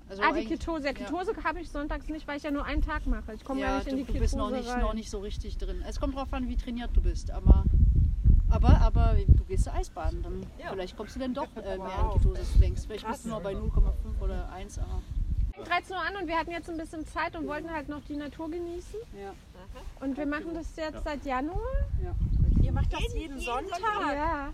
Also 0.08 0.22
Ah, 0.22 0.32
die 0.32 0.44
Ketose. 0.44 0.86
Ja, 0.86 0.92
Ketose 0.92 1.32
habe 1.44 1.60
ich 1.60 1.70
sonntags 1.70 2.08
nicht, 2.08 2.26
weil 2.28 2.36
ich 2.36 2.42
ja 2.44 2.50
nur 2.52 2.64
einen 2.64 2.82
Tag 2.82 3.06
mache. 3.06 3.34
Ich 3.34 3.44
komme 3.44 3.60
ja, 3.60 3.68
Ja, 3.68 3.76
nicht 3.78 3.88
in 3.88 3.92
du, 3.92 3.96
die 3.98 4.02
du 4.04 4.06
Ketose 4.12 4.20
bist 4.22 4.36
noch 4.36 4.50
nicht, 4.50 4.68
rein. 4.68 4.80
noch 4.80 4.94
nicht 4.94 5.10
so 5.10 5.18
richtig 5.18 5.58
drin. 5.58 5.82
Es 5.88 5.98
kommt 6.00 6.14
drauf 6.14 6.32
an, 6.32 6.48
wie 6.48 6.56
trainiert 6.56 6.90
du 6.94 7.00
bist, 7.00 7.30
aber 7.32 7.64
Aber, 8.50 8.80
aber 8.80 9.16
du 9.26 9.44
gehst 9.44 9.64
zu 9.64 9.72
Eisbaden, 9.72 10.22
dann 10.22 10.46
vielleicht 10.70 10.96
kommst 10.96 11.16
du 11.16 11.20
dann 11.20 11.34
doch 11.34 11.48
äh, 11.56 11.78
mehr 11.78 12.10
in 12.12 12.20
Ketose 12.20 12.58
längst. 12.58 12.86
Vielleicht 12.86 13.06
bist 13.06 13.24
du 13.24 13.28
nur 13.30 13.40
bei 13.40 13.52
0,5 13.52 14.20
oder 14.20 14.50
1, 14.52 14.78
aber 14.78 15.02
13 15.64 15.94
Uhr 15.94 16.02
an 16.02 16.16
und 16.22 16.26
wir 16.28 16.38
hatten 16.38 16.50
jetzt 16.50 16.70
ein 16.70 16.78
bisschen 16.78 17.06
Zeit 17.06 17.36
und 17.36 17.46
wollten 17.46 17.70
halt 17.70 17.88
noch 17.88 18.02
die 18.08 18.16
Natur 18.16 18.50
genießen. 18.50 18.98
ja. 19.20 19.32
Und 20.00 20.16
wir 20.16 20.26
machen 20.26 20.54
das 20.54 20.74
jetzt 20.76 21.04
seit 21.04 21.24
Januar. 21.24 21.60
ja. 22.02 22.14
Ihr 22.62 22.72
macht 22.72 22.92
das 22.92 23.14
jeden 23.14 23.38
Sonntag? 23.38 23.78
Ja. 24.14 24.48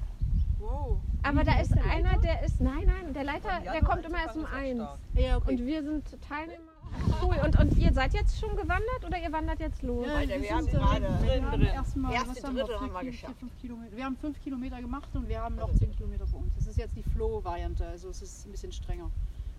Wow. 0.59 0.99
Aber 1.23 1.45
da 1.45 1.61
ist 1.61 1.73
einer, 1.73 2.19
der 2.19 2.43
ist, 2.45 2.61
nein, 2.61 2.85
nein, 2.87 3.13
der 3.13 3.25
Leiter, 3.25 3.61
der 3.61 3.83
kommt 3.83 4.05
immer 4.05 4.19
erst 4.19 4.37
um 4.37 4.45
eins. 4.47 4.83
Ja, 5.15 5.37
okay. 5.37 5.51
Und 5.53 5.67
wir 5.67 5.83
sind 5.83 6.05
Teilnehmer. 6.29 6.76
Cool. 7.23 7.37
Und, 7.45 7.59
und 7.59 7.77
ihr 7.79 7.93
seid 7.93 8.15
jetzt 8.15 8.39
schon 8.39 8.51
gewandert 8.51 9.05
oder 9.05 9.19
ihr 9.19 9.31
wandert 9.33 9.61
jetzt 9.61 9.83
los? 9.83 10.07
Ja, 10.07 10.15
Alter, 10.17 10.41
wir 10.41 10.51
haben 10.55 10.65
sind, 10.65 10.73
gerade 10.73 11.03
wir 11.03 11.43
haben 11.43 11.61
drin. 11.61 11.73
erstmal, 11.73 12.13
Erste 12.15 12.29
was 12.31 12.45
haben 12.45 12.57
wir, 12.57 12.65
Drittel 12.65 12.81
haben 12.81 12.93
wir 12.95 13.11
geschafft. 13.11 13.39
vier, 13.39 13.49
fünf 13.49 13.61
Kilometer. 13.61 13.97
Wir 13.97 14.05
haben 14.05 14.17
fünf 14.17 14.41
Kilometer 14.43 14.81
gemacht 14.81 15.09
und 15.15 15.29
wir 15.29 15.41
haben 15.41 15.57
noch 15.57 15.73
zehn 15.75 15.95
Kilometer 15.97 16.27
vor 16.27 16.41
uns. 16.41 16.55
Das 16.57 16.67
ist 16.67 16.77
jetzt 16.77 16.97
die 16.97 17.03
Flow-Variante, 17.03 17.87
also 17.87 18.09
es 18.11 18.23
ist 18.23 18.47
ein 18.47 18.53
bisschen 18.53 18.73
strenger. 18.73 19.11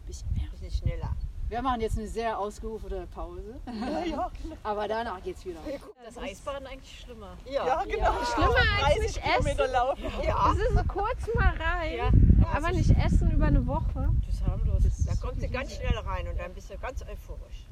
Bisschen 0.06 0.28
mehr. 0.34 0.50
Bisschen 0.52 0.72
schneller. 0.72 1.16
Wir 1.50 1.62
machen 1.62 1.80
jetzt 1.80 1.98
eine 1.98 2.08
sehr 2.08 2.38
ausgerufene 2.38 3.08
Pause, 3.08 3.60
Ja, 4.06 4.30
aber 4.64 4.88
danach 4.88 5.24
geht's 5.24 5.46
wieder. 5.46 5.60
Das 6.04 6.18
Eisbaden 6.18 6.68
eigentlich 6.68 7.00
schlimmer. 7.00 7.38
ja, 7.50 7.84
genau. 7.86 8.14
Schlimmer 8.26 8.56
als 8.86 9.00
nicht 9.00 9.22
essen. 9.24 9.72
laufen. 9.72 10.04
Ja. 10.26 10.54
Das 10.54 10.58
ist 10.58 10.88
kurz 10.90 11.34
mal 11.36 11.54
rein, 11.56 11.98
Ja. 11.98 12.10
aber 12.54 12.72
nicht 12.72 12.90
essen 12.98 13.32
über 13.32 13.46
eine 13.46 13.66
Woche. 13.66 14.10
Das 14.26 14.36
ist 14.36 14.46
harmlos. 14.46 14.84
Da 15.06 15.16
kommt 15.26 15.40
sie 15.40 15.48
ganz 15.48 15.74
schnell 15.74 15.98
rein 16.00 16.28
und 16.28 16.38
dann 16.38 16.54
bist 16.54 16.70
du 16.70 16.78
ganz 16.80 17.02
euphorisch. 17.04 17.66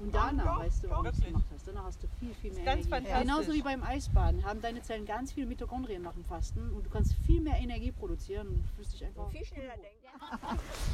Und 0.00 0.14
danach, 0.14 0.60
weißt 0.60 0.84
du, 0.84 0.90
warum 0.90 1.04
du 1.06 1.10
es 1.10 1.20
gemacht 1.24 1.44
hast. 1.52 1.66
Danach 1.66 1.84
hast 1.84 2.02
du 2.02 2.06
viel, 2.20 2.34
viel 2.34 2.52
mehr 2.52 2.64
ganz 2.64 2.86
Energie. 2.86 2.90
fantastisch. 2.90 3.20
Genauso 3.22 3.52
wie 3.54 3.62
beim 3.62 3.82
Eisbaden 3.82 4.44
haben 4.44 4.60
deine 4.60 4.82
Zellen 4.82 5.06
ganz 5.06 5.32
viele 5.32 5.46
Mitochondrien 5.46 6.02
nach 6.02 6.12
dem 6.12 6.24
Fasten 6.24 6.70
und 6.70 6.84
du 6.86 6.90
kannst 6.90 7.14
viel 7.26 7.40
mehr 7.40 7.56
Energie 7.58 7.90
produzieren 7.92 8.46
und 8.48 8.58
du 8.62 8.68
fühlst 8.76 8.92
dich 8.92 9.04
einfach 9.04 9.28
Viel 9.30 9.44
schneller 9.44 9.72
denken. 9.74 9.95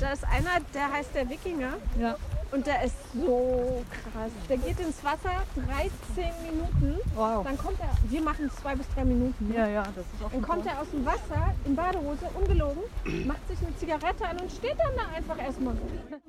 Da 0.00 0.12
ist 0.12 0.24
einer, 0.24 0.60
der 0.74 0.92
heißt 0.92 1.14
der 1.14 1.28
Wikinger. 1.28 1.74
Ja. 1.98 2.16
Und 2.52 2.66
der 2.66 2.84
ist 2.84 2.96
so 3.14 3.82
krass. 3.90 4.30
Der 4.46 4.58
geht 4.58 4.78
ins 4.78 5.02
Wasser 5.02 5.42
13 5.56 6.32
Minuten. 6.44 7.00
Wow. 7.14 7.44
Dann 7.44 7.56
kommt 7.56 7.80
er, 7.80 7.88
wir 8.10 8.20
machen 8.20 8.50
zwei 8.60 8.74
bis 8.74 8.86
drei 8.94 9.04
Minuten. 9.06 9.50
Ja, 9.56 9.66
ja, 9.66 9.82
das 9.82 10.04
ist 10.04 10.22
auch 10.22 10.30
Dann 10.30 10.42
kommt 10.42 10.66
er 10.66 10.78
aus 10.78 10.90
dem 10.92 11.06
Wasser 11.06 11.54
in 11.64 11.74
Badehose, 11.74 12.26
ungelogen, 12.34 12.82
macht 13.26 13.48
sich 13.48 13.56
eine 13.64 13.74
Zigarette 13.76 14.28
an 14.28 14.38
und 14.38 14.52
steht 14.52 14.76
dann 14.78 14.92
da 14.96 15.16
einfach 15.16 15.38
erstmal. 15.38 15.74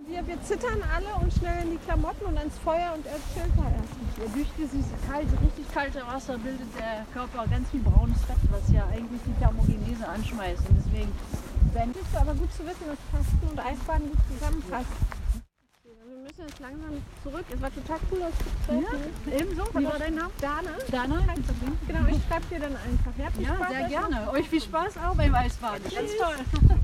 Wir, 0.07 0.25
wir 0.25 0.41
zittern 0.43 0.79
alle 0.95 1.11
und 1.21 1.33
schnell 1.33 1.63
in 1.63 1.71
die 1.71 1.77
Klamotten 1.83 2.25
und 2.25 2.37
ans 2.37 2.57
Feuer 2.59 2.93
und 2.95 3.05
er 3.05 3.19
chillt 3.35 3.51
da 3.59 3.67
erstmal. 3.67 4.15
Ja, 4.15 4.25
durch 4.33 4.47
dieses 4.57 4.85
kalte, 5.09 5.33
richtig 5.43 5.67
kalte 5.73 6.07
Wasser 6.07 6.37
bildet 6.37 6.71
der 6.79 7.03
Körper 7.11 7.45
ganz 7.51 7.69
viel 7.69 7.81
braunes 7.81 8.21
Fett, 8.23 8.39
was 8.49 8.63
ja 8.71 8.87
eigentlich 8.87 9.19
die 9.27 9.33
Thermogenese 9.43 10.07
anschmeißt. 10.07 10.69
Und 10.69 10.77
deswegen, 10.79 11.11
Das 11.73 11.87
ist 11.87 12.15
aber 12.15 12.35
gut 12.35 12.53
zu 12.53 12.63
wissen, 12.65 12.85
dass 12.85 12.99
Fasten 13.11 13.47
und 13.49 13.59
Eisbaden 13.59 14.09
gut 14.09 14.19
zusammenpassen. 14.31 14.95
Wir 15.83 16.17
müssen 16.21 16.41
jetzt 16.47 16.59
langsam 16.59 17.01
zurück. 17.23 17.45
Es 17.51 17.61
war 17.61 17.73
total 17.73 17.99
cool, 18.11 18.21
euch 18.21 18.37
zu 18.37 18.65
treffen. 18.67 19.39
ebenso, 19.39 19.63
wie 19.73 19.83
war 19.85 19.99
dein 19.99 20.15
Name? 20.15 20.31
Dana. 20.39 20.69
Dana? 20.91 21.21
Genau, 21.87 22.07
ich 22.07 22.23
schreibe 22.27 22.45
dir 22.51 22.59
dann 22.59 22.75
einfach. 22.75 23.11
Ja, 23.17 23.31
viel 23.31 23.43
Ja, 23.43 23.55
Spaß 23.55 23.69
sehr 23.69 23.87
gerne. 23.89 24.31
Euch 24.31 24.49
viel 24.49 24.61
Spaß 24.61 24.97
auch 24.97 25.15
beim 25.15 25.33
Eisbaden. 25.33 25.83
Ganz 25.83 26.11
toll. 26.17 26.35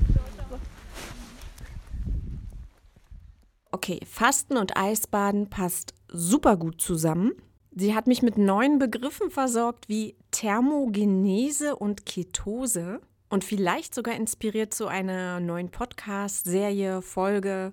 Okay, 3.72 4.00
Fasten 4.04 4.56
und 4.56 4.76
Eisbaden 4.76 5.48
passt 5.48 5.94
super 6.08 6.56
gut 6.56 6.80
zusammen. 6.82 7.32
Sie 7.70 7.94
hat 7.94 8.08
mich 8.08 8.20
mit 8.20 8.36
neuen 8.36 8.80
Begriffen 8.80 9.30
versorgt 9.30 9.88
wie 9.88 10.16
Thermogenese 10.32 11.76
und 11.76 12.04
Ketose 12.04 13.00
und 13.30 13.44
vielleicht 13.44 13.94
sogar 13.94 14.14
inspiriert 14.16 14.74
zu 14.74 14.88
einer 14.88 15.40
neuen 15.40 15.70
Podcast-Serie, 15.70 17.00
Folge. 17.00 17.72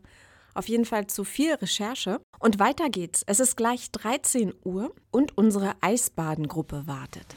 Auf 0.54 0.70
jeden 0.70 0.86
Fall 0.86 1.08
zu 1.08 1.24
viel 1.24 1.54
Recherche. 1.56 2.22
Und 2.40 2.60
weiter 2.60 2.90
geht's. 2.90 3.24
Es 3.26 3.40
ist 3.40 3.58
gleich 3.58 3.92
13 3.92 4.54
Uhr 4.64 4.94
und 5.12 5.38
unsere 5.38 5.76
Eisbadengruppe 5.82 6.88
wartet. 6.88 7.36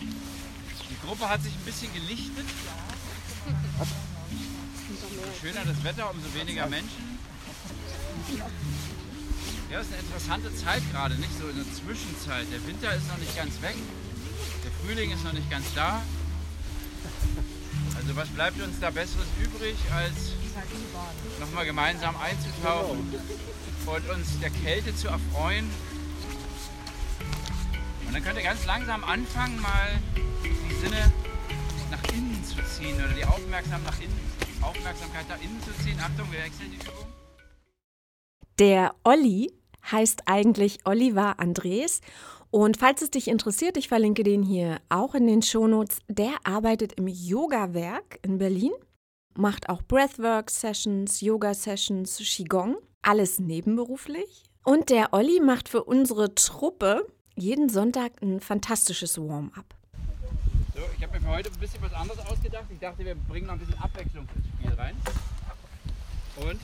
Die 0.00 1.06
Gruppe 1.06 1.28
hat 1.28 1.42
sich 1.42 1.52
ein 1.52 1.64
bisschen 1.64 1.92
gelichtet. 1.92 2.46
Je 5.10 5.48
schöner 5.48 5.64
das 5.64 5.84
Wetter, 5.84 6.10
umso 6.10 6.32
weniger 6.34 6.66
Menschen. 6.68 7.18
Ja, 9.70 9.80
es 9.80 9.86
ist 9.86 9.92
eine 9.92 10.02
interessante 10.02 10.54
Zeit 10.54 10.82
gerade, 10.92 11.16
nicht 11.16 11.36
so 11.38 11.48
in 11.48 11.56
der 11.56 11.66
Zwischenzeit. 11.74 12.46
Der 12.52 12.64
Winter 12.66 12.94
ist 12.94 13.08
noch 13.08 13.18
nicht 13.18 13.36
ganz 13.36 13.60
weg, 13.60 13.74
der 14.64 14.72
Frühling 14.82 15.10
ist 15.10 15.24
noch 15.24 15.32
nicht 15.32 15.50
ganz 15.50 15.66
da. 15.74 16.02
Also 17.96 18.16
was 18.16 18.28
bleibt 18.28 18.60
uns 18.60 18.80
da 18.80 18.90
Besseres 18.90 19.26
übrig, 19.42 19.76
als 19.94 20.32
nochmal 21.40 21.64
gemeinsam 21.64 22.16
einzutauchen 22.16 23.14
und 23.86 24.10
uns 24.10 24.40
der 24.40 24.50
Kälte 24.50 24.94
zu 24.96 25.08
erfreuen. 25.08 25.70
Und 28.06 28.14
dann 28.14 28.22
könnt 28.22 28.38
ihr 28.38 28.44
ganz 28.44 28.64
langsam 28.64 29.04
anfangen, 29.04 29.60
mal 29.60 30.00
die 30.42 30.74
Sinne 30.74 31.12
nach 31.90 32.02
innen 32.12 32.42
zu 32.44 32.56
ziehen 32.64 32.96
oder 32.96 33.12
die 33.12 33.24
Aufmerksam 33.24 33.82
nach 33.84 33.98
innen, 34.00 34.20
Aufmerksamkeit 34.62 35.28
nach 35.28 35.40
innen 35.40 35.60
zu 35.62 35.72
ziehen. 35.82 35.98
Achtung, 36.00 36.30
wir 36.32 36.40
wechseln 36.40 36.70
die 36.70 36.86
Übung. 36.86 37.06
Der 38.58 38.94
Olli 39.04 39.52
heißt 39.90 40.22
eigentlich 40.26 40.78
Oliver 40.84 41.38
Andres. 41.38 42.00
Und 42.54 42.76
falls 42.76 43.02
es 43.02 43.10
dich 43.10 43.26
interessiert, 43.26 43.76
ich 43.76 43.88
verlinke 43.88 44.22
den 44.22 44.44
hier 44.44 44.80
auch 44.88 45.16
in 45.16 45.26
den 45.26 45.42
Shownotes. 45.42 45.98
Der 46.06 46.34
arbeitet 46.44 46.92
im 46.92 47.08
Yoga-Werk 47.08 48.20
in 48.22 48.38
Berlin, 48.38 48.70
macht 49.36 49.68
auch 49.68 49.82
Breathwork-Sessions, 49.82 51.20
Yoga-Sessions, 51.20 52.18
Qigong, 52.18 52.76
alles 53.02 53.40
nebenberuflich. 53.40 54.44
Und 54.62 54.90
der 54.90 55.12
Olli 55.12 55.40
macht 55.40 55.68
für 55.68 55.82
unsere 55.82 56.36
Truppe 56.36 57.04
jeden 57.34 57.68
Sonntag 57.70 58.22
ein 58.22 58.38
fantastisches 58.38 59.18
Warm-up. 59.18 59.74
So, 60.76 60.80
ich 60.96 61.02
habe 61.02 61.18
mir 61.18 61.22
für 61.22 61.30
heute 61.30 61.50
ein 61.50 61.58
bisschen 61.58 61.82
was 61.82 61.92
anderes 61.92 62.20
ausgedacht. 62.24 62.66
Ich 62.70 62.78
dachte, 62.78 63.04
wir 63.04 63.16
bringen 63.16 63.48
noch 63.48 63.54
ein 63.54 63.58
bisschen 63.58 63.80
Abwechslung 63.80 64.28
ins 64.36 64.46
Spiel 64.46 64.72
rein. 64.74 64.94
Und? 66.36 66.60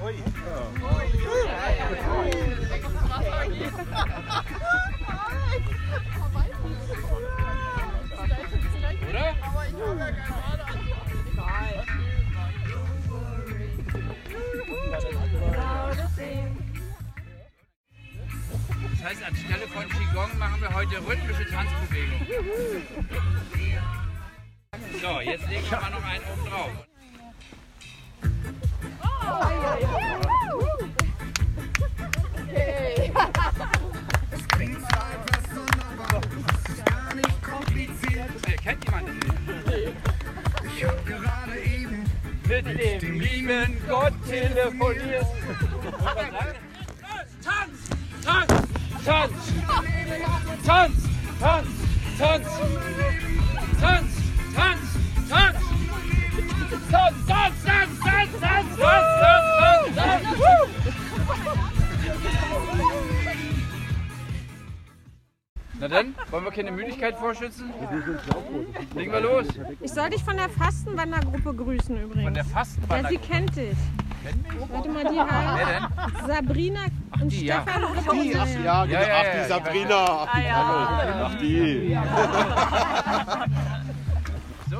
Das 0.00 0.08
heißt, 19.04 19.22
anstelle 19.22 19.68
von 19.68 19.86
Qigong 19.88 20.38
machen 20.38 20.62
wir 20.62 20.74
heute 20.74 20.96
rhythmische 21.06 21.44
Tanzbewegungen. 21.50 22.26
So, 25.02 25.20
jetzt 25.20 25.46
legen 25.48 25.70
wir 25.70 25.80
mal 25.80 25.90
noch 25.90 26.04
einen 26.04 26.24
oben 26.24 26.46
drauf. 26.48 26.70
Äh, 38.46 38.56
kennt 38.56 38.84
jemand 38.84 39.08
den? 39.08 39.96
Ich 40.76 40.84
hab 40.84 41.06
gerade 41.06 41.58
eben 41.60 42.04
mit 42.48 43.02
dem 43.02 43.20
lieben 43.20 43.78
Gott 43.88 44.12
telefoniert. 44.28 45.26
Tanz! 47.42 47.78
Tanz! 48.24 48.48
Tanz! 49.04 49.32
Tanz! 50.64 50.94
Tanz! 51.40 51.66
Tanz! 52.18 52.46
Tanz! 53.80 54.10
Tanz! 54.54 54.80
Tanz! 55.28 55.69
Tanz! 56.90 57.16
Tanz! 57.26 57.54
Tanz! 57.64 57.90
Tanz! 58.00 58.30
Tanz! 58.40 58.78
Tanz! 58.78 59.96
Tanz! 59.96 59.96
Tanz! 59.96 60.26
Na 65.78 65.88
dann, 65.88 66.14
wollen 66.30 66.44
wir 66.44 66.50
keine 66.50 66.72
Müdigkeit 66.72 67.16
vorschützen? 67.16 67.72
Legen 68.94 69.12
wir 69.12 69.20
los. 69.20 69.46
Ich 69.80 69.90
soll 69.92 70.10
dich 70.10 70.22
von 70.22 70.36
der 70.36 70.50
Fastenwandergruppe 70.50 71.54
grüßen 71.54 71.96
übrigens. 71.96 72.24
Von 72.24 72.34
der 72.34 72.42
ja, 72.42 72.48
sie 72.48 72.52
Fastenwandergruppe. 72.54 73.26
kennt 73.26 73.56
dich. 73.56 73.76
Warte 74.68 74.88
mal, 74.90 75.04
die 75.04 75.18
heißt? 75.20 76.26
Sabrina 76.26 76.80
und 77.18 77.32
die, 77.32 77.46
ja. 77.46 77.62
Stefan. 77.62 77.84
Ach, 77.84 78.12
die, 78.12 78.36
ach, 78.36 78.46
ja, 78.46 78.84
genau. 78.84 78.84
Ja, 78.84 78.84
ja, 78.84 78.98
ach, 79.00 79.24
ja, 79.24 79.32
die 79.32 79.38
ja. 79.38 79.44
Sabrina. 79.48 80.06
Ach, 80.06 80.34
die, 80.34 80.38
Ah, 80.38 80.44
ja. 80.44 81.24
ach, 81.24 81.34
die. 81.38 81.98
So, 84.70 84.76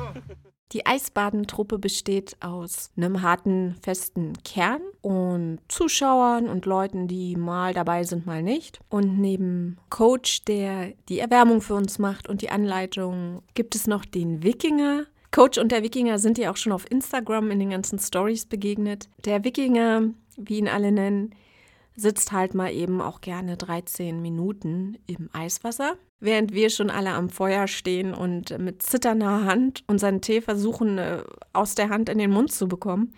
Die 0.71 0.85
Eisbadentruppe 0.85 1.79
besteht 1.79 2.37
aus 2.39 2.91
einem 2.95 3.21
harten, 3.21 3.75
festen 3.81 4.33
Kern 4.43 4.81
und 5.01 5.59
Zuschauern 5.67 6.47
und 6.47 6.65
Leuten, 6.65 7.09
die 7.09 7.35
mal 7.35 7.73
dabei 7.73 8.03
sind, 8.03 8.25
mal 8.25 8.41
nicht. 8.41 8.79
Und 8.89 9.19
neben 9.19 9.77
Coach, 9.89 10.45
der 10.45 10.93
die 11.09 11.19
Erwärmung 11.19 11.61
für 11.61 11.75
uns 11.75 11.99
macht 11.99 12.29
und 12.29 12.41
die 12.41 12.51
Anleitung, 12.51 13.43
gibt 13.53 13.75
es 13.75 13.85
noch 13.85 14.05
den 14.05 14.43
Wikinger. 14.43 15.05
Coach 15.31 15.57
und 15.57 15.71
der 15.73 15.83
Wikinger 15.83 16.19
sind 16.19 16.37
ja 16.37 16.51
auch 16.51 16.57
schon 16.57 16.73
auf 16.73 16.89
Instagram 16.89 17.51
in 17.51 17.59
den 17.59 17.71
ganzen 17.71 17.99
Stories 17.99 18.45
begegnet. 18.45 19.09
Der 19.25 19.43
Wikinger, 19.43 20.03
wie 20.37 20.57
ihn 20.57 20.69
alle 20.69 20.91
nennen, 20.93 21.35
sitzt 21.95 22.31
halt 22.31 22.53
mal 22.53 22.71
eben 22.71 23.01
auch 23.01 23.19
gerne 23.19 23.57
13 23.57 24.21
Minuten 24.21 24.97
im 25.05 25.29
Eiswasser, 25.33 25.97
während 26.21 26.53
wir 26.53 26.69
schon 26.69 26.89
alle 26.89 27.11
am 27.11 27.29
Feuer 27.29 27.67
stehen 27.67 28.13
und 28.13 28.57
mit 28.57 28.81
zitternder 28.81 29.43
Hand 29.45 29.83
unseren 29.87 30.21
Tee 30.21 30.39
versuchen 30.39 30.97
äh, 30.97 31.23
aus 31.51 31.75
der 31.75 31.89
Hand 31.89 32.07
in 32.07 32.19
den 32.19 32.31
Mund 32.31 32.51
zu 32.53 32.67
bekommen, 32.67 33.13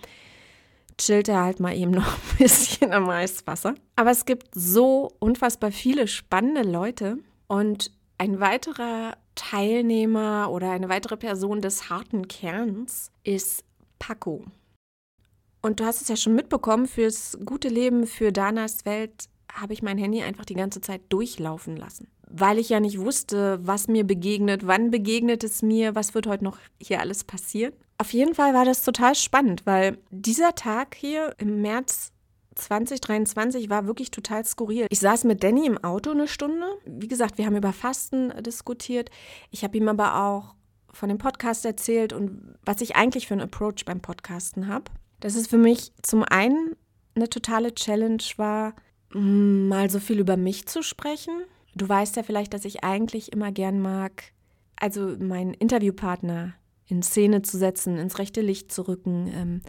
chillt 0.98 1.28
er 1.28 1.44
halt 1.44 1.60
mal 1.60 1.76
eben 1.76 1.92
noch 1.92 2.08
ein 2.08 2.38
bisschen 2.40 2.92
am 2.94 3.10
Eiswasser. 3.10 3.76
Aber 3.96 4.12
es 4.12 4.26
gibt 4.26 4.48
so 4.56 5.12
unfassbar 5.20 5.72
viele 5.72 6.08
spannende 6.08 6.64
Leute 6.64 7.18
und 7.48 7.92
ein 8.18 8.40
weiterer 8.40 9.18
Teilnehmer 9.36 10.50
oder 10.52 10.72
eine 10.72 10.90
weitere 10.90 11.18
Person 11.18 11.62
des 11.62 11.90
harten 11.90 12.28
Kerns 12.28 13.12
ist 13.24 13.64
Paco. 14.00 14.46
Und 15.62 15.80
du 15.80 15.86
hast 15.86 16.02
es 16.02 16.10
ja 16.10 16.16
schon 16.16 16.36
mitbekommen, 16.36 16.88
fürs 16.88 17.38
gute 17.46 17.70
Leben, 17.70 18.06
für 18.06 18.32
Danas 18.32 18.86
Welt 18.86 19.30
habe 19.54 19.74
ich 19.74 19.82
mein 19.82 19.98
Handy 19.98 20.22
einfach 20.22 20.46
die 20.46 20.56
ganze 20.56 20.82
Zeit 20.82 21.02
durchlaufen 21.10 21.78
lassen. 21.78 22.08
Weil 22.30 22.58
ich 22.58 22.70
ja 22.70 22.80
nicht 22.80 23.00
wusste, 23.00 23.60
was 23.62 23.88
mir 23.88 24.04
begegnet, 24.04 24.66
wann 24.66 24.92
begegnet 24.92 25.44
es 25.44 25.62
mir, 25.62 25.96
was 25.96 26.16
wird 26.16 26.28
heute 26.28 26.44
noch 26.44 26.58
hier 26.82 27.00
alles 27.00 27.24
passieren. 27.24 27.74
Auf 27.98 28.12
jeden 28.14 28.36
Fall 28.36 28.54
war 28.54 28.66
das 28.66 28.84
total 28.84 29.16
spannend, 29.16 29.66
weil 29.66 29.98
dieser 30.10 30.56
Tag 30.56 30.96
hier 30.96 31.36
im 31.38 31.62
März 31.62 32.12
2023 32.56 33.70
war 33.70 33.88
wirklich 33.88 34.12
total 34.12 34.46
skurril. 34.46 34.88
Ich 34.90 35.00
saß 35.00 35.24
mit 35.24 35.44
Danny 35.44 35.66
im 35.66 35.84
Auto 35.84 36.12
eine 36.12 36.28
Stunde. 36.28 36.66
Wie 36.86 37.08
gesagt, 37.08 37.38
wir 37.38 37.46
haben 37.46 37.56
über 37.56 37.74
Fasten 37.74 38.32
diskutiert. 38.44 39.10
Ich 39.52 39.64
habe 39.64 39.78
ihm 39.78 39.88
aber 39.88 40.24
auch 40.24 40.56
von 40.92 41.10
dem 41.10 41.18
Podcast 41.18 41.66
erzählt 41.66 42.14
und 42.14 42.56
was 42.64 42.82
ich 42.82 42.96
eigentlich 42.96 43.28
für 43.28 43.34
einen 43.34 43.42
Approach 43.42 43.86
beim 43.86 44.02
Podcasten 44.02 44.68
habe 44.68 44.92
dass 45.24 45.36
es 45.36 45.48
für 45.48 45.58
mich 45.58 45.94
zum 46.02 46.24
einen 46.24 46.76
eine 47.16 47.30
totale 47.30 47.74
Challenge 47.74 48.22
war, 48.36 48.76
mal 49.20 49.90
so 49.90 50.00
viel 50.00 50.20
über 50.20 50.38
mich 50.38 50.66
zu 50.68 50.82
sprechen. 50.82 51.34
Du 51.76 51.88
weißt 51.88 52.16
ja 52.16 52.24
vielleicht, 52.24 52.54
dass 52.54 52.66
ich 52.66 52.84
eigentlich 52.84 53.32
immer 53.32 53.52
gern 53.52 53.80
mag, 53.80 54.32
also 54.76 55.16
meinen 55.20 55.54
Interviewpartner 55.54 56.54
in 56.88 57.02
Szene 57.02 57.42
zu 57.42 57.58
setzen, 57.58 57.98
ins 57.98 58.20
rechte 58.20 58.42
Licht 58.42 58.72
zu 58.72 58.88
rücken, 58.88 59.32
ähm, 59.34 59.62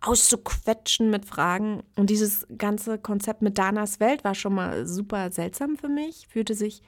auszuquetschen 0.00 1.10
mit 1.10 1.24
Fragen. 1.24 1.82
Und 1.96 2.10
dieses 2.10 2.46
ganze 2.56 2.98
Konzept 2.98 3.42
mit 3.42 3.58
Danas 3.58 4.00
Welt 4.00 4.24
war 4.24 4.34
schon 4.34 4.54
mal 4.54 4.86
super 4.86 5.32
seltsam 5.32 5.76
für 5.76 5.88
mich, 5.88 6.28
fühlte 6.28 6.54
sich 6.54 6.82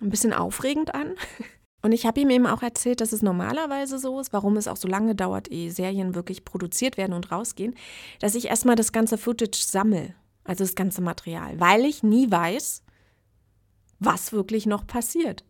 ein 0.00 0.10
bisschen 0.10 0.32
aufregend 0.32 0.94
an. 0.94 1.14
Und 1.82 1.92
ich 1.92 2.06
habe 2.06 2.20
ihm 2.20 2.30
eben 2.30 2.46
auch 2.46 2.62
erzählt, 2.62 3.00
dass 3.00 3.12
es 3.12 3.22
normalerweise 3.22 3.98
so 3.98 4.18
ist, 4.18 4.32
warum 4.32 4.56
es 4.56 4.66
auch 4.66 4.76
so 4.76 4.88
lange 4.88 5.14
dauert, 5.14 5.50
ehe 5.50 5.70
Serien 5.70 6.14
wirklich 6.14 6.44
produziert 6.44 6.96
werden 6.96 7.12
und 7.12 7.30
rausgehen, 7.30 7.74
dass 8.20 8.34
ich 8.34 8.46
erstmal 8.46 8.76
das 8.76 8.92
ganze 8.92 9.16
Footage 9.16 9.62
sammle, 9.62 10.14
also 10.44 10.64
das 10.64 10.74
ganze 10.74 11.02
Material, 11.02 11.60
weil 11.60 11.84
ich 11.84 12.02
nie 12.02 12.30
weiß, 12.30 12.82
was 14.00 14.32
wirklich 14.32 14.66
noch 14.66 14.86
passiert. 14.86 15.44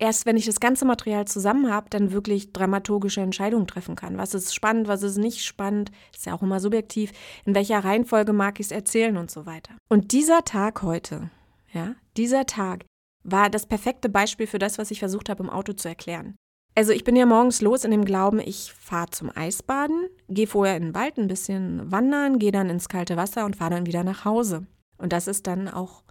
Erst 0.00 0.26
wenn 0.26 0.36
ich 0.36 0.46
das 0.46 0.60
ganze 0.60 0.84
Material 0.84 1.26
zusammen 1.26 1.72
habe, 1.72 1.90
dann 1.90 2.12
wirklich 2.12 2.52
dramaturgische 2.52 3.20
Entscheidungen 3.20 3.66
treffen 3.66 3.96
kann. 3.96 4.16
Was 4.16 4.32
ist 4.32 4.54
spannend, 4.54 4.86
was 4.86 5.02
ist 5.02 5.16
nicht 5.16 5.44
spannend, 5.44 5.90
ist 6.14 6.26
ja 6.26 6.34
auch 6.34 6.42
immer 6.42 6.60
subjektiv. 6.60 7.10
In 7.44 7.56
welcher 7.56 7.82
Reihenfolge 7.82 8.32
mag 8.32 8.60
ich 8.60 8.66
es 8.66 8.72
erzählen 8.72 9.16
und 9.16 9.30
so 9.30 9.44
weiter. 9.44 9.72
Und 9.88 10.12
dieser 10.12 10.44
Tag 10.44 10.82
heute, 10.82 11.30
ja, 11.72 11.96
dieser 12.16 12.46
Tag, 12.46 12.84
war 13.30 13.50
das 13.50 13.66
perfekte 13.66 14.08
Beispiel 14.08 14.46
für 14.46 14.58
das, 14.58 14.78
was 14.78 14.90
ich 14.90 14.98
versucht 14.98 15.28
habe 15.28 15.42
im 15.42 15.50
Auto 15.50 15.72
zu 15.72 15.88
erklären. 15.88 16.36
Also 16.74 16.92
ich 16.92 17.02
bin 17.02 17.16
ja 17.16 17.26
morgens 17.26 17.60
los 17.60 17.84
in 17.84 17.90
dem 17.90 18.04
Glauben, 18.04 18.38
ich 18.38 18.72
fahre 18.72 19.10
zum 19.10 19.32
Eisbaden, 19.34 20.08
gehe 20.28 20.46
vorher 20.46 20.76
in 20.76 20.84
den 20.84 20.94
Wald 20.94 21.18
ein 21.18 21.26
bisschen 21.26 21.90
wandern, 21.90 22.38
gehe 22.38 22.52
dann 22.52 22.70
ins 22.70 22.88
kalte 22.88 23.16
Wasser 23.16 23.44
und 23.44 23.56
fahre 23.56 23.74
dann 23.74 23.86
wieder 23.86 24.04
nach 24.04 24.24
Hause. 24.24 24.66
Und 24.96 25.12
das 25.12 25.26
ist 25.26 25.46
dann 25.48 25.68
auch 25.68 26.04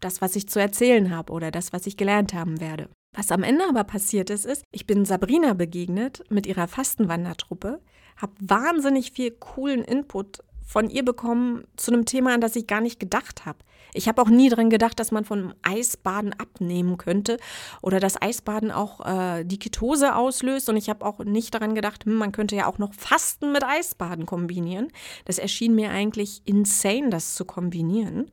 das, 0.00 0.20
was 0.20 0.34
ich 0.34 0.48
zu 0.48 0.60
erzählen 0.60 1.14
habe 1.14 1.32
oder 1.32 1.50
das, 1.50 1.72
was 1.72 1.86
ich 1.86 1.96
gelernt 1.96 2.34
haben 2.34 2.60
werde. 2.60 2.88
Was 3.14 3.30
am 3.30 3.42
Ende 3.42 3.64
aber 3.68 3.84
passiert 3.84 4.30
ist, 4.30 4.46
ist, 4.46 4.62
ich 4.72 4.86
bin 4.86 5.04
Sabrina 5.04 5.54
begegnet 5.54 6.24
mit 6.28 6.46
ihrer 6.46 6.68
Fastenwandertruppe, 6.68 7.80
habe 8.16 8.32
wahnsinnig 8.40 9.12
viel 9.12 9.30
coolen 9.30 9.84
Input 9.84 10.40
von 10.64 10.88
ihr 10.88 11.04
bekommen 11.04 11.64
zu 11.76 11.92
einem 11.92 12.04
Thema, 12.04 12.34
an 12.34 12.40
das 12.40 12.56
ich 12.56 12.66
gar 12.66 12.80
nicht 12.80 13.00
gedacht 13.00 13.46
habe. 13.46 13.58
Ich 13.94 14.08
habe 14.08 14.22
auch 14.22 14.28
nie 14.28 14.48
daran 14.48 14.70
gedacht, 14.70 14.98
dass 14.98 15.10
man 15.10 15.24
von 15.24 15.54
Eisbaden 15.62 16.32
abnehmen 16.34 16.96
könnte 16.96 17.38
oder 17.82 18.00
dass 18.00 18.20
Eisbaden 18.20 18.70
auch 18.70 19.04
äh, 19.06 19.44
die 19.44 19.58
Ketose 19.58 20.14
auslöst. 20.14 20.68
Und 20.68 20.76
ich 20.76 20.88
habe 20.88 21.04
auch 21.04 21.18
nicht 21.18 21.54
daran 21.54 21.74
gedacht, 21.74 22.04
hm, 22.04 22.14
man 22.14 22.32
könnte 22.32 22.56
ja 22.56 22.66
auch 22.66 22.78
noch 22.78 22.94
Fasten 22.94 23.52
mit 23.52 23.64
Eisbaden 23.64 24.26
kombinieren. 24.26 24.88
Das 25.24 25.38
erschien 25.38 25.74
mir 25.74 25.90
eigentlich 25.90 26.42
insane, 26.44 27.10
das 27.10 27.34
zu 27.34 27.44
kombinieren. 27.44 28.30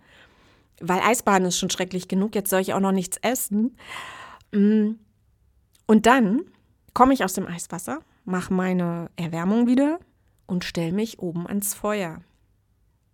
Weil 0.80 1.00
Eisbaden 1.00 1.48
ist 1.48 1.58
schon 1.58 1.72
schrecklich 1.72 2.08
genug, 2.08 2.36
jetzt 2.36 2.50
soll 2.50 2.62
ich 2.62 2.74
auch 2.74 2.80
noch 2.80 2.92
nichts 2.92 3.18
essen. 3.18 3.78
Mm. 4.52 4.92
Und 5.88 6.06
dann 6.06 6.42
komme 6.94 7.14
ich 7.14 7.24
aus 7.24 7.34
dem 7.34 7.48
Eiswasser, 7.48 8.00
mache 8.26 8.54
meine 8.54 9.10
Erwärmung 9.16 9.68
wieder 9.68 10.00
und 10.46 10.66
stelle 10.66 10.92
mich 10.92 11.20
oben 11.20 11.48
ans 11.48 11.74
Feuer 11.74 12.22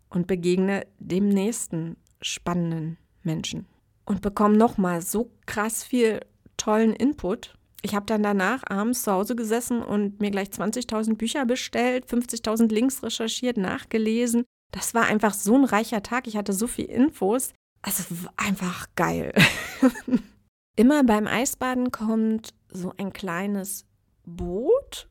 und 0.10 0.28
begegne 0.28 0.86
dem 1.00 1.30
nächsten 1.30 1.98
spannenden 2.24 2.98
Menschen 3.24 3.68
und 4.06 4.22
bekomme 4.22 4.58
nochmal 4.58 5.02
so 5.02 5.32
krass 5.46 5.84
viel 5.84 6.22
tollen 6.58 6.94
Input. 6.94 7.56
Ich 7.82 7.96
habe 7.96 8.06
dann 8.06 8.24
danach 8.24 8.64
abends 8.70 9.04
zu 9.04 9.12
Hause 9.12 9.36
gesessen 9.36 9.82
und 9.82 10.22
mir 10.22 10.32
gleich 10.32 10.50
20.000 10.50 11.16
Bücher 11.16 11.46
bestellt, 11.46 12.06
50.000 12.06 12.70
Links 12.70 13.04
recherchiert, 13.04 13.58
nachgelesen. 13.58 14.46
Das 14.72 14.94
war 14.94 15.06
einfach 15.06 15.34
so 15.34 15.56
ein 15.56 15.66
reicher 15.66 16.02
Tag. 16.02 16.28
Ich 16.28 16.38
hatte 16.38 16.54
so 16.54 16.66
viel 16.68 16.86
Infos. 16.86 17.54
Also 17.82 18.04
einfach 18.38 18.88
geil. 18.96 19.34
Immer 20.76 21.04
beim 21.04 21.28
Eisbaden 21.28 21.92
kommt 21.92 22.54
so 22.70 22.94
ein 22.98 23.14
kleines 23.14 23.86
Boot. 24.26 25.10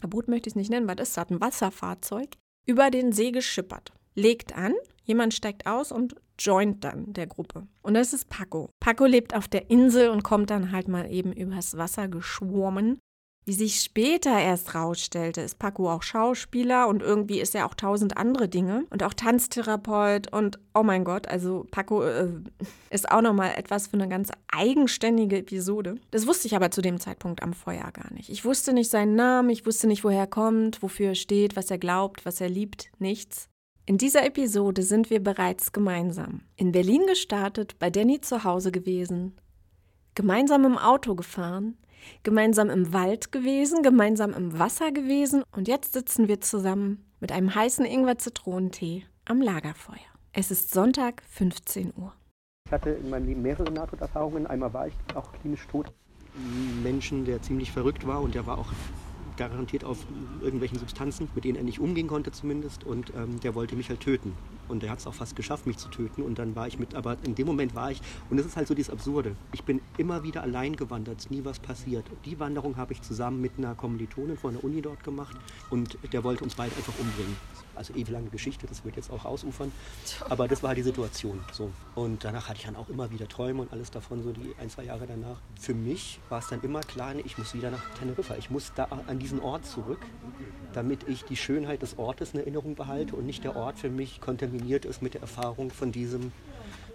Ein 0.00 0.10
Boot 0.10 0.28
möchte 0.28 0.48
ich 0.48 0.52
es 0.52 0.56
nicht 0.56 0.70
nennen, 0.70 0.88
ist 0.88 1.16
das? 1.16 1.30
Ein 1.30 1.40
Wasserfahrzeug. 1.40 2.30
Über 2.66 2.90
den 2.90 3.12
See 3.12 3.30
geschippert. 3.30 3.92
Legt 4.18 4.56
an, 4.56 4.74
jemand 5.04 5.32
steigt 5.32 5.68
aus 5.68 5.92
und 5.92 6.16
joint 6.40 6.82
dann 6.82 7.12
der 7.12 7.28
Gruppe. 7.28 7.68
Und 7.82 7.94
das 7.94 8.12
ist 8.12 8.28
Paco. 8.28 8.70
Paco 8.80 9.04
lebt 9.04 9.32
auf 9.32 9.46
der 9.46 9.70
Insel 9.70 10.08
und 10.10 10.24
kommt 10.24 10.50
dann 10.50 10.72
halt 10.72 10.88
mal 10.88 11.08
eben 11.08 11.32
übers 11.32 11.76
Wasser 11.76 12.08
geschwommen. 12.08 12.98
Wie 13.46 13.52
sich 13.52 13.80
später 13.80 14.38
erst 14.38 14.74
rausstellte, 14.74 15.40
ist 15.40 15.60
Paco 15.60 15.90
auch 15.90 16.02
Schauspieler 16.02 16.88
und 16.88 17.00
irgendwie 17.00 17.40
ist 17.40 17.54
er 17.54 17.64
auch 17.64 17.74
tausend 17.74 18.16
andere 18.16 18.48
Dinge 18.48 18.84
und 18.90 19.04
auch 19.04 19.14
Tanztherapeut 19.14 20.30
und 20.32 20.58
oh 20.74 20.82
mein 20.82 21.04
Gott, 21.04 21.28
also 21.28 21.64
Paco 21.70 22.02
äh, 22.02 22.28
ist 22.90 23.10
auch 23.10 23.22
nochmal 23.22 23.52
etwas 23.56 23.86
für 23.86 23.94
eine 23.94 24.08
ganz 24.08 24.30
eigenständige 24.52 25.38
Episode. 25.38 25.94
Das 26.10 26.26
wusste 26.26 26.48
ich 26.48 26.56
aber 26.56 26.72
zu 26.72 26.82
dem 26.82 26.98
Zeitpunkt 27.00 27.42
am 27.42 27.54
Feuer 27.54 27.90
gar 27.92 28.12
nicht. 28.12 28.28
Ich 28.28 28.44
wusste 28.44 28.74
nicht 28.74 28.90
seinen 28.90 29.14
Namen, 29.14 29.48
ich 29.48 29.64
wusste 29.64 29.86
nicht, 29.86 30.04
woher 30.04 30.22
er 30.22 30.26
kommt, 30.26 30.82
wofür 30.82 31.10
er 31.10 31.14
steht, 31.14 31.56
was 31.56 31.70
er 31.70 31.78
glaubt, 31.78 32.26
was 32.26 32.42
er 32.42 32.50
liebt, 32.50 32.90
nichts. 32.98 33.48
In 33.88 33.96
dieser 33.96 34.26
Episode 34.26 34.82
sind 34.82 35.08
wir 35.08 35.18
bereits 35.18 35.72
gemeinsam. 35.72 36.42
In 36.56 36.72
Berlin 36.72 37.06
gestartet, 37.06 37.78
bei 37.78 37.88
Danny 37.88 38.20
zu 38.20 38.44
Hause 38.44 38.70
gewesen, 38.70 39.40
gemeinsam 40.14 40.66
im 40.66 40.76
Auto 40.76 41.14
gefahren, 41.14 41.78
gemeinsam 42.22 42.68
im 42.68 42.92
Wald 42.92 43.32
gewesen, 43.32 43.82
gemeinsam 43.82 44.34
im 44.34 44.58
Wasser 44.58 44.92
gewesen 44.92 45.42
und 45.56 45.68
jetzt 45.68 45.94
sitzen 45.94 46.28
wir 46.28 46.42
zusammen 46.42 47.02
mit 47.18 47.32
einem 47.32 47.54
heißen 47.54 47.86
Ingwer-Zitronentee 47.86 49.06
am 49.24 49.40
Lagerfeuer. 49.40 49.96
Es 50.34 50.50
ist 50.50 50.70
Sonntag, 50.70 51.22
15 51.30 51.94
Uhr. 51.96 52.12
Ich 52.66 52.72
hatte 52.72 52.90
in 52.90 53.08
meinem 53.08 53.24
Leben 53.24 53.40
mehrere 53.40 53.72
Nahtoderfahrungen. 53.72 54.46
Einmal 54.46 54.74
war 54.74 54.88
ich 54.88 54.94
auch 55.14 55.32
klinisch 55.40 55.66
tot. 55.66 55.90
Ein 56.36 56.82
Menschen, 56.82 57.24
der 57.24 57.40
ziemlich 57.40 57.72
verrückt 57.72 58.06
war 58.06 58.20
und 58.20 58.34
der 58.34 58.46
war 58.46 58.58
auch 58.58 58.70
garantiert 59.38 59.84
auf 59.84 59.98
irgendwelchen 60.42 60.78
Substanzen, 60.78 61.28
mit 61.34 61.44
denen 61.44 61.56
er 61.56 61.64
nicht 61.64 61.80
umgehen 61.80 62.08
konnte 62.08 62.32
zumindest. 62.32 62.84
Und 62.84 63.12
ähm, 63.16 63.40
der 63.40 63.54
wollte 63.54 63.76
mich 63.76 63.88
halt 63.88 64.00
töten. 64.00 64.34
Und 64.68 64.82
er 64.84 64.90
hat 64.90 64.98
es 64.98 65.06
auch 65.06 65.14
fast 65.14 65.36
geschafft, 65.36 65.66
mich 65.66 65.76
zu 65.78 65.88
töten. 65.88 66.22
Und 66.22 66.38
dann 66.38 66.54
war 66.54 66.66
ich 66.66 66.78
mit, 66.78 66.94
aber 66.94 67.16
in 67.24 67.34
dem 67.34 67.46
Moment 67.46 67.74
war 67.74 67.90
ich, 67.90 68.00
und 68.30 68.36
das 68.36 68.46
ist 68.46 68.56
halt 68.56 68.68
so 68.68 68.74
dieses 68.74 68.90
Absurde. 68.90 69.34
Ich 69.52 69.64
bin 69.64 69.80
immer 69.96 70.22
wieder 70.22 70.42
allein 70.42 70.76
gewandert, 70.76 71.18
ist 71.18 71.30
nie 71.30 71.44
was 71.44 71.58
passiert. 71.58 72.04
Die 72.24 72.38
Wanderung 72.38 72.76
habe 72.76 72.92
ich 72.92 73.02
zusammen 73.02 73.40
mit 73.40 73.52
einer 73.58 73.74
Kommilitonin 73.74 74.36
von 74.36 74.54
der 74.54 74.64
Uni 74.64 74.82
dort 74.82 75.02
gemacht 75.04 75.36
und 75.70 75.98
der 76.12 76.24
wollte 76.24 76.44
uns 76.44 76.54
beide 76.54 76.74
einfach 76.76 76.94
umbringen. 76.98 77.36
Also 77.74 77.94
ewig 77.94 78.08
lange 78.08 78.28
Geschichte, 78.28 78.66
das 78.66 78.84
wird 78.84 78.96
jetzt 78.96 79.10
auch 79.12 79.24
ausufern. 79.24 79.70
Aber 80.28 80.48
das 80.48 80.64
war 80.64 80.74
die 80.74 80.82
Situation. 80.82 81.38
So. 81.52 81.70
Und 81.94 82.24
danach 82.24 82.48
hatte 82.48 82.58
ich 82.58 82.66
dann 82.66 82.74
auch 82.74 82.88
immer 82.88 83.10
wieder 83.12 83.28
Träume 83.28 83.62
und 83.62 83.72
alles 83.72 83.92
davon, 83.92 84.22
so 84.24 84.32
die 84.32 84.52
ein, 84.60 84.68
zwei 84.68 84.82
Jahre 84.84 85.06
danach. 85.06 85.40
Für 85.60 85.74
mich 85.74 86.18
war 86.28 86.40
es 86.40 86.48
dann 86.48 86.60
immer 86.62 86.80
klar, 86.80 87.14
ich 87.24 87.38
muss 87.38 87.54
wieder 87.54 87.70
nach 87.70 87.88
Teneriffa. 87.98 88.34
Ich 88.36 88.50
muss 88.50 88.72
da 88.74 88.88
an 89.06 89.20
diesen 89.20 89.40
Ort 89.40 89.64
zurück, 89.64 90.00
damit 90.72 91.08
ich 91.08 91.24
die 91.24 91.36
Schönheit 91.36 91.82
des 91.82 91.98
Ortes 91.98 92.34
in 92.34 92.40
Erinnerung 92.40 92.74
behalte 92.74 93.14
und 93.14 93.26
nicht 93.26 93.44
der 93.44 93.54
Ort 93.54 93.78
für 93.78 93.90
mich 93.90 94.20
kontaminiert 94.20 94.57
ist 94.66 95.02
mit 95.02 95.14
der 95.14 95.22
Erfahrung 95.22 95.70
von 95.70 95.92
diesem 95.92 96.32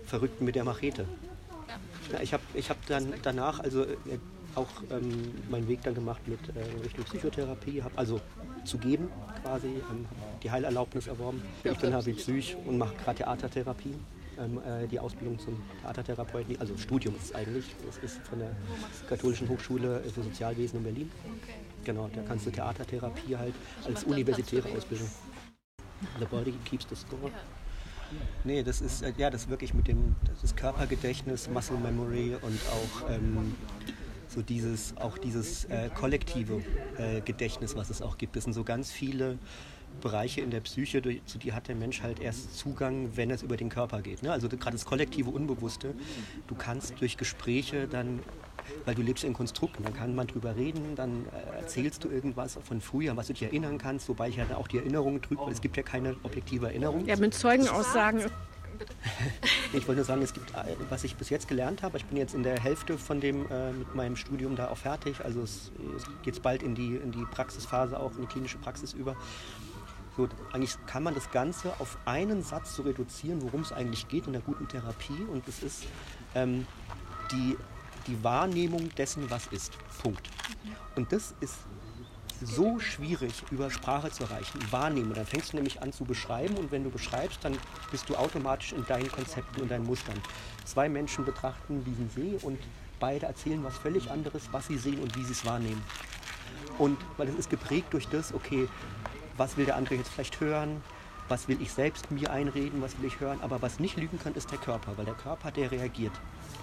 Verrückten 0.06 0.46
mit 0.46 0.56
der 0.56 0.64
Machete. 0.64 1.06
Ja, 2.12 2.22
ich 2.22 2.34
habe 2.34 2.44
ich 2.54 2.70
hab 2.70 2.86
dann 2.88 3.14
danach 3.24 3.60
also 3.60 3.84
äh, 3.84 3.96
auch 4.56 4.68
ähm, 4.92 5.34
meinen 5.50 5.68
Weg 5.68 5.82
dann 5.84 5.96
gemacht 5.96 6.28
mit 6.28 6.40
äh, 6.50 6.84
Richtung 6.84 7.06
Psychotherapie, 7.06 7.82
habe 7.82 7.98
also 7.98 8.22
zu 8.66 8.78
geben 8.78 9.10
quasi, 9.42 9.68
ähm, 9.68 10.06
die 10.42 10.52
Heilerlaubnis 10.52 11.08
erworben. 11.08 11.42
Ich 11.64 11.78
bin 11.78 11.94
Harvey 11.94 12.14
Psych 12.14 12.56
und 12.66 12.78
mache 12.78 12.96
gerade 13.04 13.20
Theatertherapie. 13.20 13.96
Ähm, 14.40 14.60
äh, 14.66 14.88
die 14.88 15.00
Ausbildung 15.00 15.38
zum 15.38 15.62
Theatertherapeuten, 15.82 16.60
also 16.60 16.76
Studium 16.76 17.16
ist 17.16 17.26
es 17.26 17.36
eigentlich. 17.36 17.66
Das 17.86 17.98
ist 18.00 18.20
von 18.28 18.40
der 18.40 18.50
Katholischen 19.08 19.48
Hochschule 19.48 20.02
für 20.12 20.24
Sozialwesen 20.24 20.80
in 20.80 20.84
Berlin. 20.84 21.12
Genau, 21.84 22.10
da 22.14 22.22
kannst 22.28 22.48
du 22.48 22.50
Theatertherapie 22.50 23.38
halt 23.38 23.54
als 23.86 24.04
universitäre 24.06 24.68
Ausbildung. 24.76 25.08
The 26.20 26.26
body 26.26 26.54
keeps 26.66 26.86
the 26.90 26.96
score. 26.96 27.32
Nee, 28.44 28.64
das 28.64 28.82
ist 28.82 29.02
äh, 29.02 29.14
ja 29.18 29.30
das 29.30 29.44
ist 29.44 29.50
wirklich 29.50 29.74
mit 29.74 29.88
dem 29.88 30.16
das 30.26 30.44
ist 30.44 30.58
Körpergedächtnis, 30.58 31.50
Muscle 31.50 31.78
Memory 31.78 32.36
und 32.42 32.60
auch 32.70 33.10
ähm, 33.10 33.56
so 34.28 34.42
dieses 34.42 34.96
auch 34.98 35.18
dieses 35.18 35.66
äh, 35.66 35.90
kollektive 35.90 36.62
äh, 36.98 37.22
Gedächtnis, 37.22 37.76
was 37.76 37.90
es 37.90 38.02
auch 38.02 38.18
gibt. 38.18 38.36
Das 38.36 38.44
sind 38.44 38.54
so 38.54 38.64
ganz 38.64 38.92
viele 38.92 39.38
Bereiche 40.02 40.42
in 40.42 40.52
der 40.52 40.62
Psyche, 40.62 41.02
durch, 41.02 41.24
zu 41.26 41.38
die 41.38 41.54
hat 41.54 41.68
der 41.68 41.76
Mensch 41.76 42.02
halt 42.02 42.20
erst 42.20 42.58
Zugang, 42.58 43.16
wenn 43.16 43.32
es 43.32 43.44
über 43.44 43.58
den 43.58 43.70
Körper 43.70 44.02
geht. 44.02 44.24
Ne? 44.24 44.32
Also 44.32 44.50
gerade 44.50 44.72
das 44.72 44.86
kollektive 44.86 45.30
Unbewusste. 45.30 45.94
Du 46.48 46.56
kannst 46.56 47.00
durch 47.00 47.18
Gespräche 47.18 47.88
dann 47.88 48.20
weil 48.86 48.96
du 48.96 49.02
lebst 49.02 49.24
in 49.24 49.34
Konstrukten, 49.34 49.84
dann 49.84 49.94
kann 49.94 50.16
man 50.16 50.28
drüber 50.28 50.56
reden, 50.56 50.96
dann 50.96 51.26
äh, 51.28 51.62
erzählst 51.62 52.04
du 52.04 52.10
irgendwas 52.10 52.58
von 52.64 52.82
früher, 52.82 53.16
was 53.16 53.28
du 53.28 53.34
dich 53.34 53.44
erinnern 53.44 53.78
kannst, 53.78 54.10
wobei 54.10 54.30
ich 54.30 54.38
ja 54.38 54.46
dann 54.46 54.58
auch 54.58 54.68
die 54.68 54.78
Erinnerungen 54.78 55.22
trüge, 55.22 55.42
weil 55.42 55.54
es 55.54 55.62
gibt 55.62 55.78
ja 55.78 55.84
keine 55.84 56.16
objektive 56.24 56.68
Erinnerung. 56.68 57.06
Ja, 57.06 57.16
mit 57.18 57.34
Zeugenaussagen. 57.34 58.22
Ich 59.72 59.88
wollte 59.88 60.00
nur 60.00 60.06
sagen, 60.06 60.22
es 60.22 60.34
gibt, 60.34 60.52
äh, 60.52 60.76
was 60.90 61.04
ich 61.04 61.16
bis 61.16 61.30
jetzt 61.30 61.48
gelernt 61.48 61.84
habe, 61.84 61.98
ich 61.98 62.06
bin 62.06 62.18
jetzt 62.18 62.34
in 62.34 62.44
der 62.44 62.60
Hälfte 62.60 62.98
von 62.98 63.22
dem, 63.22 63.50
äh, 63.52 63.72
mit 63.72 63.94
meinem 63.96 64.16
Studium 64.16 64.56
da 64.56 64.70
auch 64.70 64.78
fertig, 64.78 65.24
also 65.24 65.42
es, 65.42 65.72
es 65.96 66.06
geht 66.24 66.42
bald 66.42 66.64
in 66.64 66.76
die, 66.76 66.96
in 66.96 67.12
die 67.12 67.24
Praxisphase 67.26 68.00
auch, 68.00 68.14
in 68.16 68.22
die 68.22 68.28
klinische 68.28 68.58
Praxis 68.58 68.94
über. 68.94 69.16
So, 70.16 70.28
eigentlich 70.52 70.76
kann 70.86 71.04
man 71.04 71.16
das 71.16 71.32
Ganze 71.32 71.74
auf 71.80 71.98
einen 72.06 72.44
Satz 72.44 72.76
so 72.76 72.84
reduzieren, 72.84 73.42
worum 73.42 73.62
es 73.62 73.72
eigentlich 73.72 74.08
geht 74.08 74.28
in 74.28 74.34
der 74.34 74.42
guten 74.42 74.68
Therapie 74.68 75.24
und 75.32 75.48
das 75.48 75.64
ist 75.64 75.86
ähm, 76.36 76.68
die 77.32 77.58
die 78.08 78.24
Wahrnehmung 78.24 78.94
dessen, 78.96 79.30
was 79.30 79.48
ist. 79.48 79.74
Punkt. 80.02 80.30
Und 80.96 81.12
das 81.12 81.34
ist 81.40 81.56
so 82.42 82.80
schwierig 82.80 83.44
über 83.52 83.72
Sprache 83.72 84.12
zu 84.12 84.24
erreichen. 84.24 84.60
Wahrnehmen. 84.72 85.14
Dann 85.14 85.26
fängst 85.26 85.54
du 85.54 85.58
nämlich 85.58 85.82
an 85.82 85.94
zu 85.94 86.04
beschreiben 86.04 86.56
und 86.56 86.72
wenn 86.72 86.84
du 86.84 86.90
beschreibst, 86.90 87.40
dann 87.44 87.58
bist 87.92 88.10
du 88.10 88.16
automatisch 88.16 88.74
in 88.74 88.86
deinen 88.86 89.12
Konzepten 89.12 89.62
und 89.62 89.72
deinen 89.72 89.86
Mustern. 89.86 90.20
Zwei 90.66 90.90
Menschen 90.90 91.26
betrachten 91.26 91.84
diesen 91.86 92.10
See 92.10 92.38
und 92.46 92.60
beide 93.00 93.26
erzählen 93.26 93.64
was 93.64 93.78
völlig 93.78 94.10
anderes, 94.12 94.44
was 94.52 94.68
sie 94.68 94.78
sehen 94.78 95.00
und 95.00 95.16
wie 95.16 95.24
sie 95.24 95.34
es 95.34 95.46
wahrnehmen. 95.46 95.84
Und 96.78 96.98
weil 97.18 97.30
es 97.30 97.36
ist 97.36 97.50
geprägt 97.50 97.94
durch 97.94 98.08
das, 98.08 98.34
okay, 98.34 98.68
was 99.38 99.58
will 99.58 99.66
der 99.66 99.76
andere 99.76 99.96
jetzt 99.96 100.10
vielleicht 100.10 100.40
hören, 100.40 100.82
was 101.30 101.48
will 101.48 101.62
ich 101.62 101.72
selbst 101.72 102.12
mir 102.12 102.32
einreden, 102.32 102.82
was 102.82 102.98
will 103.00 103.06
ich 103.08 103.20
hören, 103.20 103.40
aber 103.42 103.62
was 103.62 103.80
nicht 103.80 103.98
lügen 103.98 104.20
kann, 104.20 104.36
ist 104.36 104.52
der 104.52 104.60
Körper, 104.60 104.98
weil 104.98 105.06
der 105.06 105.16
Körper, 105.16 105.52
der 105.52 105.72
reagiert 105.72 106.14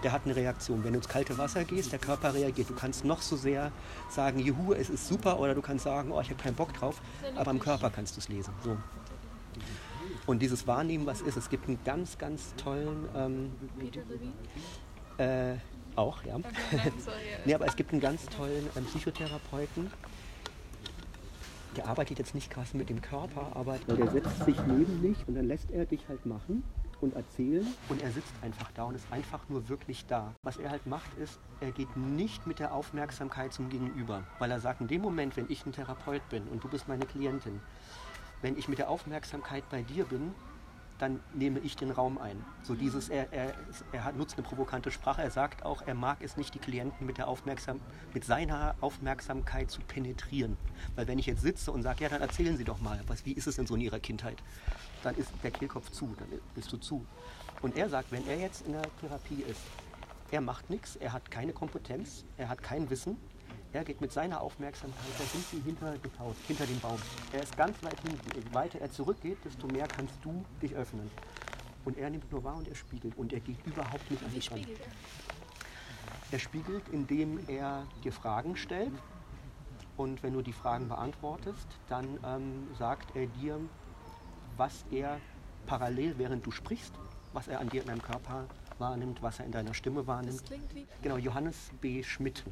der 0.03 0.12
hat 0.12 0.23
eine 0.25 0.37
Reaktion. 0.37 0.83
Wenn 0.85 0.92
du 0.92 0.99
ins 0.99 1.09
kalte 1.09 1.37
Wasser 1.38 1.64
gehst, 1.64 1.92
der 1.92 1.99
Körper 1.99 2.35
reagiert. 2.35 2.70
Du 2.70 2.75
kannst 2.75 3.05
noch 3.05 3.23
so 3.23 3.37
sehr 3.37 3.73
sagen, 4.09 4.38
juhu, 4.38 4.73
es 4.73 4.90
ist 4.90 5.07
super, 5.09 5.38
oder 5.38 5.55
du 5.55 5.62
kannst 5.62 5.85
sagen, 5.85 6.12
oh, 6.12 6.20
ich 6.20 6.31
habe 6.31 6.42
keinen 6.42 6.55
Bock 6.55 6.73
drauf, 6.73 7.01
aber 7.37 7.51
im 7.51 7.59
Körper 7.59 7.90
kannst 7.90 8.16
du 8.16 8.20
es 8.20 8.29
lesen. 8.29 8.53
So. 8.64 8.77
Und 10.27 10.40
dieses 10.40 10.66
Wahrnehmen, 10.66 11.07
was 11.07 11.20
ist, 11.20 11.37
es 11.37 11.49
gibt 11.49 11.68
einen 11.68 11.79
ganz, 11.85 12.18
ganz 12.18 12.55
tollen... 12.57 13.09
Ähm, 13.14 13.53
Peter 13.79 14.03
Levine? 14.09 14.33
äh, 15.18 15.59
auch, 15.96 16.23
ja. 16.25 16.37
Okay, 16.37 16.49
nein, 16.73 16.92
sorry, 17.05 17.16
ja. 17.33 17.38
nee, 17.44 17.55
aber 17.55 17.66
es 17.66 17.77
gibt 17.77 17.92
einen 17.92 18.01
ganz 18.01 18.27
tollen 18.27 18.68
ähm, 18.77 18.85
Psychotherapeuten, 18.87 19.90
der 21.76 21.87
arbeitet 21.87 22.18
jetzt 22.18 22.35
nicht 22.35 22.50
krass 22.50 22.74
mit 22.74 22.88
dem 22.88 23.00
Körper, 23.00 23.52
aber 23.54 23.78
der 23.78 24.11
setzt 24.11 24.44
sich 24.44 24.56
neben 24.66 25.02
dich 25.02 25.16
und 25.26 25.35
dann 25.35 25.46
lässt 25.46 25.70
er 25.70 25.87
dich 25.87 26.09
halt 26.09 26.26
machen 26.26 26.64
und 27.00 27.14
erzählen 27.14 27.66
und 27.88 28.02
er 28.02 28.11
sitzt 28.11 28.33
einfach 28.42 28.70
da 28.72 28.85
und 28.85 28.94
ist 28.94 29.11
einfach 29.12 29.48
nur 29.48 29.68
wirklich 29.68 30.04
da. 30.06 30.35
Was 30.42 30.56
er 30.56 30.70
halt 30.70 30.87
macht 30.87 31.11
ist, 31.18 31.38
er 31.61 31.70
geht 31.70 31.96
nicht 31.96 32.46
mit 32.46 32.59
der 32.59 32.74
Aufmerksamkeit 32.74 33.52
zum 33.52 33.70
Gegenüber, 33.70 34.22
weil 34.38 34.50
er 34.50 34.61
sagt, 34.61 34.80
in 34.80 34.88
dem 34.88 35.00
Moment, 35.00 35.37
wenn 35.37 35.46
ich 35.48 35.64
ein 35.64 35.72
Therapeut 35.72 36.28
bin 36.28 36.42
und 36.48 36.62
du 36.62 36.68
bist 36.68 36.88
meine 36.88 37.06
Klientin, 37.06 37.61
wenn 38.42 38.59
ich 38.59 38.68
mit 38.68 38.78
der 38.78 38.90
Aufmerksamkeit 38.90 39.68
bei 39.70 39.83
dir 39.83 40.04
bin, 40.04 40.35
dann 41.00 41.20
nehme 41.32 41.60
ich 41.60 41.76
den 41.76 41.90
Raum 41.90 42.18
ein. 42.18 42.44
So 42.62 42.74
dieses, 42.74 43.08
er, 43.08 43.32
er, 43.32 43.54
er 43.92 44.12
nutzt 44.12 44.36
eine 44.36 44.46
provokante 44.46 44.90
Sprache. 44.90 45.22
Er 45.22 45.30
sagt 45.30 45.64
auch, 45.64 45.82
er 45.86 45.94
mag 45.94 46.18
es 46.20 46.36
nicht, 46.36 46.54
die 46.54 46.58
Klienten 46.58 47.06
mit, 47.06 47.18
der 47.18 47.28
Aufmerksam, 47.28 47.80
mit 48.12 48.24
seiner 48.24 48.74
Aufmerksamkeit 48.80 49.70
zu 49.70 49.80
penetrieren. 49.80 50.56
Weil 50.96 51.08
wenn 51.08 51.18
ich 51.18 51.26
jetzt 51.26 51.40
sitze 51.42 51.72
und 51.72 51.82
sage, 51.82 52.04
ja, 52.04 52.10
dann 52.10 52.20
erzählen 52.20 52.56
Sie 52.56 52.64
doch 52.64 52.80
mal, 52.80 53.00
was, 53.06 53.24
wie 53.24 53.32
ist 53.32 53.46
es 53.46 53.56
denn 53.56 53.66
so 53.66 53.74
in 53.74 53.80
Ihrer 53.80 53.98
Kindheit? 53.98 54.36
Dann 55.02 55.16
ist 55.16 55.30
der 55.42 55.50
Kehlkopf 55.50 55.90
zu, 55.90 56.14
dann 56.18 56.28
bist 56.54 56.70
du 56.72 56.76
zu. 56.76 57.06
Und 57.62 57.76
er 57.76 57.88
sagt, 57.88 58.12
wenn 58.12 58.26
er 58.28 58.38
jetzt 58.38 58.66
in 58.66 58.72
der 58.72 58.82
Therapie 59.00 59.42
ist, 59.48 59.60
er 60.30 60.40
macht 60.40 60.70
nichts, 60.70 60.96
er 60.96 61.12
hat 61.12 61.30
keine 61.30 61.52
Kompetenz, 61.52 62.24
er 62.36 62.48
hat 62.48 62.62
kein 62.62 62.88
Wissen, 62.90 63.16
er 63.72 63.85
geht 63.85 64.00
mit 64.00 64.12
seiner 64.12 64.40
Aufmerksamkeit 64.40 64.98
da 65.18 65.24
hinten 65.24 65.64
hinter 65.64 65.96
das 65.96 66.18
Haus, 66.18 66.37
hinter 66.46 66.66
dem 66.66 66.80
Baum. 66.80 66.98
Er 67.33 67.42
ist 67.42 67.56
ganz 67.56 67.83
weit 67.83 67.98
hinten. 68.00 68.20
Je 68.35 68.54
weiter 68.54 68.80
er 68.80 68.90
zurückgeht, 68.90 69.38
desto 69.44 69.68
mehr 69.68 69.87
kannst 69.87 70.14
du 70.22 70.44
dich 70.61 70.74
öffnen. 70.74 71.11
Und 71.85 71.96
er 71.96 72.11
nimmt 72.11 72.30
nur 72.33 72.42
wahr 72.42 72.56
und 72.56 72.68
er 72.68 72.74
spiegelt. 72.74 73.16
Und 73.16 73.33
er 73.33 73.40
geht 73.40 73.64
überhaupt 73.64 74.11
nicht 74.11 74.22
an 74.24 74.35
dich 74.35 74.50
ran. 74.50 74.59
er? 74.61 74.66
Er 76.33 76.38
spiegelt, 76.38 76.88
indem 76.88 77.40
er 77.48 77.87
dir 78.02 78.12
Fragen 78.12 78.56
stellt. 78.56 78.92
Und 79.96 80.22
wenn 80.22 80.33
du 80.33 80.42
die 80.42 80.52
Fragen 80.52 80.88
beantwortest, 80.88 81.68
dann 81.88 82.18
ähm, 82.24 82.68
sagt 82.78 83.14
er 83.14 83.26
dir, 83.26 83.61
was 84.56 84.85
er 84.90 85.20
parallel, 85.66 86.14
während 86.18 86.44
du 86.44 86.50
sprichst, 86.50 86.94
was 87.33 87.48
er 87.48 87.61
an 87.61 87.68
dir 87.68 87.83
in 87.83 87.87
deinem 87.87 88.02
Körper 88.02 88.46
wahrnimmt, 88.81 89.23
was 89.23 89.38
er 89.38 89.47
in 89.47 89.53
deiner 89.53 89.75
Stimme 89.75 90.07
wahrnimmt. 90.07 90.40
Das 90.40 90.45
klingt 90.45 90.75
wie. 90.75 90.87
Genau, 91.03 91.16
Johannes 91.16 91.71
B. 91.81 92.03
Schmidt. 92.03 92.43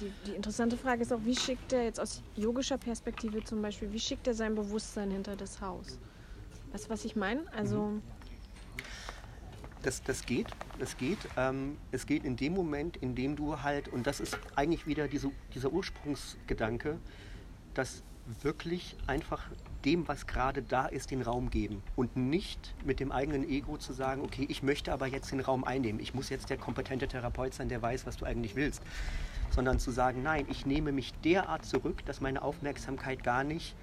Die, 0.00 0.12
die 0.26 0.36
interessante 0.36 0.76
Frage 0.76 1.02
ist 1.02 1.12
auch, 1.12 1.24
wie 1.24 1.34
schickt 1.34 1.72
er 1.72 1.82
jetzt 1.84 1.98
aus 1.98 2.22
yogischer 2.36 2.78
Perspektive 2.78 3.42
zum 3.42 3.60
Beispiel, 3.60 3.92
wie 3.92 3.98
schickt 3.98 4.26
er 4.26 4.34
sein 4.34 4.54
Bewusstsein 4.54 5.10
hinter 5.10 5.34
das 5.34 5.60
Haus? 5.60 5.98
Weißt 6.72 6.86
du, 6.86 6.90
was 6.90 7.04
ich 7.04 7.16
meine? 7.16 7.42
Also, 7.52 8.00
Das, 9.82 10.02
das 10.02 10.24
geht, 10.26 10.46
das 10.78 10.96
geht. 10.96 11.18
Ähm, 11.36 11.78
es 11.90 12.06
geht 12.06 12.24
in 12.24 12.36
dem 12.36 12.52
Moment, 12.52 12.98
in 12.98 13.14
dem 13.14 13.34
du 13.34 13.62
halt, 13.62 13.88
und 13.88 14.06
das 14.06 14.20
ist 14.20 14.38
eigentlich 14.54 14.86
wieder 14.86 15.08
diese, 15.08 15.30
dieser 15.54 15.72
Ursprungsgedanke, 15.72 16.98
dass 17.74 18.02
wirklich 18.42 18.96
einfach 19.06 19.42
dem, 19.84 20.06
was 20.08 20.26
gerade 20.26 20.62
da 20.62 20.86
ist, 20.86 21.10
den 21.10 21.22
Raum 21.22 21.50
geben. 21.50 21.82
Und 21.96 22.16
nicht 22.16 22.74
mit 22.84 23.00
dem 23.00 23.12
eigenen 23.12 23.48
Ego 23.48 23.78
zu 23.78 23.92
sagen, 23.92 24.22
okay, 24.22 24.46
ich 24.48 24.62
möchte 24.62 24.92
aber 24.92 25.06
jetzt 25.06 25.32
den 25.32 25.40
Raum 25.40 25.64
einnehmen, 25.64 26.00
ich 26.00 26.14
muss 26.14 26.28
jetzt 26.28 26.50
der 26.50 26.58
kompetente 26.58 27.08
Therapeut 27.08 27.54
sein, 27.54 27.68
der 27.68 27.80
weiß, 27.80 28.06
was 28.06 28.16
du 28.16 28.24
eigentlich 28.24 28.56
willst, 28.56 28.82
sondern 29.50 29.78
zu 29.78 29.90
sagen, 29.90 30.22
nein, 30.22 30.46
ich 30.50 30.66
nehme 30.66 30.92
mich 30.92 31.12
derart 31.24 31.64
zurück, 31.64 32.04
dass 32.06 32.20
meine 32.20 32.42
Aufmerksamkeit 32.42 33.24
gar 33.24 33.44
nicht 33.44 33.74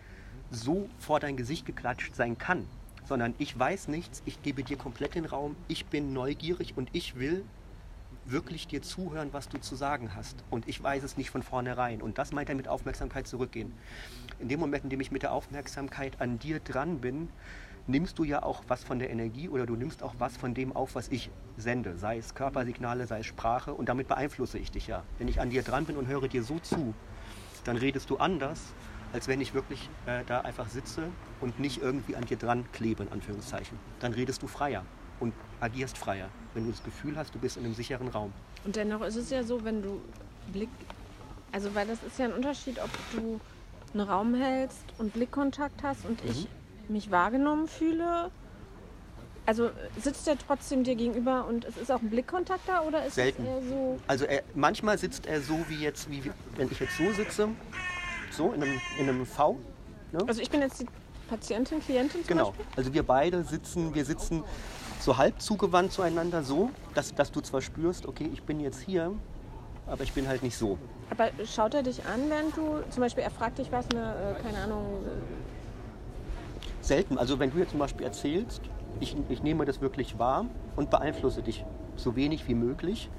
so 0.52 0.90
vor 1.00 1.20
dein 1.20 1.36
Gesicht 1.36 1.66
geklatscht 1.66 2.16
sein 2.16 2.38
kann, 2.38 2.66
sondern 3.06 3.34
ich 3.38 3.58
weiß 3.58 3.88
nichts, 3.88 4.22
ich 4.26 4.42
gebe 4.44 4.64
dir 4.64 4.78
komplett 4.78 5.16
den 5.16 5.26
Raum, 5.26 5.56
ich 5.68 5.86
bin 5.88 6.14
neugierig 6.14 6.74
und 6.78 6.90
ich 6.94 7.16
will 7.16 7.44
wirklich 8.32 8.68
dir 8.68 8.82
zuhören, 8.82 9.30
was 9.32 9.50
du 9.50 9.58
zu 9.60 9.76
sagen 9.76 10.16
hast. 10.16 10.44
Und 10.50 10.68
ich 10.68 10.82
weiß 10.82 11.04
es 11.04 11.18
nicht 11.18 11.30
von 11.30 11.44
vornherein. 11.44 12.02
Und 12.02 12.18
das 12.18 12.32
meint 12.32 12.50
er 12.50 12.56
mit 12.56 12.68
Aufmerksamkeit 12.68 13.28
zurückgehen. 13.28 13.74
In 14.40 14.50
dem 14.50 14.60
Moment, 14.60 14.84
in 14.84 14.90
dem 14.90 15.02
ich 15.02 15.12
mit 15.12 15.24
der 15.24 15.32
Aufmerksamkeit 15.32 16.20
an 16.22 16.40
dir 16.40 16.60
dran 16.60 17.00
bin, 17.00 17.30
nimmst 17.88 18.20
du 18.20 18.24
ja 18.24 18.44
auch 18.44 18.63
was 18.68 18.84
von 18.84 19.00
der 19.00 19.10
Energie 19.10 19.48
oder 19.50 19.66
du 19.66 19.76
nimmst 19.76 20.04
auch 20.04 20.16
was 20.20 20.36
von 20.36 20.54
dem 20.54 20.76
auf, 20.76 20.96
was 20.96 21.08
ich 21.08 21.30
sende. 21.58 21.98
Sei 21.98 22.18
es 22.18 22.36
Körpersignale, 22.36 23.08
sei 23.08 23.20
es 23.20 23.26
Sprache. 23.26 23.74
Und 23.74 23.90
damit 23.90 24.08
beeinflusse 24.08 24.58
ich 24.58 24.72
dich 24.72 24.88
ja. 24.88 25.04
Wenn 25.18 25.28
ich 25.28 25.40
an 25.40 25.50
dir 25.50 25.63
dran 25.63 25.86
bin 25.86 25.98
und 25.98 26.08
höre 26.08 26.28
dir 26.28 26.44
so 26.44 26.60
zu, 26.60 26.94
dann 27.63 27.78
redest 27.78 28.10
du 28.10 28.18
anders, 28.18 28.74
als 29.14 29.28
wenn 29.28 29.41
ich 29.41 29.54
wirklich 29.54 29.89
äh, 30.06 30.24
da 30.28 30.41
einfach 30.41 30.70
sitze 30.70 31.04
und 31.39 31.60
nicht 31.60 31.82
irgendwie 31.82 32.16
an 32.16 32.26
dir 32.26 32.38
dran 32.38 32.66
klebe, 32.74 33.04
in 33.04 33.12
Anführungszeichen. 33.12 33.78
Dann 33.99 34.14
redest 34.14 34.43
du 34.43 34.47
freier 34.47 34.84
und 35.20 35.34
agierst 35.59 35.97
freier, 35.97 36.30
wenn 36.53 36.65
du 36.65 36.72
das 36.72 36.84
Gefühl 36.84 37.18
hast, 37.18 37.34
du 37.34 37.39
bist 37.39 37.57
in 37.57 37.65
einem 37.65 37.74
sicheren 37.74 38.07
Raum. 38.09 38.32
Und 38.65 38.76
dennoch 38.76 39.01
ist 39.01 39.15
es 39.15 39.30
ja 39.30 39.43
so, 39.43 39.63
wenn 39.63 39.82
du 39.82 40.01
Blick, 40.53 40.70
also 41.51 41.74
weil 41.76 41.88
das 41.88 42.03
ist 42.03 42.20
ja 42.20 42.26
ein 42.26 42.34
Unterschied, 42.34 42.80
ob 42.80 42.89
du 43.13 43.39
einen 43.93 44.07
Raum 44.07 44.36
hältst 44.36 44.84
und 44.97 45.13
Blickkontakt 45.13 45.82
hast 45.84 46.05
und 46.05 46.24
ich 46.26 46.47
mich 46.89 47.09
wahrgenommen 47.11 47.68
fühle. 47.68 48.30
Also 49.45 49.70
sitzt 50.01 50.28
er 50.28 50.38
trotzdem 50.38 50.84
dir 50.84 50.95
gegenüber 50.95 51.45
und 51.47 51.63
es 51.63 51.78
ist 51.78 51.89
auch 51.89 52.01
ein 52.01 52.09
Blickkontakt 52.09 52.68
da 52.68 52.82
oder 52.82 53.05
ist 53.05 53.15
Selten. 53.15 53.43
es 53.43 53.47
eher 53.49 53.61
so? 53.61 53.99
Also 54.07 54.26
er, 54.26 54.43
manchmal 54.55 54.97
sitzt 54.97 55.26
er 55.26 55.41
so 55.41 55.57
wie 55.70 55.78
jetzt, 55.82 56.09
wie 56.11 56.30
wenn 56.57 56.70
ich 56.70 56.80
jetzt 56.82 56.97
so 56.97 57.09
sitze, 57.13 57.47
so 58.32 58.51
in 58.51 58.61
einem, 58.61 58.82
in 58.99 59.07
einem 59.07 59.26
V. 59.26 59.57
Ne? 60.11 60.20
Also 60.28 60.41
ich 60.41 60.49
bin 60.49 60.59
jetzt 60.61 60.82
die 60.82 60.88
Patientin, 61.30 61.80
Klientin 61.80 62.22
zum 62.26 62.28
Genau. 62.28 62.47
Beispiel. 62.51 62.65
Also 62.76 62.93
wir 62.93 63.03
beide 63.03 63.43
sitzen, 63.45 63.95
wir 63.95 64.03
sitzen 64.03 64.43
so 65.00 65.18
halb 65.18 65.41
zugewandt 65.41 65.91
zueinander, 65.91 66.43
so, 66.43 66.70
dass, 66.93 67.14
dass 67.14 67.32
du 67.32 67.41
zwar 67.41 67.62
spürst, 67.62 68.06
okay, 68.06 68.30
ich 68.34 68.43
bin 68.43 68.60
jetzt 68.60 68.82
hier, 68.82 69.12
aber 69.86 70.04
ich 70.04 70.14
bin 70.14 70.28
halt 70.28 70.43
nicht 70.43 70.58
so. 70.58 70.78
Aber 71.10 71.30
schaut 71.45 71.74
er 71.74 71.84
dich 71.84 72.06
an, 72.06 72.30
während 72.30 72.58
du, 72.58 72.84
zum 72.89 73.02
Beispiel 73.02 73.24
er 73.24 73.32
fragt 73.32 73.60
dich 73.60 73.72
was, 73.72 73.89
eine, 73.91 74.36
äh, 74.38 74.43
keine 74.43 74.58
Ahnung, 74.60 75.04
Selten. 76.88 77.18
Also 77.18 77.38
wenn 77.39 77.52
du 77.52 77.58
jetzt 77.58 77.72
zum 77.72 77.80
Beispiel 77.80 78.06
erzählst, 78.06 78.62
ich, 79.00 79.16
ich 79.30 79.43
nehme 79.43 79.66
das 79.66 79.82
wirklich 79.82 80.18
wahr 80.18 80.45
und 80.76 80.89
beeinflusse 80.89 81.41
dich 81.41 81.66
so 81.95 82.16
wenig 82.16 82.48
wie 82.48 82.56
möglich. 82.56 83.10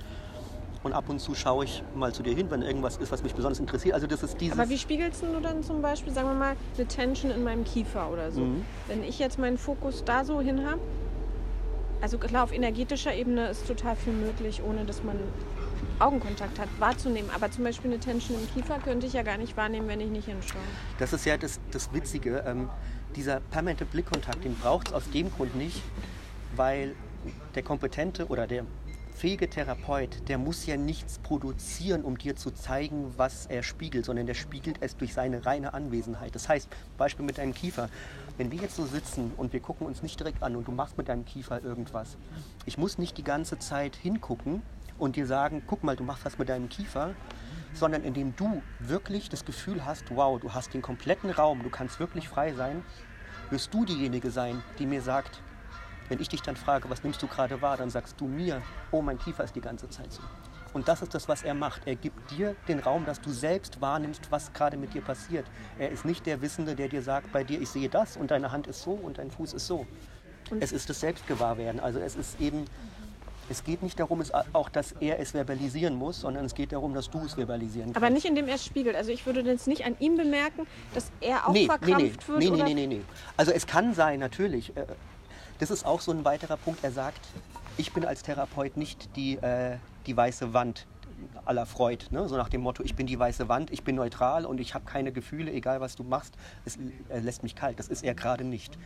Und 0.85 0.93
ab 0.93 1.09
und 1.09 1.19
zu 1.19 1.35
schaue 1.35 1.65
ich 1.65 1.83
mal 1.95 2.13
zu 2.15 2.23
dir 2.23 2.35
hin, 2.35 2.51
wenn 2.51 2.63
irgendwas 2.63 2.97
ist, 2.97 3.11
was 3.11 3.23
mich 3.23 3.35
besonders 3.35 3.59
interessiert. 3.59 3.95
Also 3.95 4.07
das 4.07 4.23
ist 4.23 4.41
dieses... 4.41 4.59
Aber 4.59 4.71
wie 4.71 4.79
spiegelst 4.79 5.23
du 5.23 5.41
dann 5.41 5.63
zum 5.63 5.83
Beispiel, 5.83 6.13
sagen 6.13 6.29
wir 6.29 6.35
mal, 6.35 6.57
eine 6.77 6.87
Tension 6.87 7.33
in 7.33 7.43
meinem 7.43 7.65
Kiefer 7.65 8.11
oder 8.11 8.31
so? 8.31 8.41
Mhm. 8.41 8.65
Wenn 8.87 9.03
ich 9.03 9.19
jetzt 9.19 9.39
meinen 9.39 9.59
Fokus 9.59 10.05
da 10.05 10.25
so 10.25 10.41
hin 10.41 10.65
habe, 10.65 10.81
also 12.01 12.19
klar, 12.19 12.45
auf 12.45 12.53
energetischer 12.53 13.15
Ebene 13.15 13.49
ist 13.49 13.67
total 13.67 13.97
viel 13.97 14.13
möglich, 14.13 14.63
ohne 14.63 14.85
dass 14.85 15.03
man 15.03 15.19
Augenkontakt 15.99 16.59
hat, 16.59 16.69
wahrzunehmen. 16.79 17.31
Aber 17.35 17.51
zum 17.51 17.65
Beispiel 17.65 17.91
eine 17.91 18.01
Tension 18.01 18.39
im 18.39 18.49
Kiefer 18.55 18.79
könnte 18.79 19.07
ich 19.07 19.13
ja 19.13 19.23
gar 19.23 19.37
nicht 19.37 19.57
wahrnehmen, 19.57 19.89
wenn 19.89 20.01
ich 20.01 20.11
nicht 20.11 20.27
hinschaue. 20.27 20.61
Das 20.99 21.13
ist 21.13 21.25
ja 21.25 21.37
das, 21.37 21.59
das 21.71 21.93
Witzige. 21.93 22.45
Ähm, 22.47 22.69
dieser 23.17 23.41
permanente 23.41 23.85
Blickkontakt, 23.85 24.45
den 24.45 24.55
braucht 24.55 24.89
es 24.89 24.95
aus 24.95 25.11
dem 25.11 25.33
Grund 25.33 25.57
nicht, 25.57 25.83
weil 26.55 26.95
der 27.55 27.63
kompetente 27.63 28.27
oder 28.27 28.47
der 28.47 28.65
fähige 29.19 29.51
Therapeut, 29.51 30.29
der 30.29 30.39
muss 30.39 30.67
ja 30.67 30.77
nichts 30.77 31.19
produzieren, 31.19 32.05
um 32.05 32.17
dir 32.17 32.37
zu 32.37 32.53
zeigen, 32.53 33.13
was 33.17 33.47
er 33.47 33.65
spiegelt, 33.65 34.05
sondern 34.05 34.27
der 34.27 34.35
spiegelt 34.35 34.77
es 34.81 34.97
durch 34.97 35.13
seine 35.13 35.45
reine 35.45 35.75
Anwesenheit. 35.75 36.35
Das 36.37 36.49
heißt, 36.49 36.69
Beispiel 36.97 37.27
mit 37.27 37.39
deinem 37.39 37.53
Kiefer. 37.53 37.89
Wenn 38.39 38.53
wir 38.53 38.61
jetzt 38.61 38.77
so 38.77 38.87
sitzen 38.87 39.33
und 39.37 39.53
wir 39.53 39.59
gucken 39.59 39.85
uns 39.85 40.01
nicht 40.01 40.21
direkt 40.21 40.45
an 40.45 40.55
und 40.55 40.69
du 40.69 40.73
machst 40.73 40.97
mit 40.97 41.09
deinem 41.09 41.25
Kiefer 41.25 41.61
irgendwas, 41.61 42.17
ich 42.67 42.79
muss 42.79 42.97
nicht 42.97 43.19
die 43.19 43.25
ganze 43.25 43.59
Zeit 43.59 43.97
hingucken 43.97 44.63
und 44.97 45.17
dir 45.17 45.27
sagen, 45.27 45.65
guck 45.67 45.83
mal, 45.83 45.97
du 45.97 46.05
machst 46.05 46.25
was 46.25 46.39
mit 46.39 46.49
deinem 46.49 46.69
Kiefer, 46.69 47.15
sondern 47.75 48.05
indem 48.05 48.37
du 48.37 48.63
wirklich 48.79 49.29
das 49.29 49.45
Gefühl 49.45 49.85
hast, 49.85 50.05
wow, 50.15 50.39
du 50.39 50.55
hast 50.55 50.73
den 50.73 50.83
kompletten 50.83 51.31
Raum, 51.31 51.65
du 51.65 51.69
kannst 51.69 51.99
wirklich 51.99 52.29
frei 52.29 52.55
sein, 52.55 52.85
wirst 53.51 53.75
du 53.75 53.85
diejenige 53.85 54.31
sein, 54.31 54.63
die 54.79 54.87
mir 54.87 55.03
sagt, 55.03 55.43
wenn 56.09 56.21
ich 56.21 56.29
dich 56.29 56.41
dann 56.41 56.55
frage, 56.55 56.89
was 56.91 57.03
nimmst 57.03 57.21
du 57.21 57.27
gerade 57.27 57.61
wahr, 57.61 57.77
dann 57.77 57.91
sagst 57.91 58.21
du 58.21 58.29
mir, 58.29 58.63
oh, 58.93 59.03
mein 59.03 59.19
Kiefer 59.19 59.43
ist 59.43 59.57
die 59.57 59.61
ganze 59.61 59.91
Zeit 59.91 60.13
so. 60.13 60.23
Und 60.75 60.87
das 60.89 61.03
ist 61.03 61.15
das, 61.15 61.29
was 61.29 61.43
er 61.43 61.55
macht. 61.55 61.83
Er 61.87 61.97
gibt 61.97 62.31
dir 62.31 62.55
den 62.69 62.79
Raum, 62.79 63.05
dass 63.07 63.21
du 63.21 63.31
selbst 63.31 63.81
wahrnimmst, 63.81 64.31
was 64.31 64.53
gerade 64.53 64.77
mit 64.77 64.95
dir 64.95 65.03
passiert. 65.03 65.47
Er 65.79 65.91
ist 65.91 66.05
nicht 66.05 66.27
der 66.27 66.41
Wissende, 66.43 66.75
der 66.75 66.89
dir 66.89 67.03
sagt, 67.03 67.33
bei 67.33 67.43
dir, 67.45 67.61
ich 67.61 67.69
sehe 67.71 67.89
das 67.89 68.17
und 68.17 68.31
deine 68.31 68.53
Hand 68.53 68.67
ist 68.67 68.83
so 68.83 68.93
und 68.93 69.19
dein 69.19 69.31
Fuß 69.31 69.55
ist 69.55 69.67
so. 69.67 69.87
es 70.61 70.73
ist 70.73 70.89
das 70.89 71.01
Selbstgewahrwerden. 71.01 71.81
Also 71.81 71.99
es 71.99 72.17
ist 72.17 72.41
eben, 72.41 72.65
es 73.51 73.65
geht 73.65 73.83
nicht 73.83 73.99
darum, 73.99 74.21
es 74.21 74.33
auch, 74.33 74.69
dass 74.69 74.93
er 74.93 75.19
es 75.19 75.33
verbalisieren 75.33 75.95
muss, 75.95 76.21
sondern 76.21 76.45
es 76.45 76.55
geht 76.55 76.73
darum, 76.73 76.95
dass 76.95 77.09
du 77.11 77.19
es 77.25 77.35
verbalisieren 77.35 77.93
kannst. 77.93 77.97
Aber 77.97 78.11
nicht 78.11 78.27
indem 78.27 78.49
er 78.49 78.57
es 78.57 78.65
spiegelt. 78.65 78.97
Also 78.97 79.11
ich 79.11 79.25
würde 79.27 79.41
jetzt 79.41 79.67
nicht 79.67 79.85
an 79.85 79.97
ihm 80.01 80.17
bemerken, 80.17 80.67
dass 80.95 81.11
er 81.21 81.49
auch 81.49 81.53
nee, 81.53 81.67
verkrampft 81.67 81.97
nee, 81.97 82.05
nee. 82.05 82.29
wird. 82.29 82.39
Nee, 82.39 82.49
oder 82.51 82.65
nee, 82.65 82.75
nee, 82.75 82.87
nee, 82.87 82.95
nee. 82.97 83.05
Also 83.37 83.53
es 83.53 83.67
kann 83.67 83.95
sein, 83.95 84.21
natürlich. 84.21 84.77
äh, 84.77 84.87
Das 85.59 85.71
ist 85.71 85.85
auch 85.85 86.01
so 86.01 86.13
ein 86.13 86.25
weiterer 86.25 86.57
Punkt. 86.57 86.85
Er 86.85 86.93
sagt, 86.93 87.21
ich 87.79 87.93
bin 87.93 88.05
als 88.05 88.23
Therapeut 88.23 88.77
nicht 88.77 89.17
die, 89.17 89.37
äh, 89.37 89.77
die 90.09 90.17
weiße 90.17 90.53
Wand 90.55 90.87
aller 91.45 91.67
Freud. 91.67 92.07
Ne? 92.11 92.29
So 92.29 92.37
nach 92.37 92.49
dem 92.49 92.63
Motto, 92.63 92.83
ich 92.83 92.95
bin 92.95 93.07
die 93.07 93.19
weiße 93.19 93.49
Wand, 93.49 93.71
ich 93.71 93.85
bin 93.85 93.95
neutral 93.95 94.45
und 94.45 94.59
ich 94.61 94.75
habe 94.75 94.85
keine 94.85 95.13
Gefühle, 95.13 95.53
egal 95.53 95.81
was 95.81 95.95
du 95.95 96.03
machst, 96.03 96.35
es 96.65 96.79
lässt 97.09 97.43
mich 97.43 97.55
kalt. 97.55 97.79
Das 97.79 97.89
ist 97.89 98.03
er 98.03 98.15
gerade 98.15 98.45
nicht. 98.45 98.79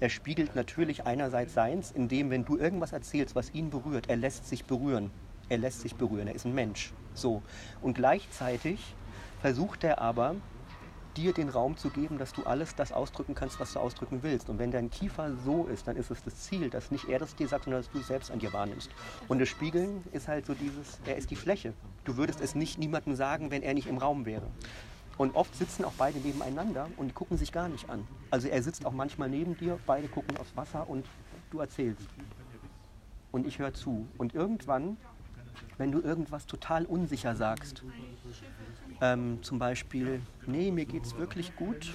Er 0.00 0.08
spiegelt 0.08 0.56
natürlich 0.56 1.06
einerseits 1.06 1.54
seins, 1.54 1.92
indem, 1.92 2.30
wenn 2.30 2.44
du 2.44 2.56
irgendwas 2.56 2.92
erzählst, 2.92 3.36
was 3.36 3.54
ihn 3.54 3.70
berührt, 3.70 4.08
er 4.08 4.16
lässt 4.16 4.48
sich 4.48 4.64
berühren. 4.64 5.10
Er 5.48 5.58
lässt 5.58 5.80
sich 5.82 5.94
berühren, 5.94 6.26
er 6.28 6.34
ist 6.34 6.46
ein 6.46 6.54
Mensch. 6.54 6.92
So. 7.14 7.42
Und 7.82 7.94
gleichzeitig 7.94 8.94
versucht 9.40 9.84
er 9.84 10.00
aber, 10.00 10.36
dir 11.16 11.32
den 11.32 11.48
Raum 11.48 11.76
zu 11.76 11.90
geben, 11.90 12.18
dass 12.18 12.32
du 12.32 12.44
alles 12.44 12.74
das 12.74 12.92
ausdrücken 12.92 13.34
kannst, 13.34 13.60
was 13.60 13.72
du 13.72 13.80
ausdrücken 13.80 14.22
willst. 14.22 14.48
Und 14.48 14.58
wenn 14.58 14.70
dein 14.70 14.90
Kiefer 14.90 15.32
so 15.44 15.64
ist, 15.66 15.86
dann 15.88 15.96
ist 15.96 16.10
es 16.10 16.22
das 16.22 16.36
Ziel, 16.42 16.70
dass 16.70 16.90
nicht 16.90 17.08
er 17.08 17.18
das 17.18 17.34
dir 17.34 17.48
sagt, 17.48 17.64
sondern 17.64 17.82
dass 17.82 17.90
du 17.90 17.98
es 17.98 18.06
selbst 18.06 18.30
an 18.30 18.38
dir 18.38 18.52
wahrnimmst. 18.52 18.90
Und 19.28 19.40
das 19.40 19.48
Spiegeln 19.48 20.04
ist 20.12 20.28
halt 20.28 20.46
so 20.46 20.54
dieses, 20.54 20.98
er 21.06 21.16
ist 21.16 21.30
die 21.30 21.36
Fläche. 21.36 21.72
Du 22.04 22.16
würdest 22.16 22.40
es 22.40 22.54
nicht 22.54 22.78
niemandem 22.78 23.14
sagen, 23.14 23.50
wenn 23.50 23.62
er 23.62 23.74
nicht 23.74 23.86
im 23.86 23.98
Raum 23.98 24.26
wäre. 24.26 24.46
Und 25.18 25.34
oft 25.36 25.54
sitzen 25.54 25.84
auch 25.84 25.92
beide 25.98 26.18
nebeneinander 26.18 26.88
und 26.96 27.14
gucken 27.14 27.36
sich 27.36 27.52
gar 27.52 27.68
nicht 27.68 27.88
an. 27.90 28.06
Also 28.30 28.48
er 28.48 28.62
sitzt 28.62 28.86
auch 28.86 28.92
manchmal 28.92 29.28
neben 29.28 29.56
dir, 29.56 29.78
beide 29.86 30.08
gucken 30.08 30.36
aufs 30.38 30.56
Wasser 30.56 30.88
und 30.88 31.06
du 31.50 31.60
erzählst. 31.60 32.08
Und 33.30 33.46
ich 33.46 33.58
höre 33.58 33.74
zu. 33.74 34.06
Und 34.18 34.34
irgendwann, 34.34 34.96
wenn 35.78 35.92
du 35.92 36.00
irgendwas 36.00 36.46
total 36.46 36.84
unsicher 36.84 37.34
sagst, 37.34 37.82
ähm, 39.00 39.42
zum 39.42 39.58
Beispiel, 39.58 40.20
nee, 40.46 40.70
mir 40.70 40.84
geht's 40.84 41.16
wirklich 41.16 41.56
gut, 41.56 41.94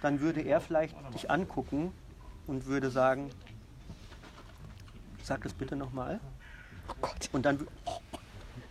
dann 0.00 0.20
würde 0.20 0.40
er 0.40 0.60
vielleicht 0.60 0.96
dich 1.14 1.30
angucken 1.30 1.92
und 2.46 2.66
würde 2.66 2.90
sagen, 2.90 3.30
sag 5.22 5.42
das 5.42 5.52
bitte 5.52 5.76
nochmal. 5.76 6.20
Oh 6.88 6.94
Gott. 7.00 7.28
Und 7.32 7.44
dann, 7.44 7.66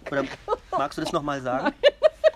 oder 0.09 0.23
magst 0.71 0.97
du 0.97 1.03
das 1.03 1.11
nochmal 1.11 1.41
sagen? 1.41 1.75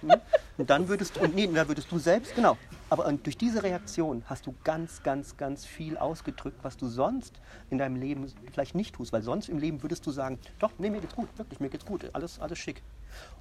Hm? 0.02 0.14
Und 0.58 0.70
dann 0.70 0.88
würdest 0.88 1.16
du, 1.16 1.22
und 1.22 1.34
nee, 1.34 1.47
dann 1.47 1.68
würdest 1.68 1.91
du 1.91 1.97
selbst, 1.97 2.36
genau. 2.36 2.58
Aber 2.92 3.10
durch 3.14 3.38
diese 3.38 3.64
Reaktion 3.64 4.22
hast 4.26 4.48
du 4.48 4.56
ganz, 4.66 5.02
ganz, 5.02 5.38
ganz 5.38 5.66
viel 5.66 5.96
ausgedrückt, 5.96 6.58
was 6.62 6.76
du 6.76 6.88
sonst 6.89 7.39
in 7.70 7.78
deinem 7.78 7.96
Leben 7.96 8.30
vielleicht 8.52 8.76
nicht 8.76 8.96
tust. 8.96 9.14
Weil 9.14 9.22
sonst 9.22 9.48
im 9.48 9.60
Leben 9.60 9.82
würdest 9.82 10.06
du 10.06 10.12
sagen, 10.12 10.38
doch, 10.60 10.72
nee, 10.78 10.89
mir 10.89 11.00
geht's 11.00 11.16
gut, 11.16 11.30
wirklich, 11.38 11.62
mir 11.62 11.70
geht's 11.70 11.86
gut, 11.86 12.10
alles, 12.12 12.38
alles 12.39 12.60
schick. 12.60 12.84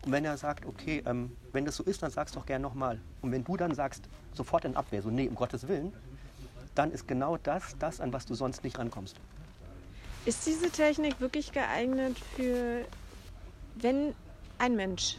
Und 0.04 0.12
wenn 0.12 0.24
er 0.24 0.36
sagt, 0.36 0.66
okay, 0.66 1.02
ähm, 1.04 1.36
wenn 1.50 1.64
das 1.64 1.74
so 1.74 1.82
ist, 1.82 2.00
dann 2.00 2.12
sag's 2.12 2.30
doch 2.30 2.46
gern 2.46 2.62
nochmal. 2.62 3.00
Und 3.22 3.32
wenn 3.32 3.42
du 3.42 3.56
dann 3.56 3.74
sagst, 3.74 4.04
sofort 4.34 4.64
in 4.64 4.76
Abwehr, 4.76 5.02
so, 5.02 5.10
nee, 5.10 5.26
um 5.26 5.34
Gottes 5.34 5.66
Willen, 5.66 5.92
dann 6.76 6.92
ist 6.92 7.08
genau 7.08 7.36
das, 7.36 7.76
das, 7.80 8.00
an 8.00 8.12
was 8.12 8.26
du 8.26 8.34
sonst 8.34 8.62
nicht 8.62 8.78
rankommst. 8.78 9.16
Ist 10.26 10.46
diese 10.46 10.70
Technik 10.70 11.20
wirklich 11.20 11.50
geeignet 11.50 12.16
für, 12.36 12.84
wenn 13.74 14.14
ein 14.58 14.76
Mensch 14.76 15.16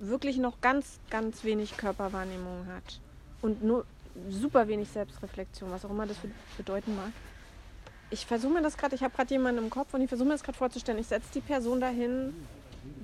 wirklich 0.00 0.38
noch 0.38 0.62
ganz, 0.62 0.98
ganz 1.10 1.44
wenig 1.44 1.76
Körperwahrnehmung 1.76 2.66
hat 2.68 3.01
und 3.42 3.62
nur 3.62 3.84
super 4.30 4.66
wenig 4.68 4.88
Selbstreflexion, 4.88 5.70
was 5.70 5.84
auch 5.84 5.90
immer 5.90 6.06
das 6.06 6.16
bedeuten 6.56 6.96
mag? 6.96 7.12
Ich 8.10 8.26
versuche 8.26 8.52
mir 8.52 8.62
das 8.62 8.76
gerade, 8.76 8.94
ich 8.94 9.02
habe 9.02 9.14
gerade 9.14 9.32
jemanden 9.34 9.64
im 9.64 9.70
Kopf 9.70 9.94
und 9.94 10.02
ich 10.02 10.08
versuche 10.08 10.28
mir 10.28 10.34
das 10.34 10.42
gerade 10.42 10.58
vorzustellen. 10.58 10.98
Ich 10.98 11.06
setze 11.06 11.28
die 11.34 11.40
Person 11.40 11.80
dahin, 11.80 12.34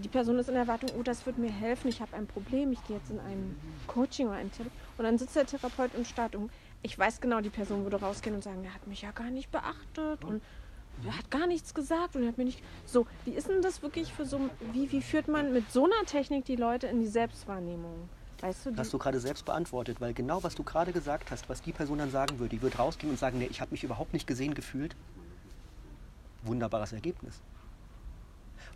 die 0.03 0.09
Person 0.09 0.39
ist 0.39 0.49
in 0.49 0.57
Erwartung, 0.57 0.91
oh, 0.99 1.03
das 1.03 1.25
wird 1.25 1.39
mir 1.39 1.51
helfen, 1.51 1.89
ich 1.89 2.01
habe 2.01 2.15
ein 2.15 2.27
Problem, 2.27 2.73
ich 2.73 2.85
gehe 2.85 2.97
jetzt 2.97 3.11
in 3.11 3.19
ein 3.21 3.57
Coaching 3.87 4.29
oder 4.29 4.37
ein 4.37 4.53
Therapie. 4.53 4.75
Und 4.99 5.05
dann 5.05 5.19
sitzt 5.19 5.37
der 5.37 5.47
Therapeut 5.47 5.95
und 5.95 6.07
starrt 6.07 6.35
um. 6.35 6.51
Ich 6.83 6.99
weiß 6.99 7.21
genau, 7.21 7.41
die 7.41 7.51
Person 7.51 7.85
würde 7.85 8.01
rausgehen 8.01 8.37
und 8.37 8.45
sagen, 8.45 8.65
er 8.65 8.75
hat 8.75 8.87
mich 8.87 9.03
ja 9.03 9.11
gar 9.11 9.31
nicht 9.31 9.51
beachtet 9.51 10.25
und 10.25 10.43
er 11.05 11.17
hat 11.17 11.31
gar 11.31 11.47
nichts 11.47 11.75
gesagt 11.75 12.17
und 12.17 12.23
er 12.23 12.29
hat 12.29 12.39
mir 12.39 12.45
nicht. 12.45 12.63
So, 12.85 13.07
wie 13.25 13.33
ist 13.33 13.49
denn 13.49 13.63
das 13.63 13.83
wirklich 13.83 14.13
für 14.13 14.25
so. 14.25 14.51
Wie, 14.73 14.91
wie 14.93 15.01
führt 15.01 15.29
man 15.29 15.53
mit 15.53 15.71
so 15.73 15.85
einer 15.85 16.05
Technik 16.07 16.45
die 16.45 16.57
Leute 16.57 16.87
in 16.89 17.01
die 17.01 17.07
Selbstwahrnehmung? 17.07 18.09
Weißt 18.41 18.67
du, 18.67 18.77
Hast 18.77 18.93
du 18.93 18.99
gerade 18.99 19.21
selbst 19.21 19.45
beantwortet, 19.45 20.01
weil 20.01 20.15
genau 20.15 20.43
was 20.43 20.55
du 20.55 20.63
gerade 20.63 20.93
gesagt 20.93 21.31
hast, 21.31 21.49
was 21.49 21.61
die 21.63 21.73
Person 21.73 21.99
dann 21.99 22.11
sagen 22.11 22.39
würde, 22.39 22.51
die 22.57 22.63
würde 22.63 22.77
rausgehen 22.77 23.11
und 23.11 23.19
sagen, 23.19 23.39
nee, 23.39 23.49
ich 23.51 23.61
habe 23.61 23.73
mich 23.73 23.83
überhaupt 23.83 24.13
nicht 24.13 24.27
gesehen 24.27 24.55
gefühlt. 24.55 24.95
Wunderbares 26.43 26.93
Ergebnis. 26.93 27.41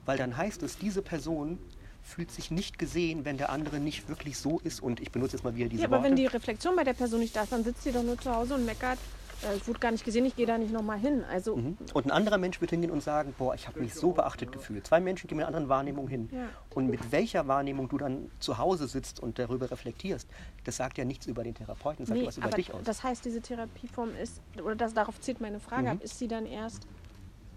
Weil 0.04 0.18
dann 0.18 0.36
heißt 0.36 0.62
es, 0.62 0.78
diese 0.78 1.00
Person 1.00 1.58
fühlt 2.02 2.32
sich 2.32 2.50
nicht 2.50 2.78
gesehen, 2.78 3.24
wenn 3.24 3.38
der 3.38 3.50
andere 3.50 3.78
nicht 3.78 4.08
wirklich 4.08 4.36
so 4.36 4.58
ist. 4.64 4.82
Und 4.82 5.00
ich 5.00 5.12
benutze 5.12 5.36
jetzt 5.36 5.44
mal 5.44 5.54
wieder 5.54 5.68
diese 5.68 5.82
ja, 5.82 5.88
aber 5.88 5.98
Worte. 5.98 6.10
wenn 6.10 6.16
die 6.16 6.26
Reflexion 6.26 6.74
bei 6.74 6.82
der 6.84 6.94
Person 6.94 7.20
nicht 7.20 7.36
da 7.36 7.44
ist, 7.44 7.52
dann 7.52 7.62
sitzt 7.62 7.84
sie 7.84 7.92
doch 7.92 8.02
nur 8.02 8.18
zu 8.18 8.34
Hause 8.34 8.54
und 8.54 8.64
meckert 8.66 8.98
äh, 9.44 9.56
es 9.56 9.66
wurde 9.68 9.78
gar 9.80 9.90
nicht 9.90 10.04
gesehen, 10.04 10.24
ich 10.24 10.36
gehe 10.36 10.46
da 10.46 10.56
nicht 10.58 10.72
nochmal 10.72 10.98
hin. 10.98 11.24
Also 11.30 11.56
Mhm. 11.56 11.76
Und 11.94 12.06
ein 12.06 12.10
anderer 12.10 12.38
Mensch 12.38 12.60
wird 12.60 12.70
hingehen 12.70 12.90
und 12.90 13.02
sagen, 13.02 13.34
boah, 13.38 13.54
ich 13.54 13.66
habe 13.68 13.80
mich 13.80 13.94
so 13.94 14.12
beachtet 14.12 14.52
gefühlt. 14.52 14.86
Zwei 14.86 15.00
Menschen 15.00 15.28
gehen 15.28 15.36
mit 15.36 15.44
einer 15.46 15.54
anderen 15.56 15.68
Wahrnehmung 15.68 16.08
hin. 16.08 16.28
Ja. 16.32 16.48
Und 16.74 16.88
mit 16.88 17.12
welcher 17.12 17.46
Wahrnehmung 17.48 17.88
du 17.88 17.98
dann 17.98 18.30
zu 18.40 18.58
Hause 18.58 18.88
sitzt 18.88 19.20
und 19.20 19.38
darüber 19.38 19.70
reflektierst, 19.70 20.28
das 20.64 20.76
sagt 20.76 20.98
ja 20.98 21.04
nichts 21.04 21.26
über 21.26 21.42
den 21.44 21.54
Therapeuten, 21.54 22.04
das 22.04 22.08
sagt 22.08 22.16
nee, 22.18 22.22
ja 22.22 22.28
was 22.28 22.36
über 22.38 22.46
aber 22.46 22.56
dich 22.56 22.72
aus. 22.72 22.80
das 22.84 23.02
heißt, 23.02 23.24
diese 23.24 23.40
Therapieform 23.40 24.14
ist, 24.16 24.40
oder 24.62 24.74
das, 24.76 24.94
darauf 24.94 25.20
zielt 25.20 25.40
meine 25.40 25.60
Frage 25.60 25.82
Mhm. 25.82 25.88
ab, 25.88 26.02
ist 26.02 26.18
sie 26.18 26.28
dann 26.28 26.46
erst, 26.46 26.86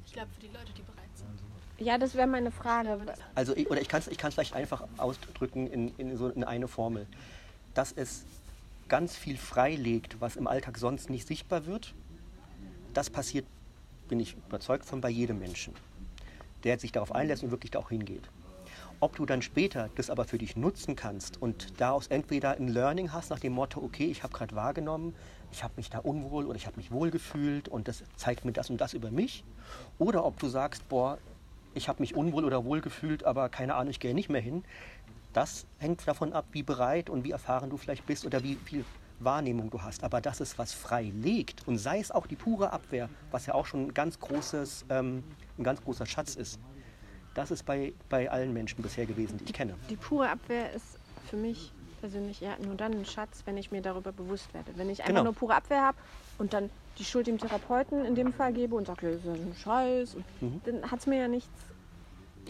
Ich 0.06 0.14
glaube, 0.14 0.30
für 0.34 0.42
die 0.42 0.48
Leute, 0.48 0.72
die 0.78 0.82
bereit 0.82 0.96
sind. 1.16 1.86
ja, 1.86 1.98
das 1.98 2.16
wäre 2.16 2.28
meine 2.28 2.52
Frage. 2.52 2.98
Also 3.36 3.56
ich, 3.56 3.70
oder 3.70 3.82
ich 3.82 3.88
kann 3.90 4.00
es 4.02 4.08
ich 4.08 4.18
kann's 4.18 4.34
vielleicht 4.36 4.54
einfach 4.54 4.84
ausdrücken 4.98 5.68
in, 5.68 5.94
in 5.98 6.16
so 6.18 6.30
in 6.30 6.44
eine 6.44 6.68
Formel, 6.68 7.06
dass 7.74 7.92
es 7.92 8.24
ganz 8.88 9.16
viel 9.16 9.38
freilegt, 9.38 10.22
was 10.22 10.36
im 10.36 10.48
Alltag 10.48 10.78
sonst 10.78 11.10
nicht 11.10 11.28
sichtbar 11.28 11.66
wird. 11.66 11.94
Das 12.94 13.10
passiert, 13.10 13.46
bin 14.08 14.20
ich 14.20 14.36
überzeugt 14.48 14.86
von, 14.86 15.02
bei 15.02 15.10
jedem 15.10 15.40
Menschen, 15.40 15.74
der 16.64 16.80
sich 16.80 16.92
darauf 16.92 17.14
einlässt 17.14 17.44
und 17.44 17.52
wirklich 17.52 17.72
da 17.72 17.80
auch 17.80 17.90
hingeht. 17.90 18.30
Ob 19.02 19.16
du 19.16 19.26
dann 19.26 19.42
später 19.42 19.90
das 19.96 20.10
aber 20.10 20.26
für 20.26 20.38
dich 20.38 20.56
nutzen 20.56 20.96
kannst 20.96 21.42
und 21.42 21.80
daraus 21.82 22.08
entweder 22.08 22.52
ein 22.52 22.70
Learning 22.70 23.12
hast 23.12 23.30
nach 23.30 23.40
dem 23.40 23.54
Motto, 23.54 23.82
okay, 23.82 24.06
ich 24.06 24.24
habe 24.24 24.34
gerade 24.34 24.56
wahrgenommen, 24.56 25.14
ich 25.52 25.64
habe 25.64 25.74
mich 25.76 25.90
da 25.90 26.00
unwohl 26.00 26.46
oder 26.46 26.56
ich 26.56 26.66
habe 26.66 26.78
mich 26.78 26.92
wohl 26.92 27.12
gefühlt 27.12 27.68
und 27.68 27.88
das 27.88 28.04
zeigt 28.16 28.46
mir 28.46 28.54
das 28.54 28.70
und 28.70 28.80
das 28.80 28.94
über 28.94 29.12
mich. 29.12 29.44
Oder 30.00 30.26
ob 30.26 30.40
du 30.40 30.48
sagst, 30.48 30.88
boah, 30.88 31.18
ich 31.74 31.90
habe 31.90 32.02
mich 32.02 32.16
unwohl 32.16 32.46
oder 32.46 32.64
wohl 32.64 32.80
gefühlt, 32.80 33.26
aber 33.26 33.50
keine 33.50 33.76
Ahnung, 33.76 33.92
ich 33.92 34.00
gehe 34.00 34.14
nicht 34.14 34.30
mehr 34.30 34.42
hin. 34.42 34.64
Das 35.36 35.66
hängt 35.80 36.08
davon 36.08 36.32
ab, 36.32 36.46
wie 36.54 36.64
bereit 36.64 37.10
und 37.10 37.26
wie 37.26 37.32
erfahren 37.32 37.70
du 37.70 37.76
vielleicht 37.76 38.06
bist 38.06 38.26
oder 38.26 38.42
wie 38.42 38.56
viel 38.56 38.86
Wahrnehmung 39.20 39.70
du 39.70 39.82
hast. 39.82 40.06
Aber 40.06 40.22
dass 40.22 40.40
es 40.40 40.58
was 40.58 40.72
frei 40.72 41.12
legt 41.14 41.68
und 41.68 41.78
sei 41.78 42.00
es 42.00 42.10
auch 42.10 42.26
die 42.26 42.38
pure 42.38 42.72
Abwehr, 42.72 43.10
was 43.32 43.46
ja 43.46 43.54
auch 43.54 43.66
schon 43.66 43.88
ein 43.88 43.94
ganz, 43.94 44.18
großes, 44.18 44.86
ähm, 44.90 45.24
ein 45.58 45.64
ganz 45.66 45.84
großer 45.84 46.06
Schatz 46.06 46.36
ist, 46.36 46.58
das 47.34 47.52
ist 47.52 47.66
bei, 47.66 47.94
bei 48.08 48.32
allen 48.32 48.54
Menschen 48.54 48.82
bisher 48.82 49.06
gewesen, 49.06 49.38
die 49.38 49.44
ich 49.44 49.52
kenne. 49.54 49.76
Die 49.90 49.98
pure 49.98 50.30
Abwehr 50.30 50.72
ist 50.72 50.98
für 51.30 51.36
mich 51.36 51.74
persönlich 52.00 52.40
ja 52.40 52.56
nur 52.64 52.76
dann 52.76 52.94
ein 52.94 53.04
Schatz, 53.04 53.42
wenn 53.44 53.58
ich 53.58 53.72
mir 53.72 53.82
darüber 53.82 54.14
bewusst 54.14 54.54
werde. 54.54 54.72
Wenn 54.78 54.90
ich 54.90 55.00
einfach 55.02 55.10
Genau. 55.16 55.24
nur 55.26 55.34
pure 55.34 55.56
Abwehr 55.56 55.82
habe 55.82 55.98
und 56.38 56.54
dann 56.54 56.70
die 56.98 57.04
Schuld 57.04 57.28
dem 57.28 57.40
Therapeuten 57.40 58.06
in 58.06 58.16
dem 58.16 58.32
Fall 58.32 58.54
gebe 58.54 58.74
und 58.76 58.88
sage, 58.88 59.08
ja, 59.10 59.12
das 59.18 59.26
ist 59.38 59.46
ein 59.46 59.54
Scheiß, 59.54 60.16
Mhm. 60.40 60.62
dann 60.64 60.92
hat 60.92 61.00
es 61.00 61.08
mir 61.08 61.20
ja 61.20 61.28
nichts. 61.28 61.52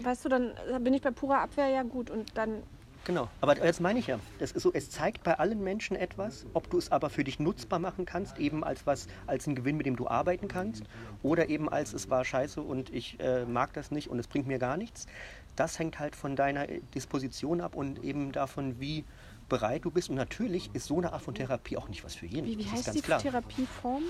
Weißt 0.03 0.25
du, 0.25 0.29
dann 0.29 0.53
bin 0.83 0.93
ich 0.93 1.01
bei 1.01 1.09
purer 1.09 1.39
Abwehr 1.41 1.69
ja 1.69 1.81
gut 1.81 2.11
und 2.11 2.37
dann 2.37 2.61
Genau, 3.05 3.29
aber 3.39 3.53
das 3.53 3.79
meine 3.79 3.99
ich 3.99 4.07
ja. 4.07 4.19
Das 4.39 4.51
ist 4.51 4.63
so, 4.63 4.73
es 4.73 4.89
zeigt 4.89 5.23
bei 5.23 5.37
allen 5.37 5.63
Menschen 5.63 5.95
etwas, 5.95 6.45
ob 6.53 6.69
du 6.71 6.79
es 6.79 6.91
aber 6.91 7.11
für 7.11 7.23
dich 7.23 7.39
nutzbar 7.39 7.77
machen 7.77 8.05
kannst, 8.05 8.39
eben 8.39 8.63
als 8.63 8.85
was, 8.87 9.07
als 9.27 9.45
ein 9.45 9.55
Gewinn, 9.55 9.77
mit 9.77 9.85
dem 9.85 9.95
du 9.95 10.07
arbeiten 10.07 10.47
kannst, 10.47 10.83
oder 11.21 11.47
eben 11.49 11.69
als 11.69 11.93
es 11.93 12.09
war 12.09 12.25
scheiße 12.25 12.61
und 12.61 12.91
ich 12.93 13.19
äh, 13.19 13.45
mag 13.45 13.73
das 13.73 13.91
nicht 13.91 14.09
und 14.09 14.17
es 14.17 14.27
bringt 14.27 14.47
mir 14.47 14.57
gar 14.57 14.75
nichts. 14.75 15.05
Das 15.55 15.77
hängt 15.77 15.99
halt 15.99 16.15
von 16.15 16.35
deiner 16.35 16.67
äh, 16.67 16.81
Disposition 16.95 17.61
ab 17.61 17.75
und 17.75 18.03
eben 18.03 18.31
davon, 18.31 18.79
wie 18.79 19.05
bereit 19.49 19.85
du 19.85 19.91
bist. 19.91 20.09
Und 20.09 20.15
natürlich 20.15 20.73
ist 20.73 20.87
so 20.87 20.97
eine 20.97 21.13
Art 21.13 21.21
von 21.21 21.35
Therapie 21.35 21.77
auch 21.77 21.87
nicht 21.87 22.03
was 22.03 22.15
für 22.15 22.25
jeden. 22.25 22.47
Wie, 22.47 22.57
wie 22.57 22.69
heißt 22.69 22.93
die 22.95 23.01
klar. 23.01 23.19
Therapieform? 23.19 24.03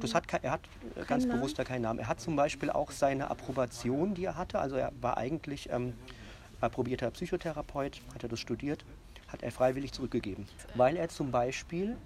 Das 0.00 0.14
hat, 0.14 0.24
er 0.42 0.52
hat 0.52 0.62
äh, 0.96 1.04
ganz 1.04 1.26
Namen? 1.26 1.40
bewusst 1.40 1.58
da 1.58 1.64
keinen 1.64 1.82
Namen. 1.82 1.98
Er 1.98 2.08
hat 2.08 2.20
zum 2.20 2.36
Beispiel 2.36 2.70
auch 2.70 2.90
seine 2.90 3.30
Approbation, 3.30 4.14
die 4.14 4.24
er 4.24 4.36
hatte. 4.36 4.58
Also 4.58 4.76
er 4.76 4.92
war 5.00 5.18
eigentlich 5.18 5.68
ähm, 5.70 5.92
approbierter 6.60 7.10
Psychotherapeut, 7.10 8.00
hat 8.14 8.22
er 8.22 8.28
das 8.28 8.40
studiert, 8.40 8.84
hat 9.28 9.42
er 9.42 9.52
freiwillig 9.52 9.92
zurückgegeben. 9.92 10.46
Weil 10.74 10.96
er 10.96 11.08
zum 11.08 11.30
Beispiel 11.30 11.96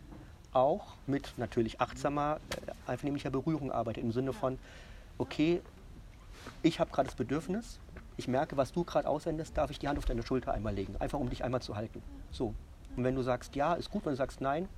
auch 0.52 0.94
mit 1.06 1.34
natürlich 1.36 1.80
achtsamer, 1.80 2.38
äh, 2.50 2.90
einvernehmlicher 2.90 3.30
Berührung 3.30 3.72
arbeitet. 3.72 4.04
Im 4.04 4.12
Sinne 4.12 4.32
von, 4.32 4.58
okay, 5.18 5.60
ich 6.62 6.80
habe 6.80 6.90
gerade 6.90 7.06
das 7.06 7.16
Bedürfnis, 7.16 7.80
ich 8.16 8.28
merke, 8.28 8.56
was 8.56 8.72
du 8.72 8.84
gerade 8.84 9.08
aussendest, 9.08 9.56
darf 9.56 9.70
ich 9.70 9.78
die 9.78 9.88
Hand 9.88 9.98
auf 9.98 10.04
deine 10.04 10.22
Schulter 10.22 10.52
einmal 10.52 10.74
legen. 10.74 10.94
Einfach 11.00 11.18
um 11.18 11.28
dich 11.28 11.42
einmal 11.42 11.62
zu 11.62 11.76
halten. 11.76 12.00
So. 12.30 12.54
Und 12.96 13.02
wenn 13.02 13.16
du 13.16 13.22
sagst 13.22 13.56
ja, 13.56 13.74
ist 13.74 13.90
gut, 13.90 14.04
wenn 14.04 14.12
du 14.12 14.16
sagst 14.16 14.40
nein, 14.40 14.68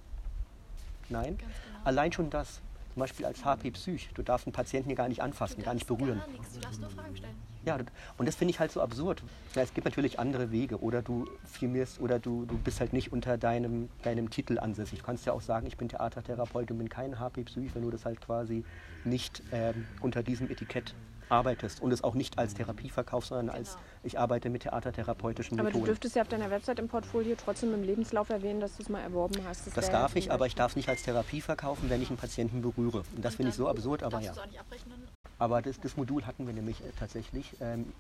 nein. 1.11 1.39
Allein 1.85 2.13
schon 2.13 2.31
das, 2.31 2.63
zum 2.97 3.01
Beispiel 3.01 3.27
als 3.27 3.45
HP 3.45 3.73
Psych, 3.73 4.09
du 4.15 4.23
darfst 4.23 4.47
einen 4.47 4.55
Patienten 4.55 4.89
hier 4.89 4.97
gar 4.97 5.09
nicht 5.09 5.21
anfassen, 5.21 5.63
gar 5.63 5.75
nicht 5.75 5.87
berühren. 5.87 6.19
Gar 6.19 6.29
nichts, 6.29 6.55
du 6.55 6.61
darfst 6.61 6.81
nur 6.81 6.89
Fragen 6.89 7.15
stellen. 7.15 7.35
Ja, 7.63 7.79
und 8.17 8.27
das 8.27 8.37
finde 8.37 8.53
ich 8.53 8.59
halt 8.59 8.73
so 8.73 8.81
absurd. 8.81 9.23
Ja, 9.55 9.61
es 9.61 9.75
gibt 9.75 9.85
natürlich 9.85 10.19
andere 10.19 10.51
Wege. 10.51 10.81
Oder 10.81 11.03
du 11.03 11.29
filmierst 11.45 12.01
oder 12.01 12.19
du, 12.19 12.47
du 12.47 12.57
bist 12.57 12.81
halt 12.81 12.95
nicht 12.95 13.13
unter 13.13 13.37
deinem, 13.37 13.91
deinem 14.03 14.31
Titel 14.31 14.59
ansässig. 14.59 15.01
Du 15.01 15.05
kannst 15.05 15.27
ja 15.27 15.35
auch 15.35 15.43
sagen, 15.43 15.67
ich 15.67 15.77
bin 15.77 15.91
Theatertherapeut 15.91 16.71
und 16.71 16.79
bin 16.79 16.89
kein 16.89 17.21
HP 17.21 17.43
Psych, 17.45 17.75
wenn 17.75 17.83
du 17.83 17.91
das 17.91 18.07
halt 18.07 18.19
quasi 18.23 18.65
nicht 19.05 19.43
ähm, 19.53 19.87
unter 20.01 20.23
diesem 20.23 20.51
Etikett 20.51 20.95
arbeitest 21.29 21.81
und 21.81 21.93
es 21.93 22.05
auch 22.05 22.15
nicht 22.15 22.39
als 22.39 22.55
Therapie 22.55 22.91
verkaufst, 22.91 23.31
sondern 23.31 23.51
als 23.55 23.77
ich 24.03 24.19
arbeite 24.19 24.51
mit 24.51 24.63
theatertherapeutischen 24.63 25.59
aber 25.59 25.71
du 25.71 25.79
Methoden. 25.79 25.87
dürftest 25.87 26.17
ja 26.17 26.23
auf 26.23 26.29
deiner 26.29 26.51
Website 26.51 26.79
im 26.79 26.89
Portfolio 26.89 27.37
trotzdem 27.43 27.75
im 27.75 27.83
Lebenslauf 27.83 28.31
erwähnen, 28.31 28.61
dass 28.61 28.77
du 28.77 28.83
es 28.83 28.89
mal 28.89 29.01
erworben 29.01 29.37
hast. 29.47 29.67
Das 29.67 29.77
wäre 29.77 29.93
darf 29.93 30.17
ich, 30.17 30.31
aber 30.31 30.47
ich 30.47 30.55
darf 30.55 30.73
es 30.73 30.77
nicht 30.77 30.89
als 30.89 31.03
Therapie 31.03 31.41
verkaufen, 31.41 31.91
wenn 31.91 32.03
ich 32.03 32.09
einen 32.09 32.19
Patienten 32.19 32.63
berühre. 32.63 33.03
Und 33.15 33.25
das 33.25 33.37
finde 33.37 33.51
ich 33.51 33.57
so 33.57 33.69
absurd, 33.69 34.03
aber 34.03 34.21
ja. 34.21 34.33
abrechnen? 34.33 35.09
Aber 35.39 35.61
das, 35.61 35.81
das 35.81 35.97
Modul 35.97 36.25
hatten 36.27 36.47
wir 36.47 36.55
nämlich 36.55 36.81
äh, 36.81 36.85
tatsächlich. 36.99 37.57
Ähm, 37.61 37.93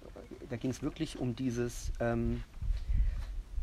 da 0.48 0.56
ging 0.56 0.70
es 0.70 0.82
wirklich 0.82 1.18
um 1.18 1.36
dieses 1.36 1.92
ähm, 2.00 2.42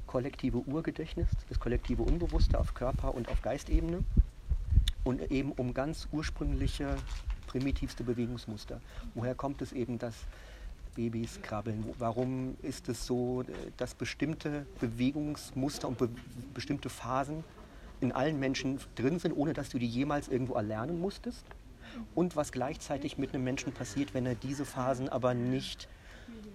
kollektive 0.06 0.60
Urgedächtnis, 0.60 1.28
das 1.50 1.60
kollektive 1.60 2.04
Unbewusste 2.04 2.60
auf 2.60 2.74
Körper- 2.76 3.16
und 3.16 3.30
auf 3.30 3.42
Geistebene 3.42 4.04
und 5.04 5.32
eben 5.32 5.52
um 5.54 5.74
ganz 5.74 6.08
ursprüngliche, 6.12 6.96
primitivste 7.54 8.04
Bewegungsmuster. 8.04 8.82
Woher 9.14 9.36
kommt 9.36 9.62
es 9.62 9.74
eben, 9.74 10.00
dass 10.00 10.16
Babys 10.96 11.40
krabbeln? 11.44 11.86
Warum 12.00 12.58
ist 12.64 12.90
es 12.90 13.06
so, 13.06 13.44
dass 13.78 13.94
bestimmte 13.94 14.66
Bewegungsmuster 14.80 15.88
und 15.88 16.00
be 16.00 16.10
bestimmte 16.56 16.90
Phasen 16.90 17.44
in 18.02 18.12
allen 18.12 18.40
Menschen 18.40 18.80
drin 18.96 19.20
sind, 19.20 19.34
ohne 19.34 19.54
dass 19.54 19.70
du 19.70 19.78
die 19.78 19.88
jemals 19.88 20.30
irgendwo 20.30 20.56
erlernen 20.56 21.00
musstest? 21.00 21.46
Und 22.16 22.36
was 22.36 22.52
gleichzeitig 22.52 23.20
mit 23.20 23.36
einem 23.36 23.44
Menschen 23.44 23.72
passiert, 23.72 24.16
wenn 24.16 24.26
er 24.26 24.34
diese 24.34 24.66
Phasen 24.66 25.10
aber 25.10 25.36
nicht 25.36 25.88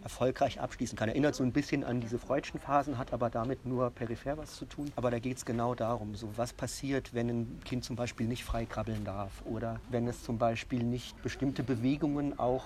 erfolgreich 0.03 0.61
abschließen 0.61 0.97
kann. 0.97 1.09
Erinnert 1.09 1.35
so 1.35 1.43
ein 1.43 1.53
bisschen 1.53 1.85
an 1.85 2.01
diese 2.01 2.19
Freudschen 2.19 2.61
Phasen, 2.61 2.99
hat 2.99 3.13
aber 3.13 3.31
damit 3.31 3.67
nur 3.67 3.91
peripher 3.91 4.39
was 4.39 4.55
zu 4.57 4.65
tun. 4.65 4.91
Aber 4.97 5.11
da 5.11 5.19
geht 5.19 5.37
es 5.37 5.45
genau 5.45 5.75
darum, 5.75 6.15
so 6.15 6.31
was 6.37 6.53
passiert, 6.53 7.13
wenn 7.15 7.29
ein 7.29 7.61
Kind 7.65 7.85
zum 7.85 7.97
Beispiel 7.97 8.27
nicht 8.27 8.45
frei 8.45 8.65
krabbeln 8.65 9.05
darf 9.05 9.43
oder 9.45 9.81
wenn 9.91 10.07
es 10.09 10.23
zum 10.23 10.39
Beispiel 10.39 10.83
nicht 10.83 11.21
bestimmte 11.23 11.63
Bewegungen 11.63 12.39
auch 12.39 12.65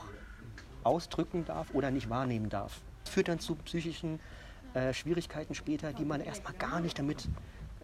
ausdrücken 0.85 1.45
darf 1.45 1.75
oder 1.75 1.91
nicht 1.91 2.11
wahrnehmen 2.11 2.49
darf. 2.49 2.81
Das 3.05 3.15
führt 3.15 3.29
dann 3.29 3.39
zu 3.39 3.55
psychischen 3.57 4.21
äh, 4.75 4.93
Schwierigkeiten 4.93 5.55
später, 5.55 5.93
die 5.93 6.05
man 6.05 6.21
erstmal 6.21 6.55
gar 6.55 6.81
nicht 6.81 6.99
damit 6.99 7.29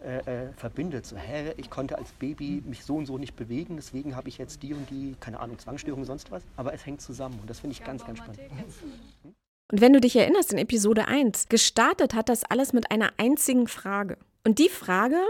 äh, 0.03 0.45
äh, 0.45 0.53
verbindet. 0.53 1.05
So, 1.05 1.15
hä, 1.15 1.53
ich 1.57 1.69
konnte 1.69 1.97
als 1.97 2.11
Baby 2.13 2.61
mich 2.65 2.83
so 2.83 2.95
und 2.95 3.05
so 3.05 3.17
nicht 3.17 3.35
bewegen, 3.35 3.75
deswegen 3.75 4.15
habe 4.15 4.29
ich 4.29 4.37
jetzt 4.37 4.63
die 4.63 4.73
und 4.73 4.89
die, 4.89 5.15
keine 5.19 5.39
Ahnung, 5.39 5.59
Zwangsstörung, 5.59 6.05
sonst 6.05 6.31
was. 6.31 6.43
Aber 6.55 6.73
es 6.73 6.85
hängt 6.85 7.01
zusammen 7.01 7.37
und 7.41 7.49
das 7.49 7.59
finde 7.59 7.73
ich 7.73 7.83
ganz, 7.83 8.05
ganz 8.05 8.19
spannend. 8.19 8.39
Und 9.71 9.81
wenn 9.81 9.93
du 9.93 10.01
dich 10.01 10.15
erinnerst, 10.15 10.51
in 10.51 10.57
Episode 10.57 11.07
1, 11.07 11.47
gestartet 11.47 12.13
hat 12.13 12.29
das 12.29 12.43
alles 12.43 12.73
mit 12.73 12.91
einer 12.91 13.11
einzigen 13.17 13.67
Frage. 13.67 14.17
Und 14.43 14.57
die 14.57 14.69
Frage, 14.69 15.21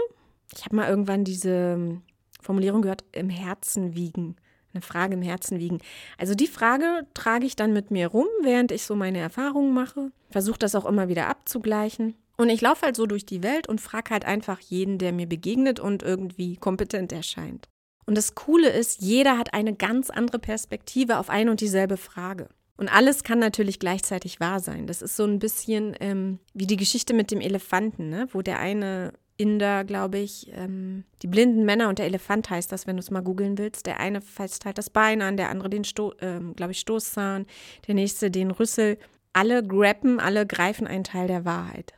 ich 0.56 0.64
habe 0.64 0.76
mal 0.76 0.88
irgendwann 0.88 1.24
diese 1.24 1.74
ähm, 1.74 2.02
Formulierung 2.40 2.82
gehört, 2.82 3.04
im 3.12 3.28
Herzen 3.28 3.94
wiegen. 3.94 4.36
Eine 4.72 4.82
Frage 4.82 5.14
im 5.14 5.22
Herzen 5.22 5.58
wiegen. 5.58 5.78
Also 6.16 6.34
die 6.34 6.46
Frage 6.46 7.06
trage 7.12 7.44
ich 7.44 7.56
dann 7.56 7.72
mit 7.72 7.90
mir 7.90 8.06
rum, 8.06 8.28
während 8.42 8.72
ich 8.72 8.84
so 8.84 8.94
meine 8.94 9.18
Erfahrungen 9.18 9.74
mache. 9.74 10.12
Versuche 10.30 10.58
das 10.58 10.74
auch 10.74 10.86
immer 10.86 11.08
wieder 11.08 11.26
abzugleichen. 11.26 12.14
Und 12.40 12.48
ich 12.48 12.62
laufe 12.62 12.86
halt 12.86 12.96
so 12.96 13.04
durch 13.04 13.26
die 13.26 13.42
Welt 13.42 13.68
und 13.68 13.82
frage 13.82 14.12
halt 14.12 14.24
einfach 14.24 14.60
jeden, 14.60 14.96
der 14.96 15.12
mir 15.12 15.26
begegnet 15.26 15.78
und 15.78 16.02
irgendwie 16.02 16.56
kompetent 16.56 17.12
erscheint. 17.12 17.68
Und 18.06 18.16
das 18.16 18.34
Coole 18.34 18.70
ist, 18.70 19.02
jeder 19.02 19.36
hat 19.36 19.52
eine 19.52 19.74
ganz 19.74 20.08
andere 20.08 20.38
Perspektive 20.38 21.18
auf 21.18 21.28
ein 21.28 21.50
und 21.50 21.60
dieselbe 21.60 21.98
Frage. 21.98 22.48
Und 22.78 22.88
alles 22.88 23.24
kann 23.24 23.40
natürlich 23.40 23.78
gleichzeitig 23.78 24.40
wahr 24.40 24.58
sein. 24.58 24.86
Das 24.86 25.02
ist 25.02 25.16
so 25.16 25.24
ein 25.24 25.38
bisschen 25.38 25.94
ähm, 26.00 26.38
wie 26.54 26.66
die 26.66 26.78
Geschichte 26.78 27.12
mit 27.12 27.30
dem 27.30 27.42
Elefanten, 27.42 28.08
ne? 28.08 28.26
wo 28.32 28.40
der 28.40 28.58
eine 28.58 29.12
Inder, 29.36 29.84
glaube 29.84 30.16
ich, 30.16 30.50
ähm, 30.54 31.04
die 31.20 31.26
blinden 31.26 31.66
Männer 31.66 31.90
und 31.90 31.98
der 31.98 32.06
Elefant 32.06 32.48
heißt 32.48 32.72
das, 32.72 32.86
wenn 32.86 32.96
du 32.96 33.00
es 33.00 33.10
mal 33.10 33.22
googeln 33.22 33.58
willst. 33.58 33.84
Der 33.84 34.00
eine 34.00 34.22
fasst 34.22 34.64
halt 34.64 34.78
das 34.78 34.88
Bein 34.88 35.20
an, 35.20 35.36
der 35.36 35.50
andere 35.50 35.68
den, 35.68 35.84
Sto 35.84 36.14
ähm, 36.22 36.56
glaube 36.56 36.72
ich, 36.72 36.80
Stoßzahn, 36.80 37.44
der 37.86 37.94
nächste 37.94 38.30
den 38.30 38.50
Rüssel. 38.50 38.96
Alle 39.34 39.62
grappen, 39.62 40.18
alle 40.18 40.46
greifen 40.46 40.86
einen 40.86 41.04
Teil 41.04 41.28
der 41.28 41.44
Wahrheit, 41.44 41.92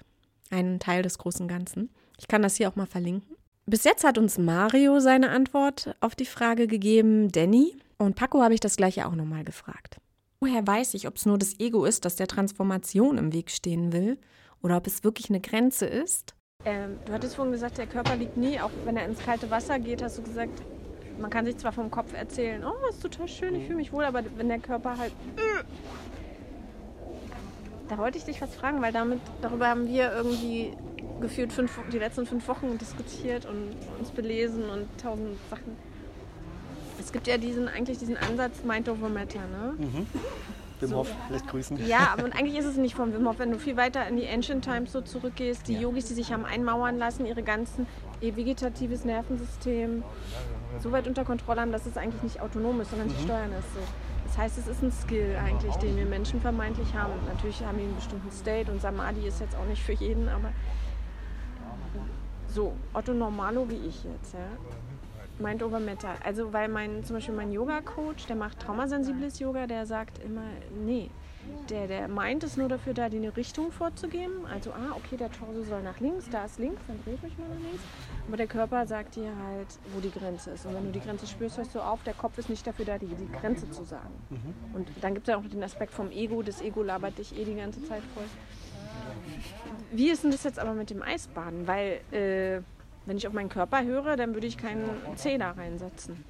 einen 0.52 0.78
Teil 0.78 1.02
des 1.02 1.18
großen 1.18 1.48
Ganzen. 1.48 1.90
Ich 2.18 2.28
kann 2.28 2.42
das 2.42 2.56
hier 2.56 2.68
auch 2.68 2.76
mal 2.76 2.86
verlinken. 2.86 3.36
Bis 3.66 3.84
jetzt 3.84 4.04
hat 4.04 4.18
uns 4.18 4.38
Mario 4.38 5.00
seine 5.00 5.30
Antwort 5.30 5.94
auf 6.00 6.14
die 6.14 6.26
Frage 6.26 6.66
gegeben, 6.66 7.30
Danny. 7.30 7.76
Und 7.98 8.16
Paco 8.16 8.42
habe 8.42 8.54
ich 8.54 8.60
das 8.60 8.76
gleiche 8.76 9.06
auch 9.06 9.14
nochmal 9.14 9.44
gefragt. 9.44 9.98
Woher 10.40 10.66
weiß 10.66 10.94
ich, 10.94 11.06
ob 11.06 11.16
es 11.16 11.26
nur 11.26 11.38
das 11.38 11.60
Ego 11.60 11.84
ist, 11.84 12.04
das 12.04 12.16
der 12.16 12.26
Transformation 12.26 13.18
im 13.18 13.32
Weg 13.32 13.50
stehen 13.50 13.92
will, 13.92 14.18
oder 14.60 14.76
ob 14.76 14.86
es 14.88 15.04
wirklich 15.04 15.30
eine 15.30 15.40
Grenze 15.40 15.86
ist? 15.86 16.34
Ähm, 16.64 16.98
du 17.06 17.12
hattest 17.12 17.36
vorhin 17.36 17.52
gesagt, 17.52 17.78
der 17.78 17.86
Körper 17.86 18.16
liegt 18.16 18.36
nie, 18.36 18.60
auch 18.60 18.70
wenn 18.84 18.96
er 18.96 19.06
ins 19.06 19.20
kalte 19.20 19.50
Wasser 19.50 19.78
geht, 19.78 20.02
hast 20.02 20.18
du 20.18 20.22
gesagt, 20.22 20.62
man 21.20 21.30
kann 21.30 21.44
sich 21.44 21.56
zwar 21.58 21.72
vom 21.72 21.90
Kopf 21.90 22.12
erzählen, 22.12 22.64
oh, 22.64 22.88
ist 22.88 23.02
total 23.02 23.28
schön, 23.28 23.54
ich 23.54 23.66
fühle 23.66 23.76
mich 23.76 23.92
wohl, 23.92 24.04
aber 24.04 24.22
wenn 24.36 24.48
der 24.48 24.58
Körper 24.58 24.98
halt. 24.98 25.12
Da 27.92 27.98
wollte 27.98 28.16
ich 28.16 28.24
dich 28.24 28.40
was 28.40 28.54
fragen, 28.54 28.80
weil 28.80 28.90
damit, 28.90 29.20
darüber 29.42 29.68
haben 29.68 29.86
wir 29.86 30.12
irgendwie 30.14 30.72
gefühlt 31.20 31.52
fünf, 31.52 31.78
die 31.92 31.98
letzten 31.98 32.24
fünf 32.24 32.48
Wochen 32.48 32.78
diskutiert 32.78 33.44
und 33.44 33.76
uns 33.98 34.08
belesen 34.12 34.70
und 34.70 34.86
tausend 34.98 35.36
Sachen. 35.50 35.76
Es 36.98 37.12
gibt 37.12 37.26
ja 37.26 37.36
diesen, 37.36 37.68
eigentlich 37.68 37.98
diesen 37.98 38.16
Ansatz 38.16 38.64
Mind 38.64 38.88
over 38.88 39.10
Matter, 39.10 39.40
ne? 39.40 39.74
Mhm. 39.76 40.06
Wim 40.80 40.94
Hof 40.94 41.10
lässt 41.28 41.46
grüßen. 41.48 41.86
Ja, 41.86 42.08
aber 42.14 42.24
und 42.24 42.34
eigentlich 42.34 42.56
ist 42.56 42.64
es 42.64 42.78
nicht 42.78 42.94
von 42.94 43.12
Wim 43.12 43.28
Hof. 43.28 43.38
Wenn 43.38 43.50
du 43.50 43.58
viel 43.58 43.76
weiter 43.76 44.08
in 44.08 44.16
die 44.16 44.26
Ancient 44.26 44.64
Times 44.64 44.90
so 44.90 45.02
zurückgehst, 45.02 45.68
die 45.68 45.74
Yogis, 45.74 46.06
die 46.06 46.14
sich 46.14 46.32
haben 46.32 46.46
einmauern 46.46 46.96
lassen, 46.96 47.26
ihre 47.26 47.42
ganzen, 47.42 47.86
ihr 48.22 48.34
vegetatives 48.36 49.04
Nervensystem 49.04 50.02
so 50.82 50.92
weit 50.92 51.06
unter 51.06 51.26
Kontrolle 51.26 51.60
haben, 51.60 51.72
dass 51.72 51.84
es 51.84 51.98
eigentlich 51.98 52.22
nicht 52.22 52.40
autonom 52.40 52.80
ist, 52.80 52.88
sondern 52.88 53.10
sie 53.10 53.16
Mhm. 53.16 53.24
steuern 53.24 53.50
es 53.52 53.64
so. 53.74 53.80
Das 54.32 54.38
heißt, 54.38 54.58
es 54.60 54.66
ist 54.66 54.82
ein 54.82 54.90
Skill 54.90 55.36
eigentlich, 55.44 55.74
den 55.74 55.94
wir 55.94 56.06
Menschen 56.06 56.40
vermeintlich 56.40 56.94
haben. 56.94 57.12
Natürlich 57.26 57.62
haben 57.62 57.76
wir 57.76 57.84
einen 57.84 57.96
bestimmten 57.96 58.30
State 58.30 58.72
und 58.72 58.80
Samadhi 58.80 59.26
ist 59.26 59.40
jetzt 59.40 59.54
auch 59.54 59.66
nicht 59.66 59.82
für 59.82 59.92
jeden, 59.92 60.26
aber 60.26 60.54
so, 62.48 62.72
Otto 62.94 63.12
Normalo 63.12 63.68
wie 63.68 63.86
ich 63.86 64.04
jetzt, 64.04 64.32
ja. 64.32 64.48
Mind 65.38 65.62
over. 65.62 65.78
Also 66.24 66.50
weil 66.50 66.70
mein, 66.70 67.04
zum 67.04 67.16
Beispiel 67.16 67.34
mein 67.34 67.52
Yoga-Coach, 67.52 68.24
der 68.24 68.36
macht 68.36 68.58
traumasensibles 68.60 69.38
Yoga, 69.38 69.66
der 69.66 69.84
sagt 69.84 70.18
immer, 70.24 70.44
nee, 70.82 71.10
der, 71.70 71.86
der 71.86 72.08
Mind 72.08 72.44
ist 72.44 72.56
nur 72.56 72.68
dafür 72.68 72.94
da, 72.94 73.08
dir 73.08 73.18
eine 73.18 73.36
Richtung 73.36 73.72
vorzugeben. 73.72 74.46
Also, 74.46 74.72
ah, 74.72 74.96
okay, 74.96 75.16
der 75.16 75.30
Torso 75.30 75.62
soll 75.62 75.82
nach 75.82 76.00
links, 76.00 76.28
da 76.30 76.44
ist 76.44 76.58
links, 76.58 76.80
dann 76.86 77.02
dreht 77.04 77.22
mich 77.22 77.36
mal 77.38 77.48
nach 77.48 77.60
links. 77.60 77.82
Aber 78.26 78.36
der 78.36 78.46
Körper 78.46 78.86
sagt 78.86 79.16
dir 79.16 79.30
halt, 79.44 79.68
wo 79.94 80.00
die 80.00 80.10
Grenze 80.10 80.50
ist. 80.50 80.66
Und 80.66 80.74
wenn 80.74 80.86
du 80.86 80.92
die 80.92 81.00
Grenze 81.00 81.26
spürst, 81.26 81.58
hörst 81.58 81.74
du 81.74 81.80
auf, 81.80 82.02
der 82.02 82.14
Kopf 82.14 82.38
ist 82.38 82.50
nicht 82.50 82.66
dafür 82.66 82.84
da, 82.84 82.98
dir 82.98 83.08
die 83.08 83.30
Grenze 83.40 83.70
zu 83.70 83.84
sagen. 83.84 84.12
Und 84.74 84.88
dann 85.00 85.14
gibt 85.14 85.28
es 85.28 85.32
ja 85.32 85.38
auch 85.38 85.46
den 85.46 85.62
Aspekt 85.62 85.92
vom 85.92 86.10
Ego, 86.10 86.42
das 86.42 86.60
Ego 86.60 86.82
labert 86.82 87.18
dich 87.18 87.38
eh 87.38 87.44
die 87.44 87.56
ganze 87.56 87.82
Zeit 87.84 88.02
voll. 88.14 88.24
Wie 89.90 90.10
ist 90.10 90.24
denn 90.24 90.30
das 90.30 90.44
jetzt 90.44 90.58
aber 90.58 90.74
mit 90.74 90.90
dem 90.90 91.02
Eisbaden? 91.02 91.66
Weil, 91.66 92.00
äh, 92.12 92.62
wenn 93.06 93.16
ich 93.16 93.26
auf 93.26 93.32
meinen 93.32 93.48
Körper 93.48 93.82
höre, 93.84 94.16
dann 94.16 94.34
würde 94.34 94.46
ich 94.46 94.56
keinen 94.56 94.88
Zeh 95.16 95.38
da 95.38 95.52
reinsetzen. 95.52 96.24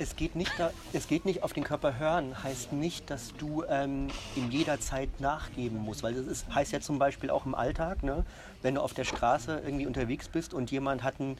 Es 0.00 0.16
geht, 0.16 0.34
nicht 0.34 0.52
da, 0.56 0.70
es 0.94 1.08
geht 1.08 1.26
nicht 1.26 1.42
auf 1.42 1.52
den 1.52 1.62
Körper 1.62 1.98
hören, 1.98 2.42
heißt 2.42 2.72
nicht, 2.72 3.10
dass 3.10 3.34
du 3.36 3.64
ähm, 3.68 4.08
in 4.34 4.50
jeder 4.50 4.80
Zeit 4.80 5.20
nachgeben 5.20 5.76
musst. 5.76 6.02
Weil 6.02 6.14
das 6.14 6.26
ist, 6.26 6.46
heißt 6.54 6.72
ja 6.72 6.80
zum 6.80 6.98
Beispiel 6.98 7.28
auch 7.28 7.44
im 7.44 7.54
Alltag, 7.54 8.02
ne? 8.02 8.24
wenn 8.62 8.76
du 8.76 8.80
auf 8.80 8.94
der 8.94 9.04
Straße 9.04 9.60
irgendwie 9.62 9.86
unterwegs 9.86 10.26
bist 10.28 10.54
und 10.54 10.70
jemand 10.70 11.02
hat 11.02 11.20
ein, 11.20 11.36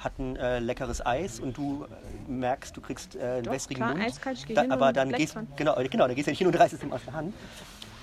hat 0.00 0.18
ein 0.18 0.34
äh, 0.34 0.58
leckeres 0.58 1.06
Eis 1.06 1.38
und 1.38 1.56
du 1.56 1.84
äh, 1.84 2.30
merkst, 2.30 2.76
du 2.76 2.80
kriegst 2.80 3.14
äh, 3.14 3.20
einen 3.20 3.44
Doch, 3.44 3.52
wässrigen 3.52 3.80
klar, 3.80 3.94
Mund. 3.94 4.04
eiskalt, 4.04 4.38
ich 4.38 4.46
geh 4.46 4.54
da, 4.54 4.62
hin 4.62 4.72
aber 4.72 4.88
und 4.88 4.96
dann 4.96 5.12
gehst, 5.12 5.36
dran. 5.36 5.46
genau, 5.54 5.76
genau, 5.76 6.08
dann 6.08 6.16
gehst 6.16 6.26
du 6.26 6.32
nicht 6.32 6.38
hin 6.38 6.48
und 6.48 6.58
reißt 6.58 6.74
es 6.74 6.82
ihm 6.82 6.92
aus 6.92 7.02
der 7.04 7.14
Hand. 7.14 7.32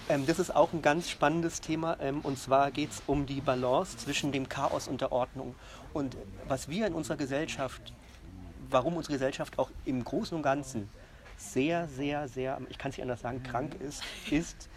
Ähm, 0.07 0.25
das 0.25 0.39
ist 0.39 0.55
auch 0.55 0.71
ein 0.71 0.81
ganz 0.81 1.09
spannendes 1.09 1.59
Thema 1.59 1.97
ähm, 1.99 2.21
und 2.21 2.39
zwar 2.39 2.71
geht 2.71 2.91
es 2.91 3.03
um 3.07 3.25
die 3.25 3.41
Balance 3.41 3.97
zwischen 3.97 4.31
dem 4.31 4.47
Chaos 4.47 4.87
und 4.87 5.01
der 5.01 5.11
Ordnung. 5.11 5.53
Und 5.91 6.15
was 6.47 6.69
wir 6.69 6.87
in 6.87 6.93
unserer 6.93 7.17
Gesellschaft 7.17 7.93
warum 8.69 8.95
unsere 8.97 9.13
Gesellschaft 9.13 9.57
auch 9.59 9.69
im 9.85 10.03
Großen 10.03 10.35
und 10.35 10.43
Ganzen 10.43 10.89
sehr, 11.37 11.87
sehr, 11.87 12.27
sehr, 12.27 12.59
ich 12.69 12.77
kann 12.77 12.89
es 12.89 12.97
nicht 12.97 13.03
anders 13.03 13.21
sagen, 13.21 13.43
krank 13.43 13.75
ist, 13.75 14.03
ist, 14.31 14.69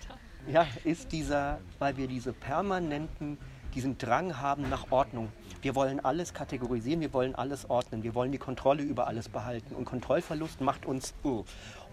ja, 0.46 0.66
ist 0.84 1.12
dieser, 1.12 1.58
weil 1.78 1.96
wir 1.96 2.06
diese 2.06 2.32
permanenten, 2.32 3.38
diesen 3.74 3.98
Drang 3.98 4.40
haben 4.40 4.68
nach 4.68 4.90
Ordnung. 4.90 5.30
Wir 5.62 5.74
wollen 5.74 6.04
alles 6.04 6.34
kategorisieren, 6.34 7.00
wir 7.00 7.12
wollen 7.12 7.34
alles 7.34 7.70
ordnen, 7.70 8.02
wir 8.02 8.14
wollen 8.14 8.32
die 8.32 8.38
Kontrolle 8.38 8.82
über 8.82 9.06
alles 9.06 9.28
behalten. 9.28 9.74
Und 9.74 9.84
Kontrollverlust 9.84 10.60
macht 10.60 10.86
uns, 10.86 11.14
oh, 11.22 11.44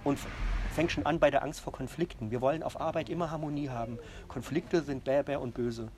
und 0.03 0.17
fängt 0.73 0.91
schon 0.91 1.05
an 1.05 1.19
bei 1.19 1.31
der 1.31 1.43
Angst 1.43 1.59
vor 1.59 1.73
Konflikten. 1.73 2.31
Wir 2.31 2.41
wollen 2.41 2.63
auf 2.63 2.79
Arbeit 2.79 3.09
immer 3.09 3.31
Harmonie 3.31 3.69
haben. 3.69 3.99
Konflikte 4.27 4.81
sind 4.81 5.03
bär, 5.03 5.23
bär 5.23 5.41
und 5.41 5.53
böse. 5.53 5.89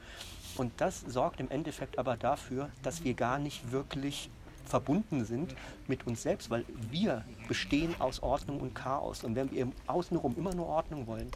Und 0.57 0.73
das 0.77 1.01
sorgt 1.01 1.39
im 1.39 1.49
Endeffekt 1.51 1.97
aber 1.99 2.17
dafür, 2.17 2.69
dass 2.81 3.03
wir 3.03 3.13
gar 3.13 3.39
nicht 3.39 3.71
wirklich 3.71 4.29
verbunden 4.69 5.25
sind 5.25 5.55
mit 5.87 6.07
uns 6.07 6.21
selbst, 6.21 6.49
weil 6.49 6.63
wir 6.91 7.25
bestehen 7.47 7.95
aus 7.99 8.21
Ordnung 8.21 8.59
und 8.61 8.75
Chaos. 8.75 9.23
Und 9.23 9.35
wenn 9.35 9.51
wir 9.51 9.61
im 9.63 9.73
Außenrum 9.87 10.35
immer 10.37 10.53
nur 10.53 10.67
Ordnung 10.67 11.07
wollen, 11.07 11.31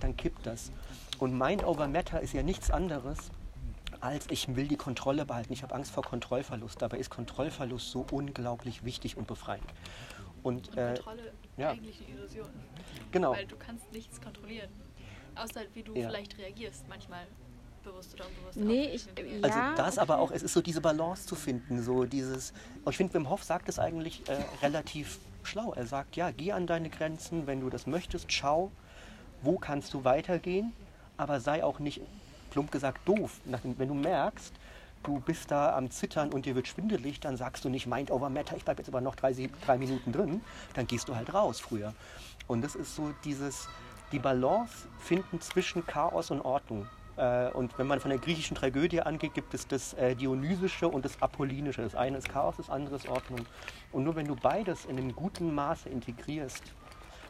dann 0.00 0.16
kippt 0.16 0.46
das. 0.46 0.72
Und 1.18 1.36
Mind 1.36 1.64
over 1.64 1.88
Matter 1.88 2.20
ist 2.20 2.32
ja 2.32 2.42
nichts 2.42 2.70
anderes, 2.70 3.30
als 4.00 4.26
ich 4.30 4.54
will 4.54 4.68
die 4.68 4.76
Kontrolle 4.76 5.24
behalten. 5.24 5.52
Ich 5.52 5.62
habe 5.62 5.74
Angst 5.74 5.90
vor 5.90 6.02
Kontrollverlust. 6.04 6.80
Dabei 6.80 6.98
ist 6.98 7.10
Kontrollverlust 7.10 7.90
so 7.90 8.06
unglaublich 8.10 8.84
wichtig 8.84 9.16
und 9.16 9.26
befreiend. 9.26 9.64
Und, 10.42 10.76
äh, 10.76 10.94
Kontrolle 10.94 11.32
ja. 11.56 11.70
eigentlich 11.70 12.00
eine 12.06 12.18
Illusion. 12.18 12.48
Genau. 13.10 13.32
Weil 13.32 13.46
du 13.46 13.56
kannst 13.56 13.92
nichts 13.92 14.20
kontrollieren. 14.20 14.70
Außer 15.34 15.62
wie 15.74 15.82
du 15.82 15.94
Ja. 15.94 16.08
vielleicht 16.08 16.38
reagierst, 16.38 16.88
manchmal 16.88 17.26
bewusst 17.82 18.14
oder 18.14 18.26
unbewusst. 18.26 18.56
Nee, 18.56 18.84
ich- 18.94 19.02
verschiedene 19.04 19.44
Also 19.44 19.58
Wege. 19.58 19.74
das 19.76 19.98
aber 19.98 20.18
auch, 20.18 20.30
es 20.30 20.42
ist 20.42 20.52
so 20.54 20.60
diese 20.60 20.80
Balance 20.80 21.26
zu 21.26 21.34
finden, 21.34 21.82
so 21.82 22.04
dieses, 22.04 22.52
und 22.84 22.90
ich 22.92 22.96
finde, 22.96 23.14
Wim 23.14 23.28
Hof 23.28 23.44
sagt 23.44 23.68
es 23.68 23.78
eigentlich 23.78 24.28
äh, 24.28 24.36
relativ 24.62 25.18
schlau. 25.42 25.72
Er 25.74 25.86
sagt, 25.86 26.16
ja, 26.16 26.30
geh 26.30 26.52
an 26.52 26.66
deine 26.66 26.90
Grenzen, 26.90 27.46
wenn 27.46 27.60
du 27.60 27.70
das 27.70 27.86
möchtest, 27.86 28.32
schau, 28.32 28.70
wo 29.42 29.58
kannst 29.58 29.94
du 29.94 30.04
weitergehen, 30.04 30.72
aber 31.16 31.40
sei 31.40 31.64
auch 31.64 31.78
nicht, 31.78 32.00
plump 32.50 32.70
gesagt, 32.72 33.06
doof. 33.06 33.40
Wenn 33.44 33.88
du 33.88 33.94
merkst, 33.94 34.52
du 35.04 35.20
bist 35.20 35.50
da 35.50 35.76
am 35.76 35.90
Zittern 35.90 36.32
und 36.32 36.44
dir 36.46 36.54
wird 36.54 36.66
schwindelig, 36.66 37.20
dann 37.20 37.36
sagst 37.36 37.64
du 37.64 37.68
nicht 37.68 37.86
Mind 37.86 38.10
over 38.10 38.30
Matter, 38.30 38.56
ich 38.56 38.64
bleibe 38.64 38.80
jetzt 38.82 38.88
aber 38.88 39.00
noch 39.00 39.14
drei, 39.14 39.32
drei 39.64 39.78
Minuten 39.78 40.12
drin, 40.12 40.40
dann 40.74 40.86
gehst 40.86 41.08
du 41.08 41.14
halt 41.16 41.32
raus 41.32 41.60
früher. 41.60 41.94
Und 42.46 42.62
das 42.62 42.74
ist 42.74 42.94
so 42.96 43.12
dieses, 43.24 43.68
die 44.12 44.18
Balance 44.18 44.88
finden 44.98 45.40
zwischen 45.40 45.86
Chaos 45.86 46.30
und 46.30 46.40
Ordnung. 46.40 46.86
Äh, 47.18 47.50
Und 47.52 47.76
wenn 47.78 47.86
man 47.86 48.00
von 48.00 48.10
der 48.10 48.18
griechischen 48.20 48.56
Tragödie 48.56 49.00
angeht, 49.02 49.34
gibt 49.34 49.52
es 49.52 49.66
das 49.66 49.92
äh, 49.94 50.14
Dionysische 50.14 50.88
und 50.88 51.04
das 51.04 51.20
Apollinische. 51.20 51.82
Das 51.82 51.94
eine 51.94 52.18
ist 52.18 52.28
Chaos, 52.28 52.56
das 52.56 52.70
andere 52.70 52.96
ist 52.96 53.08
Ordnung. 53.08 53.44
Und 53.92 54.04
nur 54.04 54.14
wenn 54.14 54.26
du 54.26 54.36
beides 54.36 54.84
in 54.84 54.96
einem 54.96 55.14
guten 55.14 55.54
Maße 55.54 55.88
integrierst 55.88 56.62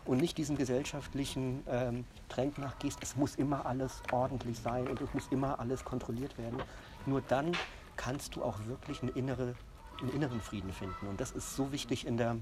und 0.05 0.21
nicht 0.21 0.37
diesem 0.37 0.57
gesellschaftlichen 0.57 1.63
ähm, 1.69 2.05
Trend 2.29 2.59
nachgehst, 2.59 2.99
es 3.03 3.17
muss 3.17 3.37
immer 3.37 3.65
alles 3.67 4.03
ordentlich 4.13 4.59
sein 4.59 4.87
und 4.87 5.01
es 5.01 5.13
muss 5.15 5.29
immer 5.31 5.59
alles 5.59 5.85
kontrolliert 5.85 6.37
werden, 6.37 6.59
nur 7.07 7.23
dann 7.23 7.53
kannst 7.97 8.37
du 8.37 8.43
auch 8.43 8.59
wirklich 8.67 9.03
eine 9.03 9.13
innere, 9.13 9.55
einen 10.01 10.11
inneren 10.13 10.41
Frieden 10.41 10.73
finden. 10.73 11.07
Und 11.09 11.21
das 11.21 11.31
ist 11.33 11.57
so 11.57 11.73
wichtig 11.73 12.07
in 12.07 12.17
der 12.19 12.37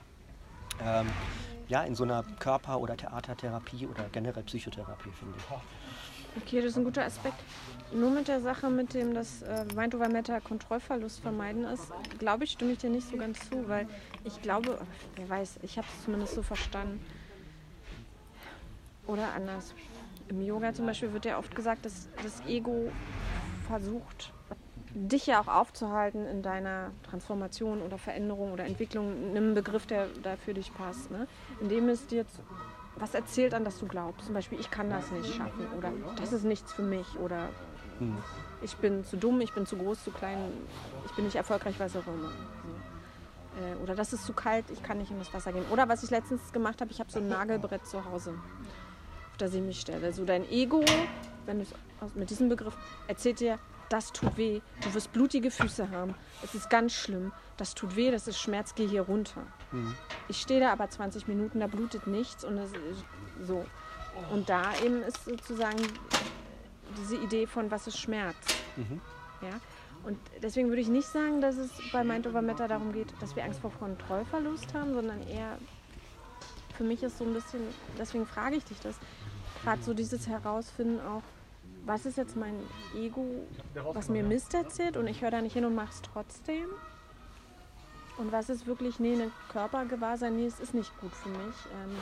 ähm, 0.81 1.07
ja, 1.69 1.83
in 1.83 1.95
so 1.95 2.05
einer 2.05 2.23
Körper- 2.39 2.79
oder 2.79 2.97
Theatertherapie 2.97 3.87
oder 3.87 4.05
generell 4.13 4.43
Psychotherapie, 4.43 5.11
finde 5.11 5.37
ich. 5.39 5.45
Okay, 6.37 6.61
das 6.61 6.73
ist 6.73 6.77
ein 6.77 6.85
guter 6.85 7.05
Aspekt. 7.05 7.39
Nur 7.93 8.11
mit 8.11 8.29
der 8.29 8.41
Sache, 8.41 8.69
mit 8.69 8.95
dem 8.95 9.15
das 9.15 9.43
äh, 9.43 9.65
Mind 9.75 9.95
over 9.95 10.09
Matter 10.09 10.41
Kontrollverlust 10.41 11.21
vermeiden 11.21 11.65
ist, 11.65 11.93
glaube 12.19 12.45
ich, 12.45 12.53
stimme 12.53 12.73
ich 12.73 12.79
dir 12.79 12.91
nicht 12.91 13.09
so 13.09 13.17
ganz 13.17 13.49
zu, 13.49 13.69
weil 13.69 13.87
ich 14.25 14.43
glaube, 14.43 14.79
wer 15.15 15.29
weiß, 15.29 15.61
ich 15.63 15.79
habe 15.79 15.87
es 15.97 16.05
zumindest 16.05 16.35
so 16.35 16.43
verstanden. 16.43 17.05
Oder 19.07 19.33
anders. 19.35 19.73
Im 20.29 20.43
Yoga 20.43 20.75
zum 20.75 20.87
Beispiel 20.87 21.13
wird 21.13 21.25
ja 21.25 21.39
oft 21.39 21.55
gesagt, 21.55 21.87
dass 21.87 22.09
das 22.23 22.45
Ego 22.47 22.91
versucht, 23.69 24.33
dich 24.95 25.27
ja 25.27 25.41
auch 25.41 25.49
aufzuhalten 25.49 26.27
in 26.27 26.43
deiner 26.43 26.91
Transformation 27.09 27.83
oder 27.83 27.99
Veränderung 27.99 28.53
oder 28.53 28.65
Entwicklung. 28.65 29.33
Nimm 29.33 29.45
einen 29.45 29.55
Begriff, 29.55 29.87
der 29.87 30.09
da 30.23 30.37
für 30.37 30.55
dich 30.55 30.75
passt. 30.75 31.11
Ne? 31.11 31.29
Indem 31.61 31.89
es 31.89 32.07
dir 32.07 32.25
was 32.97 33.15
erzählt 33.15 33.55
an, 33.55 33.65
dass 33.65 33.79
du 33.79 33.87
glaubst. 33.87 34.27
Zum 34.27 34.35
Beispiel, 34.35 34.59
ich 34.61 34.71
kann 34.71 34.91
das 34.91 35.11
nicht 35.11 35.35
schaffen 35.35 35.67
oder 35.77 35.93
das 36.19 36.33
ist 36.33 36.45
nichts 36.45 36.73
für 36.73 36.83
mich 36.83 37.19
oder 37.19 37.49
Hm. 37.99 38.15
ich 38.61 38.77
bin 38.77 39.05
zu 39.05 39.17
dumm, 39.17 39.41
ich 39.41 39.55
bin 39.55 39.65
zu 39.65 39.77
groß, 39.77 40.05
zu 40.05 40.11
klein, 40.11 40.39
ich 41.07 41.13
bin 41.13 41.25
nicht 41.25 41.37
erfolgreich, 41.37 41.77
was 41.79 41.97
auch 41.97 42.07
immer. 42.07 42.29
So. 42.29 43.63
Äh, 43.65 43.75
Oder 43.83 43.95
das 43.95 44.13
ist 44.13 44.27
zu 44.27 44.35
kalt, 44.35 44.67
ich 44.71 44.83
kann 44.83 44.99
nicht 44.99 45.11
in 45.11 45.19
das 45.19 45.33
Wasser 45.33 45.51
gehen. 45.51 45.65
Oder 45.71 45.89
was 45.89 46.03
ich 46.03 46.11
letztens 46.11 46.53
gemacht 46.53 46.83
habe, 46.83 46.91
ich 46.91 47.01
habe 47.01 47.11
so 47.11 47.21
ein 47.21 47.29
Nagelbrett 47.29 47.87
zu 47.87 48.05
Hause, 48.05 48.33
auf 49.31 49.37
das 49.39 49.55
ich 49.55 49.63
mich 49.63 49.81
stelle. 49.81 50.13
So 50.13 50.27
dein 50.27 50.47
Ego, 50.51 50.85
wenn 51.47 51.61
du 51.61 51.65
es 51.65 52.15
mit 52.15 52.29
diesem 52.29 52.51
Begriff 52.51 52.77
erzählt 53.09 53.41
dir, 53.41 53.59
das 53.89 54.13
tut 54.13 54.37
weh, 54.37 54.61
du 54.83 54.93
wirst 54.93 55.11
blutige 55.15 55.51
Füße 55.51 55.91
haben, 55.91 56.15
es 56.43 56.55
ist 56.55 56.69
ganz 56.69 56.93
schlimm, 56.93 57.33
das 57.57 57.75
tut 57.75 57.97
weh, 57.97 58.11
das 58.11 58.29
ist 58.29 58.41
Schmerz, 58.41 58.75
geh 58.75 58.87
hier 58.87 59.03
runter. 59.03 59.43
Ich 60.29 60.41
stehe 60.41 60.61
da 60.61 60.73
aber 60.73 60.89
20 60.89 61.29
Minuten, 61.29 61.61
da 61.61 61.67
blutet 61.67 62.07
nichts 62.07 62.45
und 62.45 62.57
das 62.57 62.71
ist 62.71 63.05
so. 63.47 63.65
Und 64.31 64.49
da 64.49 64.75
eben 64.85 65.03
ist 65.03 65.25
sozusagen 65.25 65.79
diese 66.99 67.17
Idee 67.17 67.47
von, 67.47 67.71
was 67.71 67.87
ist 67.87 67.99
Schmerz. 67.99 68.37
Mhm. 68.77 69.01
Ja? 69.43 69.61
Und 70.05 70.19
deswegen 70.43 70.69
würde 70.69 70.83
ich 70.83 70.89
nicht 70.89 71.09
sagen, 71.09 71.41
dass 71.41 71.57
es 71.57 71.71
bei 71.93 72.05
Mind 72.05 72.27
Over 72.27 72.43
Matter 72.43 72.69
darum 72.69 72.93
geht, 72.93 73.13
dass 73.21 73.35
wir 73.35 73.45
Angst 73.45 73.61
vor 73.61 73.73
Kontrollverlust 73.73 74.73
haben, 74.73 74.95
sondern 74.95 75.27
eher, 75.27 75.59
für 76.77 76.85
mich 76.85 77.03
ist 77.03 77.19
so 77.19 77.25
ein 77.25 77.35
bisschen, 77.35 77.61
deswegen 77.99 78.27
frage 78.27 78.57
ich 78.57 78.65
dich 78.65 78.79
das, 78.81 78.97
gerade 79.63 79.83
so 79.83 79.95
dieses 79.95 80.29
Herausfinden 80.29 81.01
auch, 81.01 81.23
was 81.85 82.07
ist 82.07 82.17
jetzt 82.17 82.37
mein 82.37 82.55
Ego, 82.97 83.47
was 83.75 84.09
mir 84.09 84.23
Mist 84.23 84.55
erzählt 84.55 84.97
und 84.97 85.07
ich 85.07 85.23
höre 85.23 85.31
da 85.31 85.41
nicht 85.41 85.55
hin 85.55 85.65
und 85.65 85.75
mache 85.75 85.91
es 85.91 86.03
trotzdem. 86.03 86.67
Und 88.19 88.33
was 88.33 88.49
ist 88.49 88.67
wirklich, 88.67 88.99
nee, 88.99 89.13
eine 89.15 89.31
Körpergewahrsein, 89.51 90.37
nee, 90.37 90.47
es 90.47 90.59
ist 90.61 90.75
nicht 90.75 90.91
gut 91.01 91.13
für 91.13 91.29
mich. 91.29 91.39
Ähm, 91.73 91.97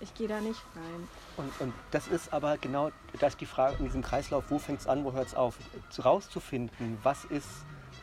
ich 0.00 0.14
gehe 0.14 0.26
da 0.26 0.40
nicht 0.40 0.60
rein. 0.74 1.08
Und, 1.36 1.60
und 1.60 1.74
das 1.90 2.08
ist 2.08 2.32
aber 2.32 2.56
genau, 2.58 2.90
das 3.20 3.36
die 3.36 3.46
Frage 3.46 3.76
in 3.78 3.84
diesem 3.84 4.02
Kreislauf, 4.02 4.44
wo 4.50 4.58
fängt 4.58 4.80
es 4.80 4.86
an, 4.86 5.04
wo 5.04 5.12
hört 5.12 5.28
es 5.28 5.34
auf? 5.34 5.58
Zu- 5.90 6.02
Rauszufinden, 6.02 6.98
was 7.02 7.24
ist 7.26 7.48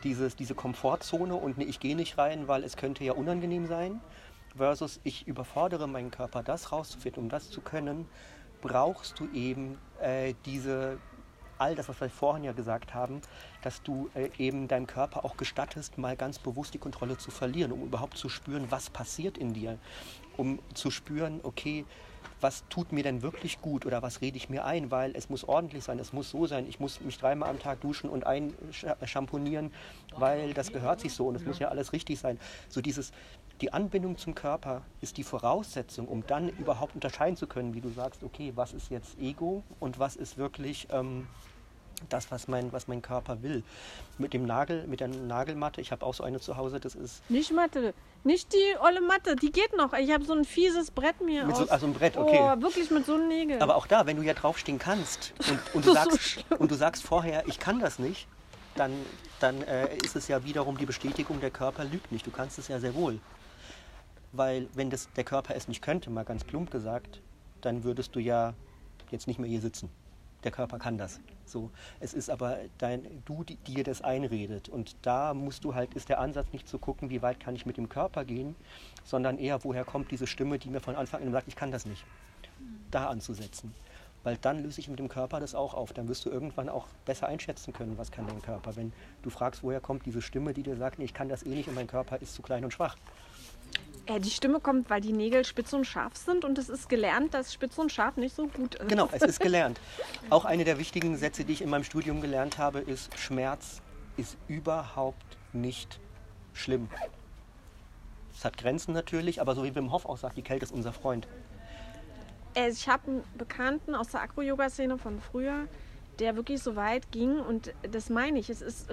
dieses, 0.04 0.36
diese 0.36 0.56
Komfortzone 0.56 1.36
und 1.36 1.58
nee, 1.58 1.66
ich 1.66 1.80
gehe 1.80 1.96
nicht 1.96 2.18
rein, 2.18 2.48
weil 2.48 2.64
es 2.64 2.78
könnte 2.78 3.04
ja 3.04 3.14
unangenehm 3.14 3.66
sein, 3.68 4.00
versus 4.56 5.00
ich 5.04 5.28
überfordere 5.28 5.88
meinen 5.88 6.12
Körper, 6.12 6.42
das 6.42 6.72
rauszufinden, 6.72 7.24
um 7.24 7.30
das 7.30 7.50
zu 7.50 7.60
können, 7.60 8.08
brauchst 8.62 9.20
du 9.20 9.28
eben 9.34 9.78
äh, 10.02 10.36
diese, 10.46 11.00
all 11.58 11.76
das, 11.76 11.90
was 11.90 12.00
wir 12.00 12.10
vorhin 12.10 12.44
ja 12.46 12.54
gesagt 12.54 12.94
haben, 12.94 13.22
dass 13.62 13.82
du 13.84 14.10
äh, 14.16 14.30
eben 14.38 14.68
deinem 14.68 14.88
Körper 14.88 15.26
auch 15.26 15.38
gestattest, 15.38 15.98
mal 15.98 16.16
ganz 16.16 16.40
bewusst 16.40 16.74
die 16.74 16.80
Kontrolle 16.80 17.18
zu 17.18 17.32
verlieren, 17.32 17.72
um 17.72 17.84
überhaupt 17.84 18.18
zu 18.18 18.30
spüren, 18.30 18.68
was 18.70 18.90
passiert 18.90 19.38
in 19.38 19.54
dir, 19.54 19.78
um 20.38 20.60
zu 20.74 20.92
spüren, 20.92 21.40
okay, 21.44 21.86
was 22.42 22.64
tut 22.70 22.92
mir 22.92 23.04
denn 23.04 23.22
wirklich 23.22 23.62
gut 23.62 23.86
oder 23.86 24.02
was 24.02 24.22
rede 24.22 24.38
ich 24.38 24.50
mir 24.50 24.66
ein, 24.66 24.92
weil 24.92 25.16
es 25.16 25.30
muss 25.30 25.44
ordentlich 25.44 25.84
sein, 25.84 26.00
es 26.00 26.14
muss 26.14 26.30
so 26.30 26.48
sein, 26.48 26.68
ich 26.68 26.80
muss 26.80 27.02
mich 27.02 27.18
dreimal 27.18 27.50
am 27.50 27.60
Tag 27.60 27.82
duschen 27.82 28.10
und 28.10 28.26
einschamponieren, 28.26 29.72
weil 30.16 30.54
das 30.54 30.72
gehört 30.72 31.02
sich 31.02 31.14
so 31.14 31.28
und 31.28 31.36
es 31.36 31.46
muss 31.46 31.60
ja 31.60 31.68
alles 31.68 31.92
richtig 31.92 32.20
sein. 32.20 32.40
So 32.70 32.82
dieses, 32.82 33.12
die 33.62 33.74
Anbindung 33.74 34.18
zum 34.18 34.36
Körper 34.36 34.84
ist 35.02 35.18
die 35.18 35.24
Voraussetzung, 35.24 36.08
um 36.08 36.26
dann 36.26 36.50
überhaupt 36.50 36.96
unterscheiden 36.96 37.36
zu 37.36 37.48
können, 37.48 37.74
wie 37.74 37.82
du 37.82 37.90
sagst, 37.90 38.24
okay, 38.24 38.54
was 38.56 38.74
ist 38.74 38.90
jetzt 38.90 39.20
Ego 39.20 39.64
und 39.80 40.00
was 40.00 40.16
ist 40.16 40.38
wirklich 40.38 40.88
ähm, 40.92 41.28
das, 42.10 42.32
was 42.32 42.48
mein, 42.48 42.72
was 42.72 42.88
mein 42.88 43.02
Körper 43.02 43.42
will. 43.44 43.64
Mit 44.18 44.34
dem 44.34 44.46
Nagel, 44.46 44.88
mit 44.88 45.00
der 45.00 45.08
Nagelmatte, 45.10 45.82
ich 45.82 45.92
habe 45.92 46.06
auch 46.06 46.14
so 46.14 46.24
eine 46.24 46.40
zu 46.40 46.56
Hause, 46.58 46.80
das 46.80 46.96
ist 46.96 47.30
Nicht 47.30 47.52
Matte, 47.52 47.94
nicht 48.24 48.54
die 48.54 48.78
olle 48.80 49.02
Matte, 49.02 49.36
die 49.36 49.52
geht 49.52 49.76
noch. 49.76 49.94
Ich 49.94 50.12
habe 50.12 50.24
so 50.26 50.34
ein 50.34 50.46
fieses 50.46 50.92
Brett 50.92 51.20
mir 51.22 51.46
Mit 51.46 51.56
aus. 51.56 51.68
so- 51.68 51.70
also 51.70 51.86
ein 51.88 51.94
Brett, 51.94 52.16
okay. 52.18 52.40
Oh, 52.42 52.62
wirklich 52.62 52.90
mit 52.92 53.06
so 53.06 53.14
einem 53.16 53.28
Nägel. 53.28 53.62
Aber 53.62 53.76
auch 53.76 53.88
da, 53.88 54.06
wenn 54.06 54.18
du 54.18 54.24
ja 54.24 54.34
draufstehen 54.34 54.80
kannst 54.80 55.34
und, 55.50 55.76
und, 55.76 55.86
du, 55.86 55.94
Das 55.94 56.08
ist 56.08 56.36
so 56.36 56.40
sagst, 56.42 56.62
und 56.62 56.72
du 56.72 56.76
sagst 56.76 57.04
vorher, 57.04 57.48
ich 57.48 57.60
kann 57.60 57.80
das 57.80 58.00
nicht, 58.00 58.28
dann, 58.76 58.92
dann 59.40 59.62
äh, 59.64 59.96
ist 59.98 60.16
es 60.16 60.28
ja 60.28 60.44
wiederum 60.46 60.78
die 60.78 60.86
Bestätigung, 60.86 61.40
der 61.42 61.52
Körper 61.52 61.84
lügt 61.84 62.12
nicht. 62.12 62.26
Du 62.26 62.32
kannst 62.32 62.60
es 62.60 62.68
ja 62.68 62.80
sehr 62.80 62.94
wohl. 62.96 63.20
Weil 64.32 64.68
wenn 64.76 64.90
das, 64.90 65.10
der 65.16 65.24
Körper 65.24 65.56
es 65.56 65.68
nicht 65.68 65.82
könnte, 65.82 66.10
mal 66.10 66.24
ganz 66.24 66.44
plump 66.44 66.70
gesagt, 66.72 67.20
dann 67.62 67.84
würdest 67.84 68.16
du 68.16 68.20
ja 68.20 68.54
jetzt 69.12 69.28
nicht 69.28 69.40
mehr 69.40 69.50
hier 69.50 69.60
sitzen. 69.62 69.90
Der 70.44 70.52
Körper 70.52 70.80
kann 70.80 70.98
das. 70.98 71.20
So, 71.46 71.70
es 72.00 72.14
ist 72.14 72.30
aber 72.30 72.60
dein, 72.78 73.24
du, 73.26 73.44
die 73.44 73.56
dir 73.56 73.84
das 73.84 74.02
einredet. 74.02 74.70
Und 74.70 74.96
da 75.02 75.34
musst 75.34 75.64
du 75.64 75.76
halt, 75.76 75.94
ist 75.96 76.10
der 76.10 76.20
Ansatz 76.20 76.48
nicht 76.54 76.68
zu 76.68 76.80
gucken, 76.80 77.10
wie 77.10 77.22
weit 77.22 77.40
kann 77.40 77.56
ich 77.56 77.66
mit 77.66 77.78
dem 77.78 77.90
Körper 77.90 78.24
gehen, 78.24 78.56
sondern 79.04 79.38
eher, 79.38 79.64
woher 79.64 79.84
kommt 79.84 80.12
diese 80.12 80.28
Stimme, 80.28 80.60
die 80.60 80.70
mir 80.70 80.80
von 80.80 80.96
Anfang 80.96 81.24
an 81.24 81.32
sagt, 81.32 81.48
ich 81.48 81.56
kann 81.56 81.72
das 81.72 81.86
nicht. 81.86 82.06
Da 82.92 83.08
anzusetzen. 83.08 83.74
Weil 84.24 84.38
dann 84.38 84.62
löse 84.62 84.82
ich 84.82 84.90
mit 84.90 85.00
dem 85.00 85.08
Körper 85.08 85.40
das 85.40 85.56
auch 85.56 85.74
auf. 85.74 85.94
Dann 85.94 86.08
wirst 86.08 86.26
du 86.26 86.30
irgendwann 86.30 86.70
auch 86.70 86.88
besser 87.06 87.28
einschätzen 87.28 87.74
können, 87.74 87.98
was 87.98 88.12
kann 88.12 88.28
dein 88.28 88.42
Körper. 88.42 88.76
Wenn 88.76 88.92
du 89.24 89.30
fragst, 89.30 89.64
woher 89.64 89.80
kommt 89.80 90.06
diese 90.06 90.22
Stimme, 90.22 90.54
die 90.54 90.64
dir 90.64 90.76
sagt, 90.76 91.00
nee, 91.00 91.06
ich 91.06 91.14
kann 91.14 91.30
das 91.30 91.44
eh 91.44 91.50
nicht 91.50 91.68
und 91.70 91.76
mein 91.76 91.88
Körper 91.88 92.18
ist 92.18 92.34
zu 92.34 92.42
klein 92.42 92.64
und 92.64 92.72
schwach. 92.72 92.98
Äh, 94.10 94.20
die 94.20 94.32
Stimme 94.32 94.60
kommt, 94.60 94.90
weil 94.90 95.02
die 95.02 95.14
Nägel 95.14 95.46
spitz 95.46 95.72
und 95.72 95.86
scharf 95.86 96.18
sind 96.18 96.44
und 96.44 96.58
es 96.58 96.68
ist 96.68 96.90
gelernt, 96.90 97.34
dass 97.36 97.54
spitz 97.54 97.78
und 97.78 97.92
scharf 97.92 98.18
nicht 98.18 98.36
so 98.36 98.48
gut 98.48 98.76
ist. 98.76 98.90
Genau, 98.90 99.08
es 99.12 99.22
ist 99.22 99.40
gelernt. 99.40 99.80
Auch 100.32 100.46
eine 100.46 100.64
der 100.64 100.80
wichtigen 100.80 101.16
Sätze, 101.16 101.46
die 101.46 101.54
ich 101.54 101.62
in 101.62 101.70
meinem 101.70 101.84
Studium 101.84 102.20
gelernt 102.20 102.58
habe, 102.58 102.80
ist, 102.80 103.18
Schmerz 103.18 103.82
ist 104.18 104.36
überhaupt 104.48 105.38
nicht 105.54 106.00
schlimm. 106.54 106.90
Es 108.34 108.44
hat 108.44 108.58
Grenzen 108.58 108.94
natürlich, 108.94 109.42
aber 109.42 109.54
so 109.54 109.64
wie 109.64 109.76
Wim 109.76 109.92
Hof 109.92 110.06
auch 110.06 110.18
sagt, 110.18 110.38
die 110.38 110.42
Kälte 110.42 110.66
ist 110.66 110.72
unser 110.72 110.92
Freund. 110.92 111.28
Äh, 112.56 112.70
Ich 112.70 112.90
habe 112.90 113.08
einen 113.08 113.24
Bekannten 113.38 113.94
aus 113.94 114.08
der 114.10 114.22
Acro-Yoga-Szene 114.22 114.98
von 114.98 115.20
früher, 115.22 115.68
der 116.18 116.36
wirklich 116.36 116.64
so 116.64 116.76
weit 116.76 117.12
ging 117.12 117.40
und 117.40 117.74
das 117.84 118.10
meine 118.10 118.40
ich. 118.40 118.50
Es 118.50 118.62
ist. 118.62 118.88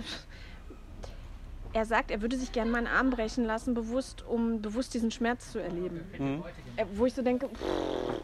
Er 1.77 1.85
sagt, 1.85 2.11
er 2.11 2.22
würde 2.22 2.39
sich 2.39 2.53
gerne 2.53 2.70
mal 2.70 2.79
einen 2.79 2.87
Arm 2.87 3.11
brechen 3.11 3.45
lassen, 3.45 3.74
bewusst, 3.74 4.24
um 4.27 4.62
bewusst 4.62 4.95
diesen 4.95 5.11
Schmerz 5.11 5.53
zu 5.53 5.59
erleben. 5.59 6.01
Mhm. 6.18 6.43
Äh, 6.77 6.87
Wo 6.95 7.05
ich 7.05 7.12
so 7.12 7.20
denke, 7.20 7.51
pff, 7.51 8.22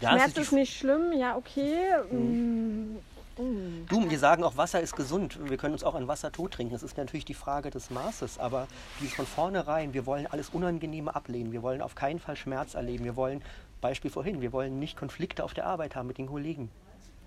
Ja, 0.00 0.10
Schmerz 0.10 0.26
ist 0.26 0.36
die 0.36 0.40
ist 0.40 0.52
nicht 0.52 0.76
schlimm, 0.76 1.12
ja, 1.12 1.36
okay. 1.36 1.76
mm, 2.10 2.96
mm. 3.40 3.86
Du, 3.88 4.10
wir 4.10 4.18
sagen 4.18 4.42
auch, 4.42 4.56
Wasser 4.56 4.80
ist 4.80 4.96
gesund. 4.96 5.38
Wir 5.48 5.56
können 5.56 5.74
uns 5.74 5.84
auch 5.84 5.94
an 5.94 6.08
Wasser 6.08 6.32
tot 6.32 6.54
trinken. 6.54 6.72
Das 6.72 6.82
ist 6.82 6.96
natürlich 6.96 7.24
die 7.24 7.34
Frage 7.34 7.70
des 7.70 7.90
Maßes. 7.90 8.40
Aber 8.40 8.66
dieses 9.00 9.14
von 9.14 9.26
vornherein, 9.26 9.94
wir 9.94 10.04
wollen 10.04 10.26
alles 10.26 10.48
Unangenehme 10.48 11.14
ablehnen. 11.14 11.52
Wir 11.52 11.62
wollen 11.62 11.82
auf 11.82 11.94
keinen 11.94 12.18
Fall 12.18 12.34
Schmerz 12.34 12.74
erleben. 12.74 13.04
Wir 13.04 13.14
wollen, 13.14 13.40
Beispiel 13.80 14.10
vorhin, 14.10 14.40
wir 14.40 14.52
wollen 14.52 14.80
nicht 14.80 14.96
Konflikte 14.96 15.44
auf 15.44 15.54
der 15.54 15.66
Arbeit 15.66 15.94
haben 15.94 16.08
mit 16.08 16.18
den 16.18 16.26
Kollegen. 16.26 16.72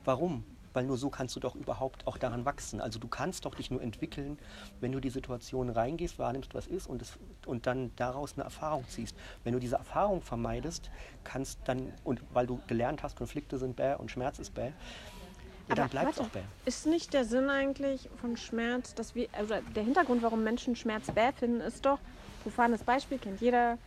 Warum? 0.03 0.43
Weil 0.73 0.85
nur 0.85 0.97
so 0.97 1.09
kannst 1.09 1.35
du 1.35 1.39
doch 1.39 1.55
überhaupt 1.55 2.07
auch 2.07 2.17
daran 2.17 2.45
wachsen. 2.45 2.81
Also 2.81 2.99
du 2.99 3.07
kannst 3.07 3.45
doch 3.45 3.55
dich 3.55 3.69
nur 3.69 3.81
entwickeln, 3.81 4.39
wenn 4.79 4.91
du 4.91 4.99
die 4.99 5.09
Situation 5.09 5.69
reingehst, 5.69 6.17
wahrnimmst, 6.19 6.53
was 6.53 6.67
ist 6.67 6.87
und, 6.87 7.01
es, 7.01 7.17
und 7.45 7.67
dann 7.67 7.91
daraus 7.95 8.33
eine 8.33 8.43
Erfahrung 8.43 8.87
ziehst. 8.87 9.15
Wenn 9.43 9.53
du 9.53 9.59
diese 9.59 9.75
Erfahrung 9.75 10.21
vermeidest, 10.21 10.89
kannst 11.23 11.59
dann, 11.65 11.93
und 12.03 12.21
weil 12.33 12.47
du 12.47 12.59
gelernt 12.67 13.03
hast, 13.03 13.15
Konflikte 13.15 13.57
sind 13.57 13.75
bäh 13.75 13.95
und 13.95 14.09
Schmerz 14.09 14.39
ist 14.39 14.53
bäh, 14.53 14.71
ja, 15.69 15.75
dann 15.75 15.89
bleibt 15.89 16.13
es 16.13 16.19
auch 16.19 16.29
bäh. 16.29 16.41
Ist 16.65 16.85
nicht 16.87 17.13
der 17.13 17.23
Sinn 17.23 17.49
eigentlich 17.49 18.09
von 18.19 18.35
Schmerz, 18.35 18.95
dass 18.95 19.15
wir, 19.15 19.29
also 19.31 19.55
der 19.75 19.83
Hintergrund, 19.83 20.21
warum 20.23 20.43
Menschen 20.43 20.75
Schmerz 20.75 21.09
bäh 21.11 21.31
finden, 21.31 21.61
ist 21.61 21.85
doch, 21.85 21.99
profanes 22.43 22.83
Beispiel 22.83 23.17
kennt 23.17 23.39
jeder, 23.39 23.77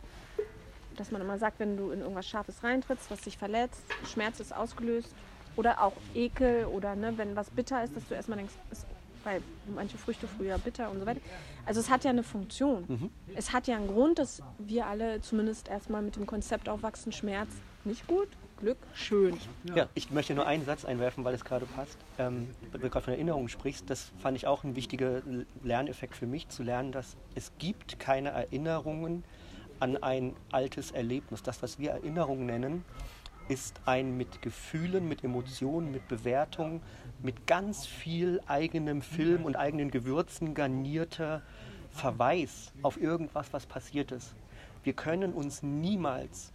dass 0.95 1.11
man 1.11 1.21
immer 1.21 1.37
sagt, 1.37 1.59
wenn 1.59 1.77
du 1.77 1.91
in 1.91 1.99
irgendwas 1.99 2.27
Scharfes 2.27 2.63
reintrittst, 2.63 3.11
was 3.11 3.21
dich 3.21 3.37
verletzt, 3.37 3.83
Schmerz 4.11 4.39
ist 4.39 4.55
ausgelöst 4.55 5.13
oder 5.57 5.83
auch 5.83 5.93
Ekel 6.15 6.65
oder 6.65 6.95
ne, 6.95 7.13
wenn 7.17 7.35
was 7.35 7.49
bitter 7.49 7.83
ist, 7.83 7.95
dass 7.95 8.07
du 8.07 8.13
erstmal 8.13 8.37
denkst, 8.37 8.53
ist, 8.71 8.85
weil 9.23 9.41
manche 9.75 9.97
Früchte 9.97 10.27
früher 10.27 10.57
bitter 10.57 10.89
und 10.89 10.99
so 10.99 11.05
weiter. 11.05 11.19
Also 11.65 11.81
es 11.81 11.89
hat 11.89 12.05
ja 12.05 12.11
eine 12.11 12.23
Funktion. 12.23 12.85
Mhm. 12.87 13.09
Es 13.35 13.51
hat 13.51 13.67
ja 13.67 13.75
einen 13.75 13.87
Grund, 13.87 14.19
dass 14.19 14.41
wir 14.57 14.85
alle 14.85 15.21
zumindest 15.21 15.67
erstmal 15.67 16.01
mit 16.01 16.15
dem 16.15 16.25
Konzept 16.25 16.69
aufwachsen, 16.69 17.11
Schmerz 17.11 17.49
nicht 17.83 18.07
gut, 18.07 18.27
Glück 18.57 18.77
schön. 18.93 19.37
Ja. 19.75 19.87
ich 19.93 20.11
möchte 20.11 20.33
nur 20.33 20.45
einen 20.45 20.65
Satz 20.65 20.83
einwerfen, 20.83 21.23
weil 21.23 21.33
es 21.33 21.45
gerade 21.45 21.65
passt. 21.65 21.97
Ähm, 22.17 22.49
weil 22.71 22.81
du 22.81 22.89
gerade 22.89 23.05
von 23.05 23.13
Erinnerungen 23.13 23.49
sprichst, 23.49 23.89
das 23.89 24.11
fand 24.19 24.35
ich 24.37 24.47
auch 24.47 24.63
ein 24.63 24.75
wichtiger 24.75 25.21
Lerneffekt 25.63 26.15
für 26.15 26.25
mich, 26.25 26.49
zu 26.49 26.63
lernen, 26.63 26.91
dass 26.91 27.15
es 27.35 27.51
gibt 27.59 27.99
keine 27.99 28.29
Erinnerungen 28.29 29.23
an 29.79 29.97
ein 29.97 30.35
altes 30.51 30.91
Erlebnis. 30.91 31.43
Das, 31.43 31.61
was 31.61 31.79
wir 31.79 31.91
Erinnerung 31.91 32.45
nennen, 32.45 32.83
ist 33.47 33.79
ein 33.85 34.17
mit 34.17 34.41
Gefühlen, 34.41 35.07
mit 35.07 35.23
Emotionen, 35.23 35.91
mit 35.91 36.07
Bewertung, 36.07 36.81
mit 37.21 37.47
ganz 37.47 37.85
viel 37.85 38.41
eigenem 38.47 39.01
Film 39.01 39.45
und 39.45 39.55
eigenen 39.55 39.91
Gewürzen 39.91 40.53
garnierter 40.53 41.41
Verweis 41.91 42.71
auf 42.81 42.99
irgendwas, 42.99 43.53
was 43.53 43.65
passiert 43.65 44.11
ist. 44.11 44.35
Wir 44.83 44.93
können 44.93 45.33
uns 45.33 45.63
niemals 45.63 46.51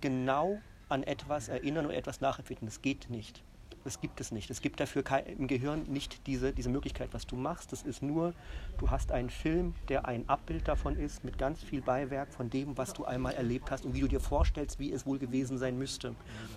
genau 0.00 0.60
an 0.88 1.02
etwas 1.02 1.48
erinnern 1.48 1.86
oder 1.86 1.96
etwas 1.96 2.20
nachempfinden. 2.20 2.66
Das 2.66 2.82
geht 2.82 3.10
nicht. 3.10 3.42
Das 3.84 4.00
gibt 4.00 4.20
es 4.20 4.32
nicht. 4.32 4.50
Es 4.50 4.60
gibt 4.60 4.80
dafür 4.80 5.02
im 5.26 5.46
Gehirn 5.46 5.84
nicht 5.88 6.26
diese, 6.26 6.52
diese 6.52 6.68
Möglichkeit, 6.68 7.08
was 7.12 7.26
du 7.26 7.36
machst. 7.36 7.72
Das 7.72 7.82
ist 7.82 8.02
nur, 8.02 8.34
du 8.78 8.90
hast 8.90 9.12
einen 9.12 9.30
Film, 9.30 9.74
der 9.88 10.06
ein 10.06 10.28
Abbild 10.28 10.68
davon 10.68 10.96
ist, 10.96 11.24
mit 11.24 11.38
ganz 11.38 11.62
viel 11.62 11.80
Beiwerk 11.80 12.32
von 12.32 12.50
dem, 12.50 12.76
was 12.76 12.92
du 12.92 13.04
einmal 13.04 13.34
erlebt 13.34 13.70
hast 13.70 13.84
und 13.86 13.94
wie 13.94 14.00
du 14.00 14.08
dir 14.08 14.20
vorstellst, 14.20 14.78
wie 14.78 14.92
es 14.92 15.06
wohl 15.06 15.18
gewesen 15.18 15.58
sein 15.58 15.78
müsste. 15.78 16.14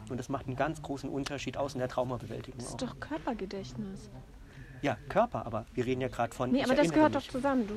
Und 0.10 0.18
das 0.18 0.30
macht 0.30 0.48
einen 0.48 0.56
ganz 0.56 0.82
großen 0.82 1.10
Unterschied 1.10 1.58
aus 1.58 1.74
in 1.74 1.80
der 1.80 1.88
Traumabewältigung. 1.90 2.60
Das 2.60 2.70
Auch. 2.70 2.72
ist 2.74 2.82
doch 2.82 3.00
Körpergedächtnis. 3.00 4.10
Ja, 4.82 4.98
Körper, 5.10 5.46
aber 5.46 5.66
wir 5.76 5.86
reden 5.86 6.02
ja 6.02 6.08
gerade 6.08 6.34
von. 6.34 6.52
Nee, 6.52 6.64
aber 6.64 6.74
das 6.74 6.92
gehört 6.92 7.14
doch 7.14 7.22
mich. 7.22 7.30
zusammen. 7.30 7.68
Du 7.68 7.76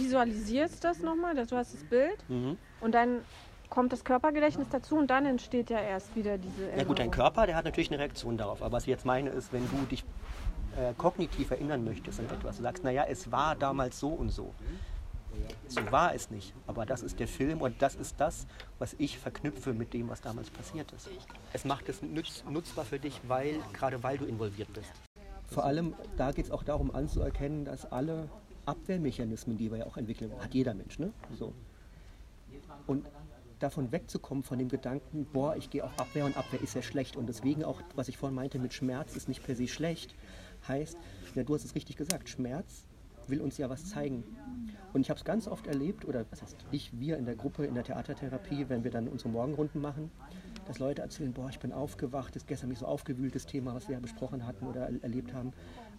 visualisierst 0.00 0.82
das 0.82 1.00
nochmal, 1.00 1.34
du 1.34 1.56
hast 1.56 1.74
das 1.74 1.84
Bild 1.84 2.16
Mhm. 2.28 2.56
und 2.80 2.92
dann 2.92 3.20
kommt 3.70 3.92
das 3.92 4.04
Körpergedächtnis 4.04 4.68
dazu 4.70 4.96
und 4.96 5.08
dann 5.08 5.26
entsteht 5.26 5.70
ja 5.70 5.80
erst 5.80 6.14
wieder 6.16 6.38
diese 6.38 6.62
Ja 6.62 6.68
gut, 6.84 6.98
dein 6.98 7.08
Erinnerung. 7.08 7.10
Körper, 7.10 7.46
der 7.46 7.56
hat 7.56 7.64
natürlich 7.64 7.90
eine 7.90 7.98
Reaktion 7.98 8.36
darauf. 8.36 8.62
Aber 8.62 8.72
was 8.72 8.84
ich 8.84 8.88
jetzt 8.88 9.04
meine, 9.04 9.30
ist, 9.30 9.52
wenn 9.52 9.68
du 9.70 9.76
dich 9.90 10.04
äh, 10.76 10.94
kognitiv 10.96 11.50
erinnern 11.50 11.84
möchtest 11.84 12.20
an 12.20 12.26
etwas, 12.26 12.56
du 12.56 12.62
sagst, 12.62 12.84
naja, 12.84 13.04
es 13.08 13.30
war 13.30 13.56
damals 13.56 13.98
so 13.98 14.08
und 14.08 14.30
so. 14.30 14.54
So 15.68 15.92
war 15.92 16.14
es 16.14 16.30
nicht. 16.30 16.52
Aber 16.66 16.86
das 16.86 17.02
ist 17.02 17.20
der 17.20 17.28
Film 17.28 17.60
und 17.60 17.80
das 17.80 17.94
ist 17.94 18.18
das, 18.18 18.46
was 18.78 18.94
ich 18.98 19.18
verknüpfe 19.18 19.72
mit 19.72 19.94
dem, 19.94 20.08
was 20.08 20.20
damals 20.20 20.50
passiert 20.50 20.90
ist. 20.92 21.08
Es 21.52 21.64
macht 21.64 21.88
es 21.88 22.02
nütz, 22.02 22.44
nutzbar 22.48 22.84
für 22.84 22.98
dich, 22.98 23.20
weil, 23.28 23.60
gerade 23.72 24.02
weil 24.02 24.18
du 24.18 24.24
involviert 24.24 24.72
bist. 24.72 24.90
Vor 25.50 25.64
allem, 25.64 25.94
da 26.16 26.32
geht 26.32 26.46
es 26.46 26.50
auch 26.50 26.62
darum 26.62 26.94
anzuerkennen, 26.94 27.64
dass 27.64 27.90
alle 27.90 28.28
Abwehrmechanismen, 28.66 29.56
die 29.56 29.70
wir 29.70 29.78
ja 29.78 29.86
auch 29.86 29.96
entwickeln, 29.96 30.32
hat 30.40 30.54
jeder 30.54 30.74
Mensch, 30.74 30.98
ne? 30.98 31.12
So. 31.38 31.54
Und 32.86 33.06
davon 33.58 33.92
wegzukommen 33.92 34.42
von 34.42 34.58
dem 34.58 34.68
Gedanken, 34.68 35.26
boah, 35.32 35.56
ich 35.56 35.70
gehe 35.70 35.84
auf 35.84 35.98
Abwehr 35.98 36.24
und 36.24 36.36
Abwehr 36.36 36.60
ist 36.60 36.74
ja 36.74 36.82
schlecht. 36.82 37.16
Und 37.16 37.28
deswegen 37.28 37.64
auch, 37.64 37.82
was 37.94 38.08
ich 38.08 38.16
vorhin 38.16 38.36
meinte 38.36 38.58
mit 38.58 38.72
Schmerz 38.72 39.16
ist 39.16 39.28
nicht 39.28 39.42
per 39.42 39.54
se 39.56 39.68
schlecht, 39.68 40.14
heißt, 40.66 40.96
ja, 41.34 41.44
du 41.44 41.54
hast 41.54 41.64
es 41.64 41.74
richtig 41.74 41.96
gesagt, 41.96 42.28
Schmerz 42.28 42.86
will 43.28 43.40
uns 43.40 43.58
ja 43.58 43.68
was 43.68 43.84
zeigen. 43.86 44.24
Und 44.92 45.02
ich 45.02 45.10
habe 45.10 45.18
es 45.18 45.24
ganz 45.24 45.48
oft 45.48 45.66
erlebt, 45.66 46.04
oder 46.04 46.24
was 46.30 46.42
heißt 46.42 46.56
ich, 46.70 46.98
wir 46.98 47.18
in 47.18 47.26
der 47.26 47.36
Gruppe, 47.36 47.66
in 47.66 47.74
der 47.74 47.84
Theatertherapie, 47.84 48.68
wenn 48.68 48.84
wir 48.84 48.90
dann 48.90 49.08
unsere 49.08 49.28
Morgenrunden 49.28 49.80
machen, 49.80 50.10
dass 50.66 50.78
Leute 50.78 51.02
erzählen, 51.02 51.32
boah, 51.32 51.48
ich 51.50 51.58
bin 51.58 51.72
aufgewacht, 51.72 52.36
ist 52.36 52.46
gestern 52.46 52.70
mich 52.70 52.78
so 52.78 52.86
aufgewühlt, 52.86 53.34
das 53.34 53.46
Thema, 53.46 53.74
was 53.74 53.88
wir 53.88 53.94
ja 53.94 54.00
besprochen 54.00 54.46
hatten 54.46 54.66
oder 54.66 54.88
er 54.88 55.02
erlebt 55.02 55.32
haben. 55.32 55.52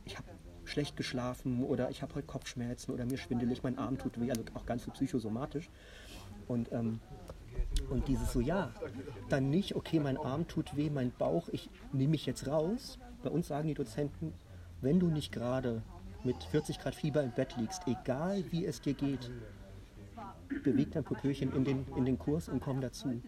Ich 0.05 0.17
habe 0.17 0.27
schlecht 0.65 0.95
geschlafen 0.97 1.63
oder 1.63 1.89
ich 1.89 2.01
habe 2.01 2.15
heute 2.15 2.27
Kopfschmerzen 2.27 2.91
oder 2.91 3.05
mir 3.05 3.17
schwindelig, 3.17 3.63
mein 3.63 3.77
Arm 3.77 3.97
tut 3.97 4.19
weh, 4.19 4.29
also 4.29 4.43
auch 4.53 4.65
ganz 4.65 4.83
so 4.83 4.91
psychosomatisch. 4.91 5.69
Und, 6.47 6.71
ähm, 6.71 6.99
und 7.89 8.07
dieses 8.07 8.31
so, 8.31 8.39
ja, 8.39 8.71
dann 9.29 9.49
nicht, 9.49 9.75
okay, 9.75 9.99
mein 9.99 10.17
Arm 10.17 10.47
tut 10.47 10.75
weh, 10.75 10.89
mein 10.89 11.11
Bauch, 11.11 11.49
ich 11.49 11.69
nehme 11.91 12.11
mich 12.11 12.25
jetzt 12.25 12.47
raus. 12.47 12.99
Bei 13.23 13.29
uns 13.29 13.47
sagen 13.47 13.67
die 13.67 13.73
Dozenten, 13.73 14.33
wenn 14.81 14.99
du 14.99 15.07
nicht 15.07 15.31
gerade 15.31 15.81
mit 16.23 16.43
40 16.43 16.79
Grad 16.79 16.95
Fieber 16.95 17.23
im 17.23 17.31
Bett 17.31 17.55
liegst, 17.57 17.83
egal 17.87 18.43
wie 18.51 18.65
es 18.65 18.81
dir 18.81 18.93
geht, 18.93 19.31
beweg 20.63 20.91
dein 20.91 21.03
Popöchen 21.03 21.53
in 21.53 21.63
den, 21.63 21.85
in 21.95 22.05
den 22.05 22.19
Kurs 22.19 22.49
und 22.49 22.59
komm 22.59 22.81
dazu. 22.81 23.21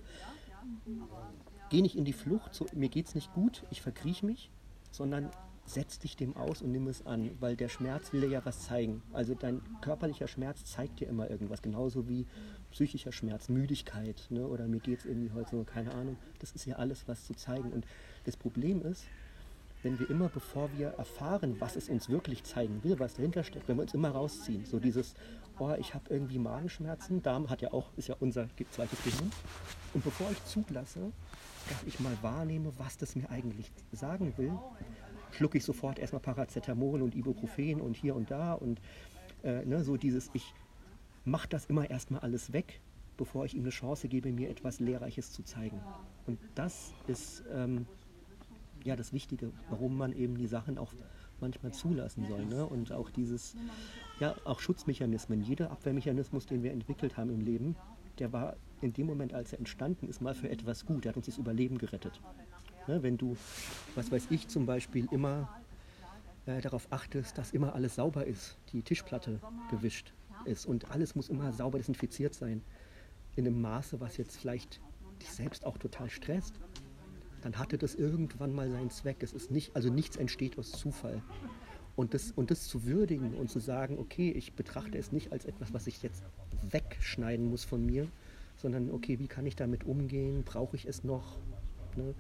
Geh 1.69 1.82
nicht 1.82 1.95
in 1.95 2.05
die 2.05 2.13
Flucht, 2.13 2.53
so, 2.53 2.65
mir 2.74 2.89
geht's 2.89 3.15
nicht 3.15 3.34
gut, 3.34 3.63
ich 3.72 3.82
verkriech 3.82 4.24
mich, 4.24 4.51
sondern 4.91 5.30
setz 5.74 5.99
dich 5.99 6.15
dem 6.15 6.36
aus 6.36 6.61
und 6.61 6.72
nimm 6.72 6.88
es 6.88 7.05
an, 7.05 7.32
weil 7.39 7.55
der 7.55 7.69
Schmerz 7.69 8.13
will 8.13 8.22
dir 8.22 8.30
ja 8.30 8.45
was 8.45 8.65
zeigen. 8.65 9.01
Also 9.13 9.34
dein 9.34 9.61
körperlicher 9.82 10.28
Schmerz 10.28 10.65
zeigt 10.65 10.99
dir 10.99 11.07
immer 11.07 11.30
irgendwas, 11.30 11.61
genauso 11.61 12.07
wie 12.07 12.26
psychischer 12.72 13.11
Schmerz, 13.11 13.49
Müdigkeit 13.49 14.28
ne? 14.30 14.45
oder 14.45 14.67
mir 14.67 14.80
geht 14.80 14.99
es 14.99 15.05
irgendwie 15.05 15.32
heute 15.32 15.51
so, 15.51 15.63
keine 15.63 15.93
Ahnung. 15.93 16.17
Das 16.39 16.51
ist 16.51 16.65
ja 16.65 16.76
alles, 16.76 17.07
was 17.07 17.26
zu 17.26 17.34
zeigen. 17.34 17.72
Und 17.72 17.86
das 18.26 18.38
Problem 18.38 18.82
ist, 18.82 19.05
wenn 19.84 19.99
wir 19.99 20.09
immer, 20.09 20.30
bevor 20.30 20.69
wir 20.78 20.89
erfahren, 20.89 21.55
was 21.59 21.76
es 21.76 21.89
uns 21.89 22.09
wirklich 22.09 22.43
zeigen 22.43 22.84
will, 22.84 22.99
was 22.99 23.15
dahinter 23.15 23.43
steckt, 23.43 23.67
wenn 23.67 23.78
wir 23.78 23.84
uns 23.84 23.93
immer 23.93 24.11
rausziehen, 24.11 24.65
so 24.65 24.80
dieses, 24.80 25.15
oh, 25.59 25.74
ich 25.80 25.93
habe 25.93 26.05
irgendwie 26.09 26.38
Magenschmerzen, 26.38 27.22
Darm 27.24 27.49
hat 27.49 27.61
ja 27.61 27.74
auch, 27.74 27.89
ist 27.97 28.07
ja 28.07 28.15
unser 28.19 28.47
zweites 28.69 29.03
Gehirn. 29.03 29.32
Und 29.93 30.03
bevor 30.03 30.30
ich 30.32 30.43
zulasse, 30.45 31.11
dass 31.69 31.84
ich 31.86 31.99
mal 31.99 32.15
wahrnehme, 32.22 32.72
was 32.78 32.97
das 32.97 33.15
mir 33.15 33.30
eigentlich 33.30 33.72
sagen 33.91 34.34
will, 34.38 34.53
schlucke 35.32 35.57
ich 35.57 35.63
sofort 35.63 35.99
erstmal 35.99 36.21
Paracetamol 36.21 37.01
und 37.01 37.15
Ibuprofen 37.15 37.82
und 37.82 37.95
hier 37.95 38.15
und 38.15 38.32
da 38.32 38.53
und 38.53 38.82
äh, 39.43 39.65
ne, 39.65 39.84
so 39.84 39.97
dieses, 39.97 40.29
ich 40.34 40.53
mache 41.25 41.47
das 41.47 41.65
immer 41.65 41.89
erstmal 41.89 42.21
alles 42.21 42.53
weg, 42.53 42.82
bevor 43.17 43.45
ich 43.45 43.55
ihm 43.55 43.61
eine 43.61 43.69
Chance 43.69 44.07
gebe, 44.07 44.32
mir 44.32 44.49
etwas 44.49 44.79
Lehrreiches 44.79 45.32
zu 45.32 45.43
zeigen. 45.43 45.79
Und 46.27 46.39
das 46.55 46.93
ist 47.07 47.43
ähm, 47.51 47.86
ja 48.84 48.95
das 48.95 49.13
Wichtige, 49.13 49.51
warum 49.69 49.97
man 49.97 50.13
eben 50.13 50.38
die 50.38 50.47
Sachen 50.47 50.77
auch 50.77 50.93
manchmal 51.39 51.73
zulassen 51.73 52.25
soll. 52.27 52.45
Ne? 52.45 52.65
Und 52.65 52.91
auch 52.91 53.09
dieses, 53.09 53.55
ja, 54.19 54.36
auch 54.45 54.59
Schutzmechanismen. 54.59 55.41
Jeder 55.41 55.71
Abwehrmechanismus, 55.71 56.45
den 56.45 56.63
wir 56.63 56.71
entwickelt 56.71 57.17
haben 57.17 57.32
im 57.32 57.41
Leben, 57.41 57.75
der 58.19 58.32
war 58.32 58.55
in 58.82 58.93
dem 58.93 59.07
Moment, 59.07 59.34
als 59.34 59.51
er 59.53 59.59
entstanden 59.59 60.07
ist, 60.07 60.21
mal 60.21 60.34
für 60.34 60.49
etwas 60.49 60.86
gut. 60.86 61.05
Der 61.05 61.09
hat 61.09 61.17
uns 61.17 61.25
das 61.25 61.38
Überleben 61.38 61.77
gerettet. 61.77 62.21
Ne? 62.88 63.03
Wenn 63.03 63.17
du, 63.17 63.38
was 63.95 64.11
weiß 64.11 64.27
ich, 64.29 64.47
zum 64.47 64.65
Beispiel 64.65 65.07
immer 65.11 65.49
äh, 66.45 66.61
darauf 66.61 66.88
achtest, 66.89 67.38
dass 67.38 67.51
immer 67.51 67.75
alles 67.75 67.95
sauber 67.95 68.25
ist, 68.25 68.57
die 68.71 68.82
Tischplatte 68.82 69.39
gewischt 69.69 70.13
ist 70.45 70.65
und 70.65 70.91
alles 70.91 71.15
muss 71.15 71.29
immer 71.29 71.51
sauber 71.51 71.77
desinfiziert 71.77 72.34
sein, 72.34 72.63
in 73.36 73.47
einem 73.47 73.61
Maße, 73.61 73.99
was 73.99 74.17
jetzt 74.17 74.38
vielleicht 74.38 74.82
dich 75.21 75.32
selbst 75.32 75.65
auch 75.65 75.77
total 75.77 76.09
stresst, 76.09 76.59
dann 77.41 77.57
hatte 77.57 77.77
das 77.77 77.95
irgendwann 77.95 78.53
mal 78.53 78.69
seinen 78.69 78.89
Zweck. 78.89 79.23
Es 79.23 79.34
ist 79.34 79.51
nicht, 79.51 79.75
also 79.75 79.89
nichts 79.89 80.17
entsteht 80.17 80.57
aus 80.57 80.71
Zufall. 80.71 81.21
Und 81.95 82.13
das, 82.13 82.32
und 82.32 82.51
das 82.51 82.67
zu 82.67 82.86
würdigen 82.86 83.34
und 83.34 83.49
zu 83.49 83.59
sagen, 83.59 83.97
okay, 83.99 84.32
ich 84.32 84.53
betrachte 84.53 84.97
es 84.97 85.11
nicht 85.11 85.32
als 85.32 85.45
etwas, 85.45 85.73
was 85.73 85.88
ich 85.88 86.01
jetzt 86.01 86.23
wegschneiden 86.69 87.49
muss 87.49 87.63
von 87.63 87.86
mir, 87.86 88.07
sondern 88.57 88.91
okay, 88.91 89.19
wie 89.19 89.27
kann 89.27 89.45
ich 89.45 89.55
damit 89.55 89.84
umgehen? 89.84 90.43
Brauche 90.43 90.75
ich 90.75 90.86
es 90.86 91.03
noch? 91.03 91.38
Ne? 91.95 92.13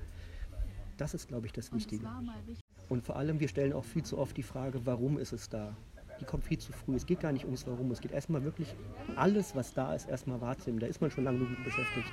Das 0.97 1.13
ist, 1.13 1.27
glaube 1.27 1.47
ich, 1.47 1.53
das 1.53 1.73
Wichtige. 1.73 2.07
Und 2.89 3.03
vor 3.03 3.15
allem, 3.15 3.39
wir 3.39 3.47
stellen 3.47 3.73
auch 3.73 3.85
viel 3.85 4.03
zu 4.03 4.17
oft 4.17 4.35
die 4.35 4.43
Frage, 4.43 4.85
warum 4.85 5.17
ist 5.17 5.31
es 5.31 5.49
da? 5.49 5.75
Die 6.19 6.25
kommt 6.25 6.43
viel 6.43 6.59
zu 6.59 6.71
früh. 6.71 6.95
Es 6.95 7.05
geht 7.05 7.19
gar 7.19 7.31
nicht 7.31 7.45
ums 7.45 7.65
Warum. 7.65 7.89
Es 7.91 7.99
geht 7.99 8.11
erstmal 8.11 8.43
wirklich 8.43 8.75
alles, 9.15 9.55
was 9.55 9.73
da 9.73 9.95
ist, 9.95 10.07
erstmal 10.07 10.39
wahrzunehmen. 10.39 10.79
Da 10.79 10.87
ist 10.87 11.01
man 11.01 11.09
schon 11.09 11.23
lange 11.23 11.39
genug 11.39 11.63
beschäftigt. 11.63 12.11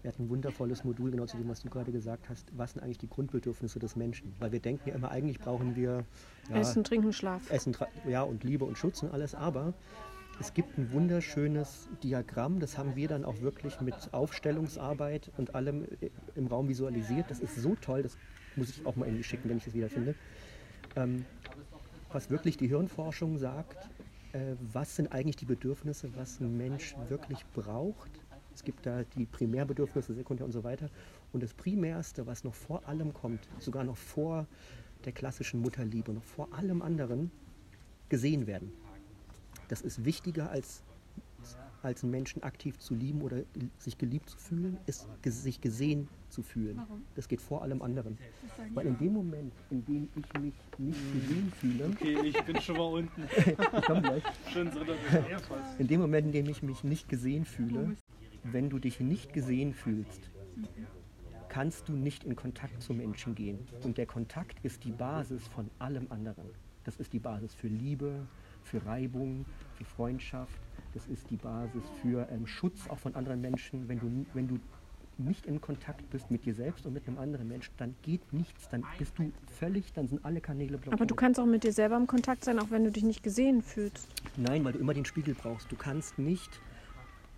Wir 0.00 0.08
hatten 0.08 0.24
ein 0.24 0.28
wundervolles 0.28 0.84
Modul, 0.84 1.10
genau 1.10 1.26
zu 1.26 1.36
dem, 1.36 1.48
was 1.48 1.62
du 1.62 1.70
gerade 1.70 1.90
gesagt 1.90 2.28
hast. 2.28 2.46
Was 2.56 2.72
sind 2.72 2.82
eigentlich 2.82 2.98
die 2.98 3.08
Grundbedürfnisse 3.08 3.78
des 3.78 3.96
Menschen? 3.96 4.34
Weil 4.38 4.52
wir 4.52 4.60
denken 4.60 4.88
ja 4.88 4.94
immer, 4.94 5.10
eigentlich 5.10 5.38
brauchen 5.38 5.76
wir 5.76 6.04
ja, 6.50 6.56
Essen, 6.56 6.84
Trinken, 6.84 7.12
Schlaf. 7.12 7.50
Essen, 7.50 7.76
ja, 8.06 8.22
und 8.22 8.44
Liebe 8.44 8.64
und 8.64 8.76
Schutz 8.76 9.02
und 9.02 9.12
alles. 9.12 9.34
Aber 9.34 9.74
es 10.40 10.54
gibt 10.54 10.78
ein 10.78 10.92
wunderschönes 10.92 11.88
Diagramm, 12.02 12.60
das 12.60 12.76
haben 12.76 12.96
wir 12.96 13.08
dann 13.08 13.24
auch 13.24 13.40
wirklich 13.40 13.80
mit 13.80 13.94
Aufstellungsarbeit 14.12 15.30
und 15.36 15.54
allem 15.54 15.86
im 16.34 16.46
Raum 16.46 16.68
visualisiert. 16.68 17.30
Das 17.30 17.40
ist 17.40 17.56
so 17.56 17.74
toll, 17.76 18.02
das 18.02 18.16
muss 18.56 18.70
ich 18.70 18.84
auch 18.86 18.96
mal 18.96 19.06
irgendwie 19.06 19.24
schicken, 19.24 19.48
wenn 19.48 19.58
ich 19.58 19.64
das 19.64 19.74
wieder 19.74 19.88
finde. 19.88 20.14
Ähm, 20.96 21.24
was 22.12 22.30
wirklich 22.30 22.56
die 22.56 22.68
Hirnforschung 22.68 23.38
sagt, 23.38 23.88
äh, 24.32 24.54
was 24.72 24.96
sind 24.96 25.12
eigentlich 25.12 25.36
die 25.36 25.46
Bedürfnisse, 25.46 26.10
was 26.16 26.40
ein 26.40 26.56
Mensch 26.56 26.94
wirklich 27.08 27.44
braucht 27.54 28.10
es 28.54 28.62
gibt 28.62 28.86
da 28.86 29.02
die 29.02 29.26
Primärbedürfnisse, 29.26 30.14
Sekundär 30.14 30.46
und 30.46 30.52
so 30.52 30.62
weiter. 30.64 30.88
Und 31.32 31.42
das 31.42 31.52
Primärste, 31.52 32.26
was 32.26 32.44
noch 32.44 32.54
vor 32.54 32.86
allem 32.88 33.12
kommt, 33.12 33.40
sogar 33.58 33.84
noch 33.84 33.96
vor 33.96 34.46
der 35.04 35.12
klassischen 35.12 35.60
Mutterliebe, 35.60 36.12
noch 36.12 36.22
vor 36.22 36.48
allem 36.54 36.80
anderen, 36.80 37.30
gesehen 38.08 38.46
werden. 38.46 38.72
Das 39.68 39.80
ist 39.80 40.04
wichtiger 40.04 40.50
als, 40.50 40.82
als 41.82 42.02
einen 42.02 42.10
Menschen 42.10 42.42
aktiv 42.42 42.78
zu 42.78 42.94
lieben 42.94 43.22
oder 43.22 43.42
sich 43.78 43.98
geliebt 43.98 44.30
zu 44.30 44.38
fühlen, 44.38 44.78
ist 44.86 45.06
sich 45.24 45.60
gesehen 45.60 46.08
zu 46.30 46.42
fühlen. 46.42 46.76
Warum? 46.76 47.04
Das 47.14 47.28
geht 47.28 47.40
vor 47.40 47.62
allem 47.62 47.82
anderen. 47.82 48.18
Weil 48.72 48.86
in 48.86 48.98
dem 48.98 49.12
Moment, 49.12 49.52
in 49.70 49.84
dem 49.84 50.08
ich 50.16 50.40
mich 50.40 50.54
nicht 50.78 51.12
gesehen 51.12 51.52
fühle. 51.52 51.90
Okay, 51.90 52.18
ich 52.24 52.42
bin 52.42 52.60
schon 52.60 52.76
mal 52.76 52.84
unten. 52.84 53.22
ich 53.36 53.82
komm 53.86 54.02
gleich. 54.02 54.22
Schön 54.52 54.70
In 55.78 55.86
dem 55.86 56.00
Moment, 56.00 56.26
in 56.26 56.32
dem 56.32 56.48
ich 56.48 56.62
mich 56.62 56.84
nicht 56.84 57.08
gesehen 57.08 57.44
fühle, 57.44 57.96
wenn 58.44 58.68
du 58.68 58.78
dich 58.78 59.00
nicht 59.00 59.32
gesehen 59.32 59.72
fühlst, 59.72 60.30
kannst 61.48 61.88
du 61.88 61.92
nicht 61.92 62.24
in 62.24 62.34
Kontakt 62.34 62.82
zu 62.82 62.92
Menschen 62.92 63.34
gehen. 63.34 63.66
Und 63.84 63.96
der 63.96 64.06
Kontakt 64.06 64.58
ist 64.64 64.84
die 64.84 64.90
Basis 64.90 65.46
von 65.46 65.70
allem 65.78 66.10
anderen. 66.10 66.50
Das 66.84 66.96
ist 66.96 67.12
die 67.12 67.20
Basis 67.20 67.54
für 67.54 67.68
Liebe, 67.68 68.26
für 68.64 68.84
Reibung, 68.84 69.44
für 69.76 69.84
Freundschaft. 69.84 70.58
Das 70.94 71.06
ist 71.06 71.30
die 71.30 71.36
Basis 71.36 71.82
für 72.02 72.28
ähm, 72.30 72.46
Schutz 72.46 72.88
auch 72.88 72.98
von 72.98 73.14
anderen 73.14 73.40
Menschen. 73.40 73.88
Wenn 73.88 73.98
du, 73.98 74.26
wenn 74.34 74.48
du 74.48 74.58
nicht 75.18 75.46
in 75.46 75.60
Kontakt 75.60 76.08
bist 76.10 76.30
mit 76.30 76.44
dir 76.44 76.54
selbst 76.54 76.86
und 76.86 76.92
mit 76.92 77.06
einem 77.06 77.18
anderen 77.18 77.48
Menschen, 77.48 77.72
dann 77.76 77.94
geht 78.02 78.32
nichts. 78.32 78.68
Dann 78.68 78.84
bist 78.98 79.18
du 79.18 79.30
völlig, 79.58 79.92
dann 79.92 80.08
sind 80.08 80.24
alle 80.24 80.40
Kanäle 80.40 80.78
blockiert. 80.78 80.94
Aber 80.94 81.06
du 81.06 81.14
kannst 81.14 81.38
auch 81.38 81.46
mit 81.46 81.64
dir 81.64 81.72
selber 81.72 81.96
im 81.96 82.06
Kontakt 82.06 82.44
sein, 82.44 82.58
auch 82.58 82.70
wenn 82.70 82.84
du 82.84 82.90
dich 82.90 83.04
nicht 83.04 83.22
gesehen 83.22 83.62
fühlst. 83.62 84.08
Nein, 84.36 84.64
weil 84.64 84.72
du 84.72 84.78
immer 84.78 84.94
den 84.94 85.04
Spiegel 85.04 85.34
brauchst. 85.34 85.70
Du 85.70 85.76
kannst 85.76 86.18
nicht 86.18 86.60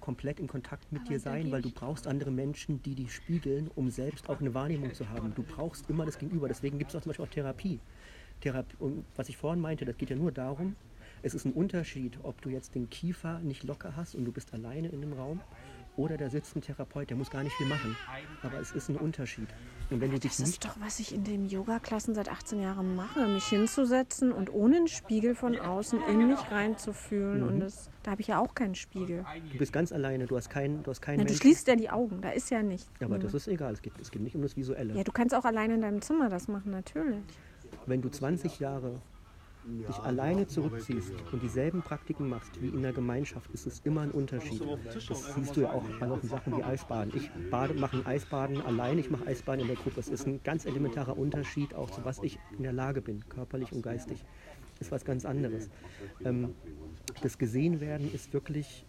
komplett 0.00 0.38
in 0.38 0.46
Kontakt 0.46 0.92
mit 0.92 1.08
dir 1.08 1.18
sein, 1.18 1.50
weil 1.50 1.62
du 1.62 1.70
brauchst 1.70 2.06
andere 2.06 2.30
Menschen, 2.30 2.80
die 2.82 2.94
dich 2.94 3.12
spiegeln, 3.12 3.68
um 3.74 3.90
selbst 3.90 4.28
auch 4.28 4.40
eine 4.40 4.54
Wahrnehmung 4.54 4.94
zu 4.94 5.08
haben. 5.08 5.34
Du 5.34 5.42
brauchst 5.42 5.90
immer 5.90 6.06
das 6.06 6.18
Gegenüber. 6.18 6.46
Deswegen 6.48 6.78
gibt 6.78 6.92
es 6.92 6.96
auch 6.96 7.02
zum 7.02 7.10
Beispiel 7.10 7.24
auch 7.24 7.30
Therapie. 7.30 7.80
Therapie. 8.40 8.76
Und 8.78 9.04
was 9.16 9.28
ich 9.28 9.36
vorhin 9.36 9.60
meinte, 9.60 9.84
das 9.84 9.96
geht 9.96 10.10
ja 10.10 10.16
nur 10.16 10.30
darum, 10.30 10.76
es 11.26 11.34
ist 11.34 11.44
ein 11.44 11.52
Unterschied, 11.52 12.20
ob 12.22 12.40
du 12.40 12.50
jetzt 12.50 12.76
den 12.76 12.88
Kiefer 12.88 13.40
nicht 13.40 13.64
locker 13.64 13.96
hast 13.96 14.14
und 14.14 14.24
du 14.24 14.30
bist 14.30 14.54
alleine 14.54 14.88
in 14.88 15.00
dem 15.00 15.12
Raum 15.12 15.40
oder 15.96 16.16
da 16.16 16.30
sitzt 16.30 16.54
ein 16.54 16.60
Therapeut, 16.60 17.10
der 17.10 17.16
muss 17.16 17.30
gar 17.30 17.42
nicht 17.42 17.54
viel 17.54 17.66
machen. 17.66 17.96
Aber 18.42 18.60
es 18.60 18.70
ist 18.70 18.90
ein 18.90 18.96
Unterschied. 18.96 19.48
Und 19.90 20.00
wenn 20.00 20.10
du 20.10 20.20
dich 20.20 20.36
Das 20.36 20.48
ist 20.48 20.64
doch, 20.64 20.76
was 20.78 21.00
ich 21.00 21.14
in 21.14 21.24
den 21.24 21.46
Yoga-Klassen 21.46 22.14
seit 22.14 22.28
18 22.28 22.60
Jahren 22.60 22.94
mache, 22.94 23.26
mich 23.26 23.46
hinzusetzen 23.46 24.30
und 24.30 24.52
ohne 24.52 24.76
einen 24.76 24.88
Spiegel 24.88 25.34
von 25.34 25.58
außen 25.58 25.98
in 26.08 26.28
mich 26.28 26.50
reinzufühlen. 26.50 27.40
Mhm. 27.40 27.48
Und 27.48 27.60
das, 27.60 27.90
da 28.04 28.12
habe 28.12 28.20
ich 28.20 28.28
ja 28.28 28.38
auch 28.38 28.54
keinen 28.54 28.74
Spiegel. 28.76 29.24
Du 29.50 29.58
bist 29.58 29.72
ganz 29.72 29.90
alleine, 29.90 30.26
du 30.26 30.36
hast 30.36 30.50
keinen, 30.50 30.82
du 30.84 30.90
hast 30.90 31.00
keinen 31.00 31.18
Na, 31.18 31.24
du 31.24 31.34
schließt 31.34 31.66
ja 31.66 31.74
die 31.74 31.90
Augen, 31.90 32.20
da 32.20 32.30
ist 32.30 32.50
ja 32.50 32.62
nichts. 32.62 32.88
Aber 33.02 33.18
das 33.18 33.34
ist 33.34 33.48
egal, 33.48 33.72
es 33.72 33.82
geht, 33.82 33.94
es 34.00 34.12
geht 34.12 34.22
nicht 34.22 34.36
um 34.36 34.42
das 34.42 34.56
Visuelle. 34.56 34.94
Ja, 34.94 35.02
du 35.02 35.12
kannst 35.12 35.34
auch 35.34 35.44
alleine 35.44 35.74
in 35.74 35.80
deinem 35.80 36.02
Zimmer 36.02 36.28
das 36.28 36.46
machen, 36.46 36.70
natürlich. 36.70 37.24
Wenn 37.86 38.02
du 38.02 38.10
20 38.10 38.60
Jahre 38.60 39.00
dich 39.66 39.98
alleine 39.98 40.46
zurückziehst 40.46 41.12
und 41.32 41.42
dieselben 41.42 41.82
Praktiken 41.82 42.28
machst 42.28 42.60
wie 42.62 42.68
in 42.68 42.82
der 42.82 42.92
Gemeinschaft, 42.92 43.50
ist 43.50 43.66
es 43.66 43.80
immer 43.80 44.02
ein 44.02 44.10
Unterschied. 44.10 44.62
Das 45.08 45.34
siehst 45.34 45.56
du 45.56 45.62
ja 45.62 45.72
auch 45.72 45.84
an 46.00 46.08
solchen 46.08 46.28
Sachen 46.28 46.56
wie 46.56 46.62
Eisbaden. 46.62 47.12
Ich 47.16 47.30
bade, 47.50 47.74
mache 47.74 47.98
ein 47.98 48.06
Eisbaden 48.06 48.60
allein, 48.62 48.98
ich 48.98 49.10
mache 49.10 49.26
Eisbaden 49.26 49.60
in 49.62 49.66
der 49.66 49.76
Gruppe. 49.76 50.00
Es 50.00 50.08
ist 50.08 50.26
ein 50.26 50.42
ganz 50.42 50.66
elementarer 50.66 51.16
Unterschied 51.16 51.74
auch 51.74 51.90
zu 51.90 52.04
was 52.04 52.22
ich 52.22 52.38
in 52.56 52.62
der 52.62 52.72
Lage 52.72 53.00
bin, 53.00 53.28
körperlich 53.28 53.72
und 53.72 53.82
geistig. 53.82 54.24
Ist 54.78 54.92
was 54.92 55.04
ganz 55.04 55.24
anderes. 55.24 55.70
Ähm, 56.24 56.54
das 57.22 57.38
Gesehenwerden 57.38 58.12
ist 58.12 58.32
wirklich, 58.32 58.84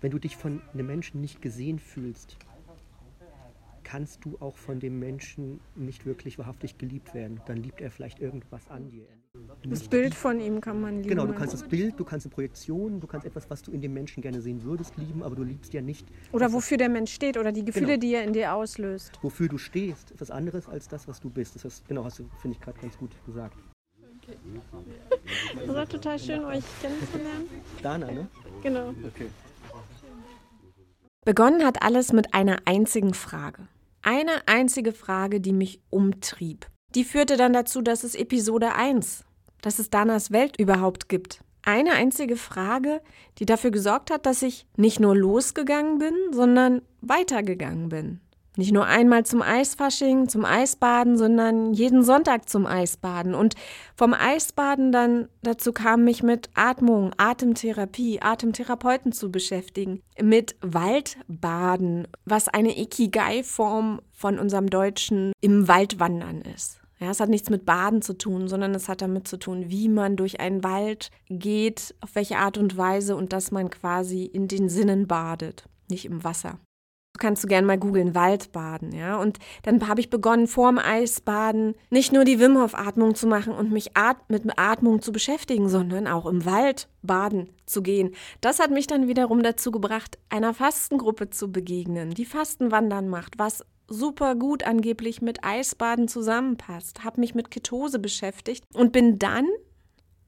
wenn 0.00 0.10
du 0.10 0.18
dich 0.18 0.36
von 0.36 0.62
einem 0.72 0.86
Menschen 0.86 1.20
nicht 1.20 1.42
gesehen 1.42 1.78
fühlst, 1.78 2.38
kannst 3.82 4.24
du 4.24 4.38
auch 4.40 4.56
von 4.56 4.80
dem 4.80 4.98
Menschen 4.98 5.60
nicht 5.76 6.06
wirklich 6.06 6.38
wahrhaftig 6.38 6.78
geliebt 6.78 7.14
werden. 7.14 7.40
Dann 7.46 7.58
liebt 7.58 7.80
er 7.80 7.90
vielleicht 7.90 8.18
irgendwas 8.18 8.68
an 8.68 8.88
dir. 8.88 9.06
Das 9.66 9.88
Bild 9.88 10.14
von 10.14 10.40
ihm 10.40 10.60
kann 10.60 10.80
man 10.80 10.96
lieben. 10.98 11.08
Genau, 11.08 11.26
du 11.26 11.32
kannst 11.32 11.54
das 11.54 11.62
Bild, 11.62 11.98
du 11.98 12.04
kannst 12.04 12.26
eine 12.26 12.34
Projektion, 12.34 13.00
du 13.00 13.06
kannst 13.06 13.26
etwas, 13.26 13.48
was 13.48 13.62
du 13.62 13.72
in 13.72 13.80
dem 13.80 13.94
Menschen 13.94 14.22
gerne 14.22 14.40
sehen 14.40 14.62
würdest, 14.62 14.96
lieben, 14.96 15.22
aber 15.22 15.34
du 15.36 15.42
liebst 15.42 15.72
ja 15.72 15.80
nicht. 15.80 16.06
Oder 16.32 16.52
wofür 16.52 16.76
der 16.76 16.88
Mensch 16.88 17.12
steht 17.12 17.36
oder 17.38 17.50
die 17.50 17.64
Gefühle, 17.64 17.86
Genau. 17.86 18.00
die 18.00 18.14
er 18.14 18.24
in 18.24 18.32
dir 18.32 18.54
auslöst. 18.54 19.18
Wofür 19.22 19.48
du 19.48 19.58
stehst, 19.58 20.10
ist 20.10 20.20
was 20.20 20.30
anderes 20.30 20.68
als 20.68 20.86
das, 20.88 21.08
was 21.08 21.20
du 21.20 21.30
bist. 21.30 21.54
Das 21.54 21.64
ist, 21.64 21.88
genau, 21.88 22.04
hast 22.04 22.18
du, 22.18 22.28
finde 22.40 22.56
ich, 22.56 22.62
gerade 22.62 22.78
ganz 22.78 22.96
gut 22.98 23.10
gesagt. 23.26 23.56
Das 25.54 25.68
war 25.74 25.88
total 25.88 26.18
schön, 26.18 26.44
euch 26.44 26.64
kennenzulernen. 26.80 27.48
Dana, 27.82 28.10
ne? 28.10 28.28
Genau. 28.62 28.90
Okay. 29.06 29.28
Begonnen 31.24 31.64
hat 31.64 31.82
alles 31.82 32.12
mit 32.12 32.34
einer 32.34 32.58
einzigen 32.66 33.14
Frage. 33.14 33.66
Eine 34.02 34.46
einzige 34.46 34.92
Frage, 34.92 35.40
die 35.40 35.52
mich 35.52 35.80
umtrieb. 35.90 36.66
Die 36.94 37.04
führte 37.04 37.36
dann 37.36 37.52
dazu, 37.52 37.82
dass 37.82 38.04
es 38.04 38.14
Episode 38.14 38.74
1, 38.74 39.24
dass 39.62 39.78
es 39.78 39.90
Danas 39.90 40.30
Welt 40.30 40.58
überhaupt 40.58 41.08
gibt. 41.08 41.40
Eine 41.62 41.92
einzige 41.92 42.36
Frage, 42.36 43.00
die 43.38 43.46
dafür 43.46 43.70
gesorgt 43.70 44.10
hat, 44.10 44.26
dass 44.26 44.42
ich 44.42 44.66
nicht 44.76 45.00
nur 45.00 45.16
losgegangen 45.16 45.98
bin, 45.98 46.14
sondern 46.30 46.82
weitergegangen 47.00 47.88
bin. 47.88 48.20
Nicht 48.56 48.70
nur 48.70 48.86
einmal 48.86 49.26
zum 49.26 49.42
Eisfasching, 49.42 50.28
zum 50.28 50.44
Eisbaden, 50.44 51.18
sondern 51.18 51.72
jeden 51.72 52.04
Sonntag 52.04 52.48
zum 52.48 52.66
Eisbaden. 52.66 53.34
Und 53.34 53.56
vom 53.96 54.14
Eisbaden 54.14 54.92
dann 54.92 55.28
dazu 55.42 55.72
kam, 55.72 56.04
mich 56.04 56.22
mit 56.22 56.50
Atmung, 56.54 57.10
Atemtherapie, 57.16 58.20
Atemtherapeuten 58.22 59.10
zu 59.10 59.32
beschäftigen. 59.32 60.02
Mit 60.22 60.54
Waldbaden, 60.60 62.06
was 62.26 62.46
eine 62.46 62.78
Ikigai-Form 62.78 64.00
von 64.12 64.38
unserem 64.38 64.70
Deutschen 64.70 65.32
im 65.40 65.66
Waldwandern 65.66 66.42
ist. 66.42 66.83
Ja, 67.04 67.10
es 67.10 67.20
hat 67.20 67.28
nichts 67.28 67.50
mit 67.50 67.66
Baden 67.66 68.00
zu 68.00 68.14
tun, 68.14 68.48
sondern 68.48 68.74
es 68.74 68.88
hat 68.88 69.02
damit 69.02 69.28
zu 69.28 69.36
tun, 69.36 69.66
wie 69.68 69.90
man 69.90 70.16
durch 70.16 70.40
einen 70.40 70.64
Wald 70.64 71.10
geht, 71.28 71.94
auf 72.00 72.14
welche 72.14 72.38
Art 72.38 72.56
und 72.56 72.78
Weise 72.78 73.14
und 73.14 73.34
dass 73.34 73.50
man 73.50 73.68
quasi 73.68 74.24
in 74.24 74.48
den 74.48 74.70
Sinnen 74.70 75.06
badet, 75.06 75.68
nicht 75.90 76.06
im 76.06 76.24
Wasser. 76.24 76.58
Kannst 77.18 77.44
du 77.44 77.48
gerne 77.48 77.66
mal 77.66 77.78
googeln, 77.78 78.14
Waldbaden, 78.14 78.92
ja. 78.92 79.18
Und 79.18 79.38
dann 79.64 79.86
habe 79.86 80.00
ich 80.00 80.08
begonnen, 80.08 80.48
vorm 80.48 80.78
Eisbaden 80.78 81.74
nicht 81.90 82.10
nur 82.10 82.24
die 82.24 82.40
Wim 82.40 82.56
Hof 82.56 82.74
Atmung 82.74 83.14
zu 83.14 83.26
machen 83.26 83.52
und 83.52 83.70
mich 83.70 83.94
at 83.96 84.16
mit 84.30 84.44
Atmung 84.56 85.02
zu 85.02 85.12
beschäftigen, 85.12 85.68
sondern 85.68 86.06
auch 86.06 86.24
im 86.24 86.46
Wald 86.46 86.88
baden 87.02 87.50
zu 87.66 87.82
gehen. 87.82 88.14
Das 88.40 88.60
hat 88.60 88.70
mich 88.70 88.86
dann 88.86 89.08
wiederum 89.08 89.42
dazu 89.42 89.70
gebracht, 89.70 90.18
einer 90.30 90.54
Fastengruppe 90.54 91.28
zu 91.28 91.52
begegnen, 91.52 92.14
die 92.14 92.24
Fastenwandern 92.24 93.08
macht, 93.08 93.38
was 93.38 93.62
super 93.88 94.34
gut 94.34 94.64
angeblich 94.64 95.22
mit 95.22 95.44
Eisbaden 95.44 96.08
zusammenpasst. 96.08 97.04
Habe 97.04 97.20
mich 97.20 97.34
mit 97.34 97.50
Ketose 97.50 97.98
beschäftigt 97.98 98.64
und 98.74 98.92
bin 98.92 99.18
dann 99.18 99.46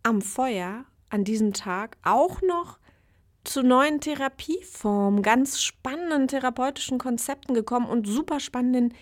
am 0.02 0.22
Feuer 0.22 0.84
an 1.08 1.24
diesem 1.24 1.52
Tag 1.52 1.96
auch 2.02 2.42
noch 2.42 2.78
zu 3.44 3.62
neuen 3.62 4.00
Therapieformen, 4.00 5.22
ganz 5.22 5.60
spannenden 5.60 6.28
therapeutischen 6.28 6.98
Konzepten 6.98 7.54
gekommen 7.54 7.88
und 7.88 8.06
super 8.06 8.40
spannenden 8.40 8.92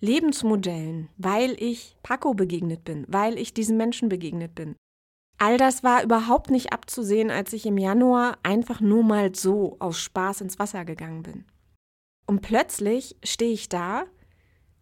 Lebensmodellen, 0.00 1.08
weil 1.18 1.54
ich 1.62 1.96
Paco 2.02 2.32
begegnet 2.32 2.84
bin, 2.84 3.04
weil 3.08 3.38
ich 3.38 3.52
diesen 3.52 3.76
Menschen 3.76 4.08
begegnet 4.08 4.54
bin. 4.54 4.76
All 5.38 5.56
das 5.56 5.82
war 5.84 6.02
überhaupt 6.02 6.50
nicht 6.50 6.72
abzusehen, 6.72 7.30
als 7.30 7.52
ich 7.52 7.66
im 7.66 7.78
Januar 7.78 8.38
einfach 8.42 8.80
nur 8.80 9.02
mal 9.02 9.34
so 9.34 9.76
aus 9.78 9.98
Spaß 9.98 10.42
ins 10.42 10.58
Wasser 10.58 10.84
gegangen 10.84 11.22
bin. 11.22 11.44
Und 12.30 12.42
plötzlich 12.42 13.16
stehe 13.24 13.50
ich 13.50 13.68
da 13.68 14.04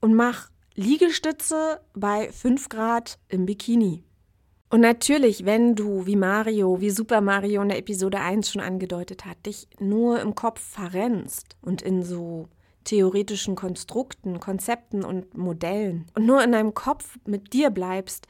und 0.02 0.12
mache 0.12 0.50
Liegestütze 0.74 1.80
bei 1.94 2.30
5 2.30 2.68
Grad 2.68 3.18
im 3.30 3.46
Bikini. 3.46 4.04
Und 4.68 4.82
natürlich, 4.82 5.46
wenn 5.46 5.74
du, 5.74 6.04
wie 6.04 6.16
Mario, 6.16 6.82
wie 6.82 6.90
Super 6.90 7.22
Mario 7.22 7.62
in 7.62 7.70
der 7.70 7.78
Episode 7.78 8.20
1 8.20 8.50
schon 8.50 8.60
angedeutet 8.60 9.24
hat, 9.24 9.46
dich 9.46 9.66
nur 9.80 10.20
im 10.20 10.34
Kopf 10.34 10.60
verrennst 10.60 11.56
und 11.62 11.80
in 11.80 12.02
so 12.02 12.50
theoretischen 12.84 13.54
Konstrukten, 13.54 14.40
Konzepten 14.40 15.02
und 15.02 15.34
Modellen 15.34 16.04
und 16.14 16.26
nur 16.26 16.44
in 16.44 16.52
deinem 16.52 16.74
Kopf 16.74 17.18
mit 17.24 17.54
dir 17.54 17.70
bleibst, 17.70 18.28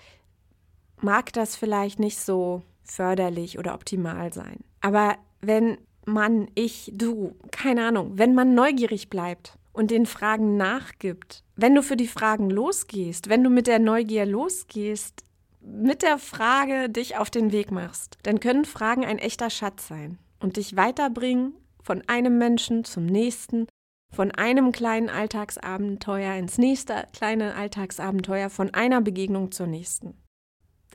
mag 1.01 1.33
das 1.33 1.57
vielleicht 1.57 1.99
nicht 1.99 2.21
so 2.21 2.63
förderlich 2.85 3.59
oder 3.59 3.75
optimal 3.75 4.33
sein. 4.33 4.63
Aber 4.81 5.17
wenn 5.41 5.77
man, 6.09 6.49
ich, 6.55 6.91
du, 6.95 7.37
keine 7.51 7.87
Ahnung, 7.87 8.13
wenn 8.15 8.35
man 8.35 8.55
neugierig 8.55 9.11
bleibt 9.11 9.59
und 9.73 9.91
den 9.91 10.07
Fragen 10.07 10.57
nachgibt, 10.57 11.45
wenn 11.55 11.75
du 11.75 11.83
für 11.83 11.97
die 11.97 12.09
Fragen 12.09 12.51
losgehst, 12.51 13.29
wenn 13.29 13.45
du 13.45 13.51
mit 13.51 13.67
der 13.67 13.79
Neugier 13.79 14.27
losgehst, 14.27 15.23
mit 15.61 16.03
der 16.03 16.19
Frage 16.19 16.89
dich 16.89 17.17
auf 17.17 17.31
den 17.31 17.53
Weg 17.53 17.71
machst, 17.71 18.19
dann 18.23 18.41
können 18.41 18.65
Fragen 18.65 19.05
ein 19.05 19.19
echter 19.19 19.51
Schatz 19.51 19.89
sein 19.89 20.19
und 20.41 20.57
dich 20.57 20.77
weiterbringen 20.77 21.55
von 21.83 22.03
einem 22.07 22.39
Menschen 22.39 22.85
zum 22.85 23.07
nächsten, 23.07 23.67
von 24.15 24.31
einem 24.31 24.73
kleinen 24.73 25.11
Alltagsabenteuer 25.11 26.35
ins 26.35 26.59
nächste 26.59 27.07
kleine 27.13 27.55
Alltagsabenteuer, 27.55 28.51
von 28.51 28.73
einer 28.73 29.01
Begegnung 29.01 29.53
zur 29.53 29.67
nächsten. 29.67 30.15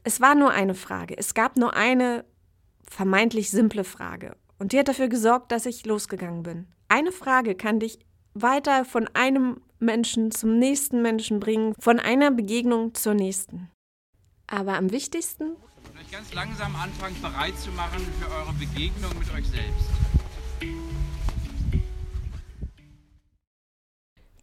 Es 0.03 0.19
war 0.19 0.35
nur 0.35 0.51
eine 0.51 0.75
Frage, 0.75 1.17
es 1.17 1.33
gab 1.33 1.55
nur 1.55 1.75
eine 1.75 2.25
vermeintlich 2.89 3.49
simple 3.49 3.83
Frage 3.83 4.35
und 4.59 4.71
die 4.71 4.79
hat 4.79 4.87
dafür 4.87 5.07
gesorgt, 5.07 5.51
dass 5.51 5.65
ich 5.65 5.85
losgegangen 5.85 6.43
bin. 6.43 6.67
Eine 6.87 7.11
Frage 7.11 7.55
kann 7.55 7.79
dich 7.79 7.99
weiter 8.33 8.85
von 8.85 9.07
einem 9.13 9.61
Menschen 9.79 10.31
zum 10.31 10.57
nächsten 10.57 11.01
Menschen 11.01 11.39
bringen, 11.39 11.75
von 11.79 11.99
einer 11.99 12.31
Begegnung 12.31 12.93
zur 12.93 13.13
nächsten. 13.13 13.69
Aber 14.47 14.73
am 14.73 14.91
wichtigsten, 14.91 15.51
Und 15.51 15.99
euch 15.99 16.11
ganz 16.11 16.33
langsam 16.33 16.75
anfangen 16.75 17.19
bereit 17.21 17.57
zu 17.57 17.71
machen 17.71 18.05
für 18.19 18.29
eure 18.31 18.53
Begegnung 18.53 19.11
mit 19.19 19.33
euch 19.33 19.47
selbst. 19.47 19.89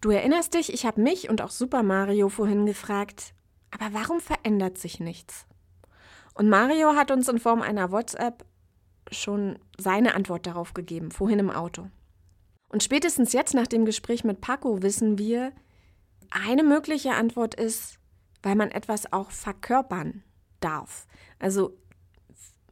du 0.01 0.11
erinnerst 0.11 0.55
dich, 0.55 0.73
ich 0.73 0.87
habe 0.87 1.01
mich 1.01 1.29
und 1.29 1.43
auch 1.43 1.51
Super 1.51 1.83
Mario 1.83 2.29
vorhin 2.29 2.67
gefragt, 2.67 3.35
aber 3.71 3.93
warum 3.93 4.21
verändert 4.21 4.79
sich 4.79 5.01
nichts? 5.01 5.47
Und 6.35 6.49
Mario 6.49 6.95
hat 6.95 7.11
uns 7.11 7.29
in 7.29 7.39
Form 7.39 7.61
einer 7.61 7.93
WhatsApp 7.93 8.45
schon 9.11 9.59
seine 9.79 10.15
Antwort 10.15 10.47
darauf 10.47 10.75
gegeben, 10.75 11.11
vorhin 11.11 11.39
im 11.39 11.51
Auto. 11.51 11.89
Und 12.69 12.83
spätestens 12.83 13.33
jetzt 13.33 13.55
nach 13.55 13.67
dem 13.67 13.85
Gespräch 13.85 14.25
mit 14.25 14.41
Paco 14.41 14.83
wissen 14.83 15.19
wir, 15.19 15.53
eine 16.31 16.63
mögliche 16.63 17.13
Antwort 17.13 17.55
ist, 17.55 17.99
weil 18.43 18.55
man 18.55 18.71
etwas 18.71 19.13
auch 19.13 19.31
verkörpern 19.31 20.23
darf. 20.61 21.07
Also 21.39 21.77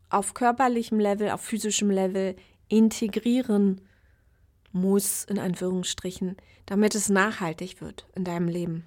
auf 0.09 0.34
körperlichem 0.34 1.01
Level, 1.01 1.30
auf 1.30 1.41
physischem 1.41 1.91
Level 1.91 2.36
integrieren 2.68 3.80
muss, 4.72 5.24
in 5.24 5.39
Anführungsstrichen, 5.39 6.36
damit 6.66 6.95
es 6.95 7.09
nachhaltig 7.09 7.80
wird 7.80 8.07
in 8.14 8.24
deinem 8.24 8.49
Leben, 8.49 8.84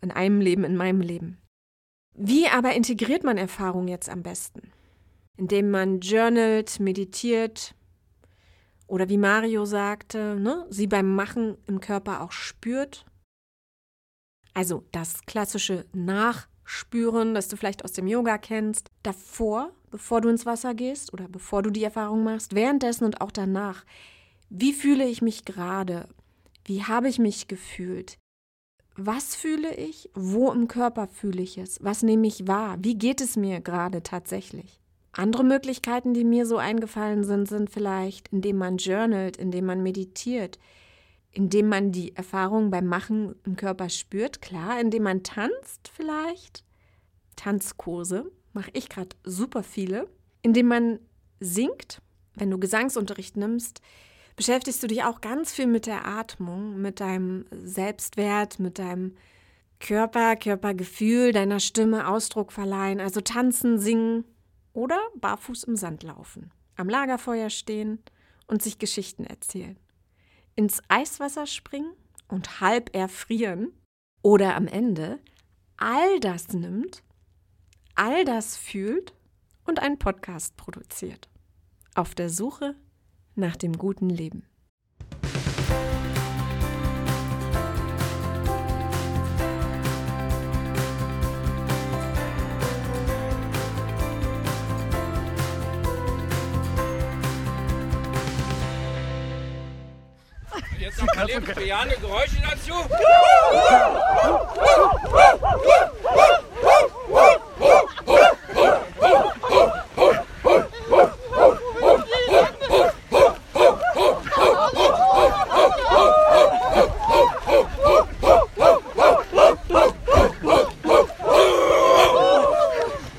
in 0.00 0.10
einem 0.10 0.40
Leben, 0.40 0.64
in 0.64 0.76
meinem 0.76 1.00
Leben. 1.00 1.38
Wie 2.14 2.48
aber 2.48 2.74
integriert 2.74 3.24
man 3.24 3.38
Erfahrung 3.38 3.88
jetzt 3.88 4.08
am 4.08 4.22
besten? 4.22 4.72
Indem 5.36 5.70
man 5.70 6.00
journalt, 6.00 6.78
meditiert 6.80 7.74
oder 8.86 9.08
wie 9.08 9.18
Mario 9.18 9.64
sagte, 9.64 10.36
ne, 10.38 10.66
sie 10.70 10.86
beim 10.86 11.14
Machen 11.14 11.56
im 11.66 11.80
Körper 11.80 12.20
auch 12.20 12.32
spürt. 12.32 13.06
Also 14.52 14.84
das 14.92 15.22
klassische 15.26 15.84
Nachspüren, 15.92 17.34
das 17.34 17.48
du 17.48 17.56
vielleicht 17.56 17.84
aus 17.84 17.92
dem 17.92 18.06
Yoga 18.06 18.38
kennst, 18.38 18.90
davor, 19.02 19.72
bevor 19.90 20.20
du 20.20 20.28
ins 20.28 20.46
Wasser 20.46 20.74
gehst 20.74 21.12
oder 21.12 21.28
bevor 21.28 21.62
du 21.62 21.70
die 21.70 21.82
Erfahrung 21.82 22.22
machst, 22.22 22.54
währenddessen 22.54 23.04
und 23.04 23.20
auch 23.20 23.32
danach. 23.32 23.84
Wie 24.50 24.72
fühle 24.72 25.06
ich 25.08 25.22
mich 25.22 25.44
gerade? 25.44 26.08
Wie 26.64 26.84
habe 26.84 27.08
ich 27.08 27.18
mich 27.18 27.48
gefühlt? 27.48 28.18
Was 28.96 29.34
fühle 29.34 29.74
ich? 29.74 30.08
Wo 30.14 30.52
im 30.52 30.68
Körper 30.68 31.08
fühle 31.08 31.42
ich 31.42 31.58
es? 31.58 31.82
Was 31.82 32.04
nehme 32.04 32.28
ich 32.28 32.46
wahr? 32.46 32.76
Wie 32.80 32.96
geht 32.96 33.20
es 33.20 33.36
mir 33.36 33.60
gerade 33.60 34.04
tatsächlich? 34.04 34.80
Andere 35.16 35.44
Möglichkeiten, 35.44 36.12
die 36.12 36.24
mir 36.24 36.44
so 36.44 36.56
eingefallen 36.56 37.24
sind, 37.24 37.48
sind 37.48 37.70
vielleicht, 37.70 38.28
indem 38.28 38.56
man 38.56 38.78
journalt, 38.78 39.36
indem 39.36 39.66
man 39.66 39.82
meditiert, 39.82 40.58
indem 41.30 41.68
man 41.68 41.92
die 41.92 42.16
Erfahrung 42.16 42.70
beim 42.70 42.86
Machen 42.86 43.34
im 43.44 43.56
Körper 43.56 43.88
spürt, 43.88 44.42
klar, 44.42 44.80
indem 44.80 45.04
man 45.04 45.22
tanzt 45.22 45.90
vielleicht. 45.94 46.64
Tanzkurse 47.36 48.30
mache 48.52 48.70
ich 48.72 48.88
gerade 48.88 49.16
super 49.24 49.62
viele. 49.62 50.08
Indem 50.42 50.66
man 50.66 50.98
singt, 51.40 52.00
wenn 52.34 52.50
du 52.50 52.58
Gesangsunterricht 52.58 53.36
nimmst, 53.36 53.80
beschäftigst 54.36 54.82
du 54.82 54.86
dich 54.86 55.04
auch 55.04 55.20
ganz 55.20 55.52
viel 55.52 55.66
mit 55.66 55.86
der 55.86 56.06
Atmung, 56.06 56.80
mit 56.80 57.00
deinem 57.00 57.46
Selbstwert, 57.50 58.58
mit 58.58 58.78
deinem 58.78 59.14
Körper, 59.80 60.36
Körpergefühl, 60.36 61.32
deiner 61.32 61.60
Stimme 61.60 62.08
Ausdruck 62.08 62.52
verleihen. 62.52 63.00
Also 63.00 63.20
tanzen, 63.20 63.78
singen 63.78 64.24
oder 64.74 65.00
barfuß 65.16 65.64
im 65.64 65.76
Sand 65.76 66.02
laufen, 66.02 66.50
am 66.76 66.90
Lagerfeuer 66.90 67.48
stehen 67.48 68.02
und 68.46 68.62
sich 68.62 68.78
Geschichten 68.78 69.24
erzählen. 69.24 69.78
Ins 70.56 70.82
Eiswasser 70.88 71.46
springen 71.46 71.94
und 72.28 72.60
halb 72.60 72.94
erfrieren 72.94 73.72
oder 74.20 74.54
am 74.56 74.66
Ende 74.66 75.18
all 75.76 76.20
das 76.20 76.52
nimmt, 76.52 77.02
all 77.94 78.24
das 78.24 78.56
fühlt 78.56 79.14
und 79.64 79.80
einen 79.80 79.98
Podcast 79.98 80.56
produziert. 80.56 81.28
Auf 81.94 82.14
der 82.14 82.28
Suche 82.28 82.74
nach 83.34 83.56
dem 83.56 83.78
guten 83.78 84.10
Leben. 84.10 84.46
Noch 101.14 101.22
ein 101.22 101.26
paar 101.26 101.26
lebensbejahende 101.26 101.96
Geräusche 101.96 102.36
dazu. 102.42 102.72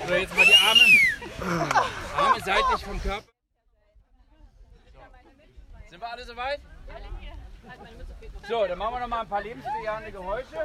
So, 0.08 0.14
jetzt 0.16 0.36
mal 0.36 0.46
die 0.46 0.56
Arme. 0.56 0.82
Arme 2.18 2.40
seitlich 2.44 2.86
vom 2.86 3.02
Körper. 3.02 3.24
So. 4.94 5.00
Sind 5.90 6.02
wir 6.02 6.08
alle 6.12 6.26
soweit? 6.26 6.60
So, 8.48 8.68
dann 8.68 8.78
machen 8.78 8.94
wir 8.94 9.00
noch 9.00 9.08
mal 9.08 9.22
ein 9.22 9.28
paar 9.28 9.42
lebensbejahende 9.42 10.12
Geräusche. 10.12 10.56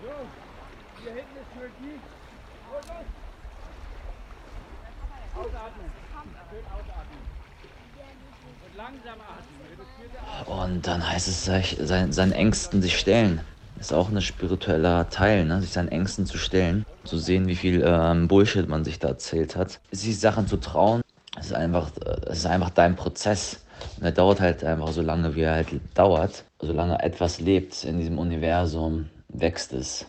So, 0.00 0.14
hier 1.02 1.12
hinten 1.12 1.36
ist 1.36 1.52
Tür 1.52 1.68
die. 1.80 2.00
Ausatmen. 5.34 5.90
Schön 6.50 6.66
ausatmen. 6.66 7.22
Und 8.64 8.74
langsam 8.76 9.20
atmen. 9.20 9.60
Reduzierte 9.70 10.18
Und 10.50 10.88
sich 11.48 11.76
sein, 11.80 12.12
seinen 12.12 12.32
Ängsten 12.32 12.82
sich 12.82 12.98
stellen. 12.98 13.40
Ist 13.80 13.92
auch 13.92 14.10
ein 14.10 14.20
spiritueller 14.20 15.08
Teil, 15.08 15.44
ne? 15.44 15.60
sich 15.60 15.70
seinen 15.70 15.88
Ängsten 15.88 16.26
zu 16.26 16.36
stellen. 16.36 16.84
Zu 17.04 17.18
sehen, 17.18 17.46
wie 17.46 17.56
viel 17.56 17.82
ähm, 17.86 18.28
Bullshit 18.28 18.68
man 18.68 18.84
sich 18.84 18.98
da 18.98 19.08
erzählt 19.08 19.56
hat. 19.56 19.80
Sich 19.92 20.18
Sachen 20.18 20.46
zu 20.46 20.56
trauen, 20.56 21.00
es 21.38 21.46
ist 21.46 21.52
einfach, 21.52 21.90
äh, 22.04 22.32
ist 22.32 22.46
einfach 22.46 22.70
dein 22.70 22.96
Prozess. 22.96 23.60
Und 23.96 24.04
der 24.04 24.12
dauert 24.12 24.40
halt 24.40 24.64
einfach 24.64 24.88
so 24.88 25.02
lange, 25.02 25.34
wie 25.36 25.42
er 25.42 25.54
halt 25.54 25.68
dauert. 25.94 26.44
Solange 26.60 27.00
etwas 27.02 27.40
lebt 27.40 27.84
in 27.84 27.98
diesem 27.98 28.18
Universum, 28.18 29.08
wächst 29.28 29.72
es. 29.72 30.06